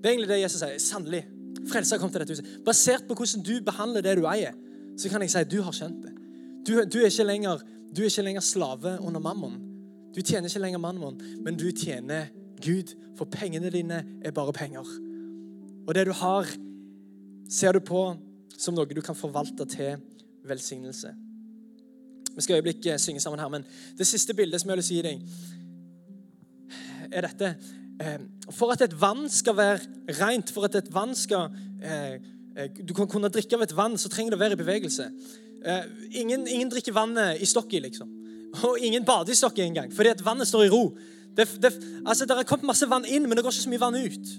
Det 0.00 0.08
er 0.08 0.14
egentlig 0.14 0.28
det 0.28 0.40
Jesus 0.40 0.62
sier. 0.62 0.78
Sannelig. 0.80 1.26
Frelsa 1.68 1.98
kommet 2.00 2.16
til 2.16 2.22
dette 2.22 2.32
huset. 2.32 2.48
Basert 2.64 3.04
på 3.08 3.14
hvordan 3.14 3.44
du 3.44 3.52
behandler 3.64 4.00
det 4.02 4.16
du 4.18 4.24
eier, 4.26 4.56
så 4.98 5.10
kan 5.12 5.22
jeg 5.22 5.30
si 5.34 5.44
du 5.52 5.60
har 5.62 5.76
skjønt 5.76 6.00
det. 6.06 6.14
Du, 6.66 6.72
du, 6.80 6.98
er, 7.02 7.10
ikke 7.10 7.26
lenger, 7.28 7.60
du 7.92 8.02
er 8.02 8.08
ikke 8.08 8.24
lenger 8.24 8.40
slave 8.40 8.96
under 9.00 9.20
mammon. 9.20 9.60
Du 10.12 10.20
tjener 10.20 10.48
ikke 10.48 10.62
lenger 10.62 10.82
mannen, 10.82 11.20
men 11.44 11.56
du 11.56 11.70
tjener 11.70 12.28
Gud, 12.62 12.92
for 13.16 13.28
pengene 13.30 13.70
dine 13.72 14.02
er 14.24 14.34
bare 14.34 14.52
penger. 14.52 14.86
Og 15.86 15.94
det 15.94 16.06
du 16.06 16.12
har, 16.12 16.48
ser 17.50 17.72
du 17.72 17.80
på 17.80 18.04
som 18.58 18.76
noe 18.76 18.86
du 18.86 19.02
kan 19.02 19.18
forvalte 19.18 19.66
til 19.66 19.96
velsignelse. 20.46 21.12
Vi 22.32 22.42
skal 22.42 22.60
øyeblikk 22.60 22.86
eh, 22.86 22.98
synge 22.98 23.20
sammen 23.20 23.40
her, 23.40 23.48
men 23.48 23.64
det 23.98 24.06
siste 24.06 24.34
bildet 24.34 24.60
som 24.60 24.70
jeg 24.70 24.80
vil 24.80 24.86
si 24.86 25.00
deg, 25.04 25.24
er 27.12 27.26
dette. 27.26 27.54
Eh, 28.00 28.18
for 28.50 28.72
at 28.72 28.84
et 28.84 28.94
vann 29.00 29.26
skal 29.30 29.56
være 29.56 30.14
rent, 30.20 30.52
for 30.54 30.68
at 30.68 30.78
et 30.80 30.94
vann 30.94 31.14
skal 31.18 31.50
eh, 31.82 32.20
Du 32.88 32.92
kan 32.94 33.08
kunne 33.08 33.30
drikke 33.32 33.56
av 33.56 33.62
et 33.64 33.76
vann, 33.76 33.96
så 33.96 34.10
trenger 34.12 34.34
det 34.34 34.36
å 34.36 34.40
være 34.42 34.56
i 34.58 34.60
bevegelse. 34.60 35.06
Ingen, 36.20 36.42
ingen 36.44 36.68
drikker 36.68 36.92
vannet 36.92 37.40
i 37.40 37.46
stokket, 37.48 37.80
liksom. 37.80 38.10
Og 38.60 38.78
ingen 38.78 39.06
stokket 39.32 39.64
engang, 39.64 39.92
fordi 39.94 40.12
at 40.12 40.24
vannet 40.24 40.48
står 40.48 40.66
i 40.66 40.72
ro. 40.72 40.96
Det, 41.36 41.48
det, 41.62 41.72
altså, 42.04 42.26
det 42.26 42.36
er 42.36 42.44
kommet 42.44 42.68
masse 42.68 42.88
vann 42.88 43.06
inn, 43.08 43.24
men 43.24 43.36
det 43.36 43.44
går 43.44 43.52
ikke 43.54 43.64
så 43.64 43.72
mye 43.72 43.80
vann 43.80 43.96
ut. 43.96 44.34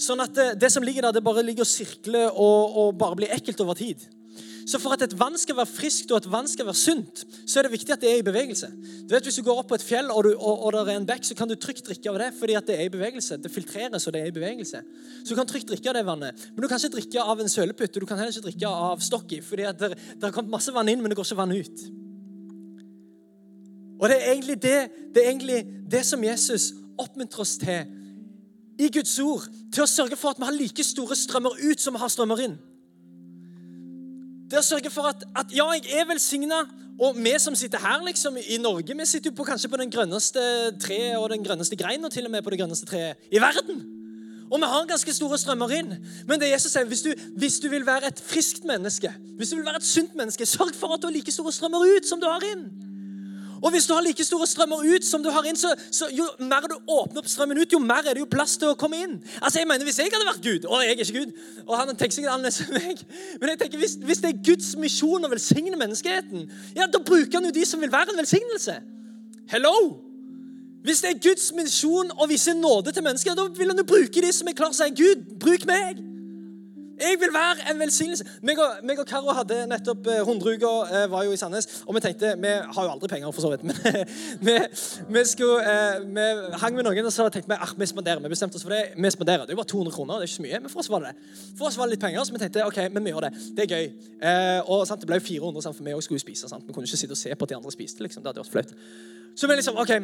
Sånn 0.00 0.22
at 0.22 0.32
det, 0.34 0.46
det 0.62 0.70
som 0.72 0.84
ligger 0.86 1.02
der, 1.02 1.18
det 1.18 1.24
bare 1.26 1.42
ligger 1.44 1.66
og 1.66 1.68
sirkler 1.68 2.30
og, 2.30 2.76
og 2.78 2.96
bare 3.00 3.18
blir 3.18 3.34
ekkelt 3.34 3.60
over 3.60 3.76
tid. 3.76 4.06
Så 4.70 4.78
for 4.78 4.94
at 4.94 5.02
et 5.02 5.14
vann 5.18 5.34
skal 5.40 5.56
være 5.58 5.70
friskt 5.70 6.12
og 6.12 6.20
et 6.20 6.28
vann 6.30 6.48
skal 6.48 6.68
være 6.68 6.78
sunt, 6.78 7.22
så 7.48 7.58
er 7.58 7.66
det 7.66 7.72
viktig 7.72 7.94
at 7.94 8.02
det 8.04 8.10
er 8.12 8.20
i 8.20 8.24
bevegelse. 8.24 8.68
Du 9.08 9.14
vet, 9.14 9.24
Hvis 9.26 9.40
du 9.40 9.42
går 9.46 9.62
opp 9.62 9.70
på 9.72 9.78
et 9.80 9.84
fjell 9.84 10.12
og, 10.12 10.22
du, 10.24 10.34
og, 10.36 10.66
og 10.66 10.76
det 10.76 10.84
er 10.94 11.00
en 11.00 11.08
bekk, 11.08 11.24
så 11.26 11.34
kan 11.34 11.50
du 11.50 11.56
trygt 11.58 11.82
drikke 11.88 12.12
av 12.12 12.20
det 12.22 12.28
fordi 12.38 12.56
at 12.58 12.68
det 12.68 12.76
er 12.78 12.86
i 12.86 12.92
bevegelse. 12.92 13.40
Det 13.42 13.50
filtreres, 13.50 14.06
og 14.06 14.14
det 14.14 14.22
er 14.22 14.30
i 14.30 14.36
bevegelse. 14.36 14.82
Så 15.24 15.32
du 15.32 15.38
kan 15.38 15.48
trygt 15.50 15.72
drikke 15.72 15.90
av 15.90 15.98
det 15.98 16.04
vannet. 16.06 16.44
Men 16.52 16.62
du 16.62 16.68
kan 16.70 16.78
ikke 16.78 16.94
drikke 17.00 17.24
av 17.32 17.42
en 17.42 17.50
sølepytt, 17.50 17.98
du 17.98 18.06
kan 18.06 18.20
heller 18.20 18.34
ikke 18.34 18.46
drikke 18.46 18.74
av 18.90 19.02
stokki. 19.02 19.40
fordi 19.42 19.66
at 19.72 19.80
det, 19.80 19.96
det 19.96 20.28
har 20.28 20.36
kommet 20.36 20.54
masse 20.54 20.74
vann 20.76 20.92
inn, 20.92 21.02
men 21.02 21.10
det 21.10 21.18
går 21.18 21.26
ikke 21.26 21.42
vann 21.42 21.56
ut. 21.56 21.90
Og 24.00 24.08
det 24.08 24.16
er 24.16 24.32
egentlig 24.32 24.56
det, 24.62 24.76
det, 25.14 25.22
er 25.22 25.28
egentlig 25.28 25.60
det 25.92 26.02
som 26.08 26.24
Jesus 26.24 26.70
oppmuntrer 26.98 27.44
oss 27.44 27.56
til 27.60 27.96
i 28.80 28.88
Guds 28.88 29.18
ord. 29.20 29.44
Til 29.72 29.84
å 29.84 29.90
sørge 29.90 30.16
for 30.16 30.32
at 30.32 30.40
vi 30.40 30.48
har 30.48 30.56
like 30.56 30.84
store 30.84 31.16
strømmer 31.16 31.60
ut 31.60 31.80
som 31.80 31.96
vi 31.96 32.00
har 32.00 32.12
strømmer 32.12 32.44
inn. 32.46 32.56
Det 34.50 34.58
å 34.58 34.66
sørge 34.66 34.90
for 34.90 35.10
at, 35.12 35.22
at 35.36 35.52
ja, 35.54 35.68
jeg 35.76 36.00
er 36.00 36.08
velsigna. 36.08 36.64
Og 37.00 37.16
vi 37.16 37.32
som 37.40 37.54
sitter 37.56 37.80
her 37.80 38.02
liksom, 38.04 38.36
i 38.40 38.58
Norge, 38.60 38.96
vi 38.96 39.06
sitter 39.08 39.30
jo 39.30 39.36
på, 39.38 39.46
kanskje 39.48 39.70
på 39.72 39.78
den 39.80 39.92
grønneste 39.92 40.42
treet 40.82 41.16
og 41.16 41.30
den 41.32 41.44
grønneste 41.44 41.78
greina 41.80 42.10
til 42.12 42.28
og 42.28 42.34
med 42.34 42.44
på 42.44 42.52
det 42.52 42.58
grønneste 42.60 42.88
treet 42.88 43.30
i 43.32 43.40
verden. 43.40 43.80
Og 44.50 44.58
vi 44.58 44.68
har 44.68 44.88
ganske 44.90 45.14
store 45.14 45.38
strømmer 45.38 45.72
inn. 45.78 45.94
Men 46.28 46.40
det 46.42 46.50
Jesus 46.50 46.74
sier, 46.74 46.88
hvis 46.90 47.04
du, 47.06 47.12
hvis 47.38 47.60
du 47.62 47.68
vil 47.72 47.86
være 47.86 48.10
et 48.10 48.20
friskt 48.20 48.66
menneske, 48.68 49.12
hvis 49.38 49.52
du 49.52 49.60
vil 49.60 49.68
være 49.68 49.80
et 49.80 49.86
sunt 49.86 50.16
menneske, 50.18 50.48
sørg 50.48 50.74
for 50.76 50.96
at 50.96 51.00
du 51.00 51.08
har 51.08 51.14
like 51.14 51.32
store 51.32 51.54
strømmer 51.54 51.86
ut 51.86 52.08
som 52.08 52.20
du 52.20 52.26
har 52.28 52.44
inn. 52.50 52.66
Og 53.62 53.70
hvis 53.74 53.86
du 53.86 53.92
har 53.94 54.04
like 54.04 54.24
store 54.24 54.46
strømmer 54.48 54.82
ut 54.94 55.04
som 55.04 55.22
du 55.22 55.30
har 55.30 55.44
inn, 55.48 55.58
så, 55.58 55.72
så 55.92 56.08
jo 56.14 56.26
mer 56.40 56.64
du 56.70 56.76
åpner 56.88 57.20
opp 57.20 57.28
strømmen 57.28 57.60
ut, 57.60 57.72
jo 57.72 57.80
mer 57.82 58.06
er 58.06 58.16
det 58.16 58.24
jo 58.24 58.28
plass 58.30 58.56
til 58.60 58.72
å 58.72 58.76
komme 58.78 59.00
inn. 59.04 59.18
Altså 59.40 59.60
jeg 59.60 59.68
mener, 59.68 59.84
Hvis 59.84 60.00
jeg 60.00 60.12
hadde 60.12 60.28
vært 60.28 60.44
Gud, 60.44 60.68
og 60.68 60.82
jeg 60.82 60.94
er 60.94 61.04
ikke 61.04 61.18
Gud, 61.18 61.32
og 61.66 61.74
han 61.76 61.92
tenker 61.94 62.16
sikkert 62.16 62.34
annerledes 62.34 62.60
enn 62.64 62.76
meg 62.78 63.02
Men 63.40 63.52
jeg 63.52 63.62
tenker, 63.64 63.82
hvis, 63.82 63.96
hvis, 64.00 64.22
det 64.24 64.30
er 64.32 64.44
Guds 64.50 64.74
misjon 64.80 65.26
å 65.26 65.32
velsigne 65.32 65.80
menneskeheten, 65.80 66.46
ja, 66.76 66.88
da 66.88 67.02
bruker 67.04 67.38
han 67.38 67.50
jo 67.50 67.56
de 67.56 67.66
som 67.68 67.82
vil 67.82 67.92
være 67.92 68.14
en 68.14 68.22
velsignelse. 68.22 68.78
Hello! 69.50 69.74
Hvis 70.84 71.02
det 71.04 71.10
er 71.10 71.18
Guds 71.20 71.50
misjon 71.52 72.08
å 72.16 72.28
vise 72.30 72.54
nåde 72.56 72.94
til 72.96 73.04
mennesker, 73.04 73.36
da 73.36 73.44
vil 73.52 73.68
han 73.68 73.82
jo 73.82 73.88
bruke 73.88 74.24
de 74.24 74.30
som 74.32 74.48
er 74.48 74.56
klar 74.56 74.72
til 74.72 74.80
å 74.80 74.86
si 74.86 75.02
Gud, 75.02 75.26
bruk 75.42 75.66
meg. 75.68 76.00
Jeg 77.00 77.16
vil 77.20 77.32
være 77.32 77.70
en 77.70 77.80
velsignelse. 77.80 78.24
Meg 78.42 78.58
og, 78.60 78.80
meg 78.84 78.98
og 79.00 79.06
Karo 79.08 79.32
hadde 79.36 79.62
nettopp 79.70 80.08
eh, 80.12 80.20
Hundreuka 80.26 80.70
eh, 80.90 81.06
var 81.10 81.24
jo 81.24 81.32
i 81.32 81.38
Sandnes, 81.40 81.68
og 81.86 81.96
vi 81.96 82.02
tenkte 82.04 82.34
Vi 82.40 82.52
har 82.76 82.86
jo 82.86 82.90
aldri 82.92 83.08
penger, 83.08 83.32
for 83.32 83.44
så 83.44 83.50
vidt, 83.52 83.64
men 83.68 83.76
vi, 84.46 84.56
vi, 85.08 85.24
skulle, 85.24 85.64
eh, 85.64 86.04
vi 86.04 86.26
hang 86.62 86.76
med 86.76 86.84
noen, 86.84 87.08
og 87.08 87.14
så 87.14 87.28
tenkte 87.32 87.52
vi 87.54 87.58
ah, 87.60 87.74
vi 87.76 87.88
spanderer. 87.88 88.20
Vi 88.24 88.32
bestemte 88.32 88.60
oss 88.60 88.66
for 88.66 88.74
det. 88.76 88.82
Vi 88.96 89.10
spanderer. 89.10 89.46
Det 89.46 89.54
er 89.54 89.58
jo 89.58 89.62
bare 89.62 89.72
200 89.72 89.96
kroner, 89.96 90.14
det 90.14 90.28
er 90.28 90.30
ikke 90.30 90.40
så 90.40 90.46
mye, 90.46 90.60
men 90.60 90.72
for 90.72 90.84
oss 90.84 90.90
var 90.92 91.04
det 91.04 91.14
det. 91.14 91.36
For 91.58 91.70
oss 91.70 91.78
var 91.80 91.88
det 91.88 91.96
litt 91.96 92.04
penger, 92.04 92.24
så 92.24 92.36
vi 92.36 92.42
tenkte 92.44 92.66
ok, 92.68 92.80
men 92.92 93.06
vi 93.06 93.14
gjør 93.14 93.28
det. 93.28 93.32
Det 93.56 93.66
er 93.66 93.76
gøy. 93.76 93.92
Eh, 94.20 94.70
og 94.70 94.84
sant, 94.88 95.00
Det 95.00 95.08
ble 95.08 95.20
jo 95.20 95.26
400, 95.28 95.64
sant, 95.64 95.78
for 95.78 95.88
vi 95.88 95.96
òg 95.96 96.04
skulle 96.04 96.22
spise. 96.22 96.50
Sant? 96.50 96.66
Vi 96.66 96.76
kunne 96.76 96.88
ikke 96.88 97.00
sitte 97.00 97.16
og 97.16 97.22
se 97.22 97.32
på 97.34 97.48
at 97.48 97.54
de 97.54 97.56
andre 97.56 97.72
spiste. 97.72 98.04
liksom, 98.04 98.22
Det 98.22 98.32
hadde 98.34 98.44
vært 98.44 98.52
flaut. 98.52 98.74
Så 99.36 99.48
vi 99.48 99.56
liksom, 99.56 99.80
ok, 99.80 99.94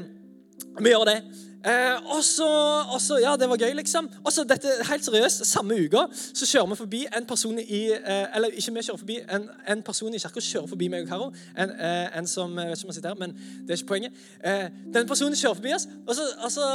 vi 0.81 0.93
gjør 0.93 1.05
det. 1.09 1.21
Eh, 1.67 1.97
og, 2.15 2.23
så, 2.25 2.47
og 2.95 3.21
Ja, 3.21 3.33
det 3.37 3.49
var 3.51 3.59
gøy, 3.59 3.73
liksom. 3.75 4.09
Og 4.25 4.33
så 4.33 4.45
dette, 4.47 4.71
Helt 4.91 5.05
seriøst, 5.05 5.47
samme 5.47 5.75
uka 5.75 6.05
så 6.15 6.47
kjører 6.47 6.69
vi 6.71 6.77
forbi 6.79 7.01
en 7.19 7.27
person 7.27 7.59
i 7.59 7.81
eh, 7.91 8.37
Eller 8.37 8.55
ikke 8.55 8.75
vi 8.77 8.85
kjører 8.87 9.01
forbi, 9.01 9.17
en, 9.35 9.49
en 9.69 9.83
person 9.83 10.15
i 10.15 10.21
kirka 10.23 10.41
kjører 10.41 10.71
forbi 10.71 10.89
meg 10.93 11.07
og 11.07 11.09
Karo. 11.09 11.27
En, 11.59 11.73
eh, 11.75 12.19
en, 12.19 12.27
som 12.31 12.55
Jeg 12.59 12.71
vet 12.71 12.79
ikke 12.79 12.87
om 12.87 12.93
han 12.93 12.99
sitter 12.99 13.09
her, 13.09 13.19
men 13.19 13.35
det 13.67 13.75
er 13.75 13.81
ikke 13.81 13.91
poenget. 13.91 14.23
Eh, 14.45 14.69
den 14.95 15.11
personen 15.11 15.35
kjører 15.35 15.59
forbi 15.59 15.75
oss, 15.75 15.89
og 16.07 16.15
så, 16.15 16.29
og 16.45 16.55
så, 16.55 16.71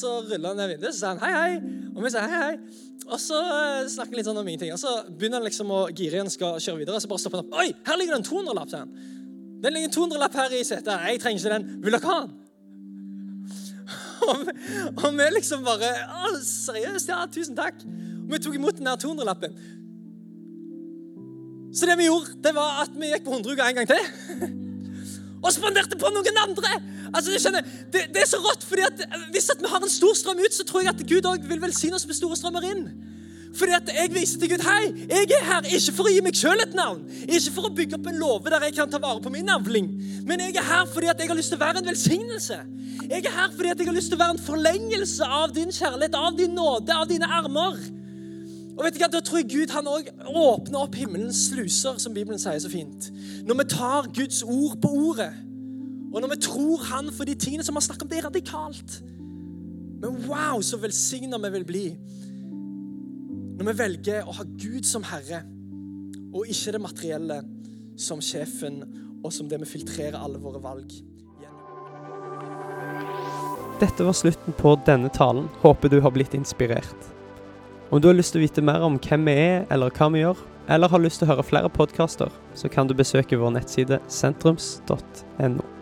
så 0.00 0.14
ruller 0.30 0.54
han 0.54 0.62
ned 0.62 0.74
vinduet 0.74 0.94
så 0.94 1.02
sier 1.02 1.12
han 1.12 1.24
hei, 1.26 1.32
hei. 1.36 1.86
Og 1.92 2.04
vi 2.06 2.14
sier 2.14 2.32
hei, 2.32 2.42
hei. 2.46 2.90
Og 3.10 3.20
så 3.20 3.44
eh, 3.44 3.86
snakker 3.92 4.14
han 4.14 4.22
litt 4.22 4.30
sånn 4.30 4.40
om 4.40 4.48
ingenting. 4.48 4.72
Og 4.72 4.80
så 4.80 5.00
begynner 5.10 5.42
han 5.42 5.50
liksom 5.50 5.72
å 5.74 5.86
gire 5.90 6.16
igjen 6.16 6.32
skal 6.32 6.56
kjøre 6.56 6.80
videre. 6.80 6.96
Og 6.96 7.04
så 7.04 7.12
bare 7.12 7.26
stopper 7.26 7.42
han 7.42 7.50
opp. 7.50 7.58
Oi, 7.60 7.72
her 7.90 8.00
ligger 8.00 8.16
det 8.16 8.22
en 8.22 8.30
200-lapp, 8.30 8.72
sier 8.72 8.86
han. 8.86 9.18
Den 9.60 9.76
ligger 9.76 9.90
en 9.90 9.98
200-lapp 9.98 10.44
her 10.46 10.54
i 10.56 10.62
setet. 10.64 10.94
Jeg 11.10 11.20
trenger 11.20 11.42
ikke 11.42 11.58
den. 11.58 11.82
Vil 11.84 11.98
dere 11.98 12.08
ha 12.08 12.22
den? 12.22 12.38
Og, 14.28 15.10
vi 15.16 15.28
liksom 15.34 15.64
bare 15.64 15.90
Seriøst? 16.44 17.08
Ja, 17.08 17.24
tusen 17.32 17.56
takk. 17.58 17.82
Og 17.84 18.32
vi 18.32 18.40
tok 18.42 18.56
imot 18.58 18.78
den 18.78 18.88
der 18.88 19.00
200-lappen. 19.00 19.54
Så 21.74 21.86
det 21.86 21.96
vi 21.98 22.08
gjorde, 22.08 22.34
det 22.42 22.54
var 22.54 22.82
at 22.82 22.94
vi 22.98 23.12
gikk 23.12 23.24
på 23.26 23.36
100 23.36 23.52
uker 23.52 23.68
en 23.68 23.78
gang 23.80 23.90
til. 23.90 24.56
Og 25.44 25.52
spanderte 25.54 25.96
på 25.96 26.10
noen 26.12 26.40
andre! 26.42 26.72
Altså, 27.10 27.34
skjønner, 27.40 27.64
det, 27.92 28.02
det, 28.14 28.22
er 28.22 28.28
så 28.28 28.38
rått, 28.42 28.64
fordi 28.68 28.84
at 28.86 29.00
Hvis 29.32 29.48
at 29.50 29.62
vi 29.62 29.70
har 29.70 29.82
en 29.82 29.92
stor 29.92 30.14
strøm 30.18 30.42
ut, 30.44 30.54
så 30.54 30.66
tror 30.68 30.84
jeg 30.84 30.92
at 30.92 31.06
Gud 31.08 31.26
òg 31.26 31.46
vil 31.48 31.62
velsigne 31.62 31.96
oss 31.96 32.06
med 32.06 32.18
store 32.18 32.36
strømmer 32.38 32.66
inn. 32.68 32.84
Fordi 33.56 33.74
at 33.74 33.88
jeg 33.90 34.12
viser 34.14 34.38
til 34.38 34.52
Gud 34.52 34.62
hei, 34.62 34.82
jeg 35.10 35.32
er 35.34 35.46
her 35.48 35.66
ikke 35.66 35.94
for 35.96 36.06
å 36.06 36.12
gi 36.14 36.20
meg 36.22 36.36
sjøl 36.38 36.62
et 36.62 36.74
navn. 36.78 37.00
Ikke 37.26 37.52
for 37.56 37.66
å 37.66 37.72
bygge 37.74 37.98
opp 37.98 38.10
en 38.10 38.20
låve 38.22 38.52
der 38.52 38.66
jeg 38.68 38.76
kan 38.76 38.92
ta 38.92 39.00
vare 39.02 39.22
på 39.24 39.32
min 39.34 39.48
navling. 39.48 39.88
Men 40.28 40.44
jeg 40.44 40.54
er 40.60 40.68
her 40.68 40.84
fordi 40.90 41.10
at 41.10 41.18
jeg 41.18 41.32
har 41.32 41.38
lyst 41.38 41.50
til 41.50 41.58
å 41.58 41.64
være 41.64 41.82
en 41.82 41.90
velsignelse. 41.90 42.60
Jeg 43.10 43.24
er 43.26 43.34
her 43.34 43.50
fordi 43.56 43.72
at 43.72 43.82
jeg 43.82 43.90
har 43.90 43.96
lyst 43.96 44.12
til 44.12 44.20
å 44.20 44.22
være 44.22 44.36
en 44.36 44.44
forlengelse 44.44 45.26
av 45.40 45.54
din 45.56 45.74
kjærlighet, 45.74 46.14
av 46.14 46.38
din 46.38 46.54
nåde, 46.54 46.94
av 46.94 47.10
dine 47.10 47.26
armer. 47.40 47.80
Og 48.76 48.86
vet 48.86 48.96
du 48.96 49.02
hva, 49.02 49.10
Da 49.12 49.20
tror 49.20 49.42
jeg 49.42 49.50
Gud 49.50 49.74
han 49.74 49.90
også 49.90 50.36
åpner 50.40 50.84
opp 50.84 50.94
himmelens 50.96 51.48
sluser, 51.50 51.98
som 51.98 52.14
Bibelen 52.14 52.38
sier 52.40 52.60
så 52.62 52.70
fint. 52.70 53.10
Når 53.44 53.58
vi 53.58 53.70
tar 53.74 54.08
Guds 54.14 54.44
ord 54.46 54.78
på 54.80 54.94
ordet, 55.10 55.32
og 56.10 56.22
når 56.22 56.32
vi 56.32 56.40
tror 56.42 56.86
Han 56.88 57.10
for 57.14 57.24
de 57.24 57.34
tingene 57.38 57.62
som 57.62 57.74
vi 57.74 57.78
har 57.78 57.86
snakket 57.86 58.02
om, 58.02 58.08
det 58.08 58.18
er 58.18 58.26
radikalt. 58.26 59.02
Men 60.00 60.16
wow, 60.26 60.62
så 60.62 60.78
velsigna 60.80 61.38
vi 61.38 61.50
vil 61.58 61.66
bli 61.68 61.84
når 63.60 63.66
vi 63.68 63.76
velger 63.76 64.24
å 64.24 64.32
ha 64.38 64.44
Gud 64.56 64.86
som 64.88 65.02
herre, 65.04 65.42
og 66.32 66.48
ikke 66.48 66.72
det 66.72 66.80
materielle 66.80 67.36
som 68.00 68.22
sjefen, 68.24 68.78
og 69.20 69.28
som 69.36 69.50
det 69.50 69.58
vi 69.60 69.68
filtrerer 69.68 70.16
alle 70.16 70.40
våre 70.40 70.62
valg 70.64 70.88
gjennom. 71.42 71.60
Dette 73.82 74.06
var 74.06 74.16
slutten 74.16 74.56
på 74.56 74.72
denne 74.86 75.12
talen. 75.12 75.50
Håper 75.60 75.92
du 75.92 75.98
har 76.00 76.14
blitt 76.14 76.32
inspirert. 76.38 77.10
Om 77.90 78.00
du 78.00 78.08
har 78.08 78.16
lyst 78.16 78.32
til 78.32 78.40
å 78.40 78.46
vite 78.46 78.64
mer 78.64 78.80
om 78.86 78.96
hvem 78.96 79.28
vi 79.28 79.34
er, 79.42 79.66
eller 79.68 79.92
hva 79.92 80.08
vi 80.14 80.22
gjør, 80.22 80.40
eller 80.72 80.88
har 80.88 81.04
lyst 81.04 81.20
til 81.20 81.28
å 81.28 81.34
høre 81.34 81.44
flere 81.44 81.68
podkaster, 81.74 82.32
så 82.56 82.72
kan 82.72 82.88
du 82.88 82.96
besøke 82.96 83.36
vår 83.36 83.52
nettside 83.58 84.00
sentrums.no. 84.08 85.79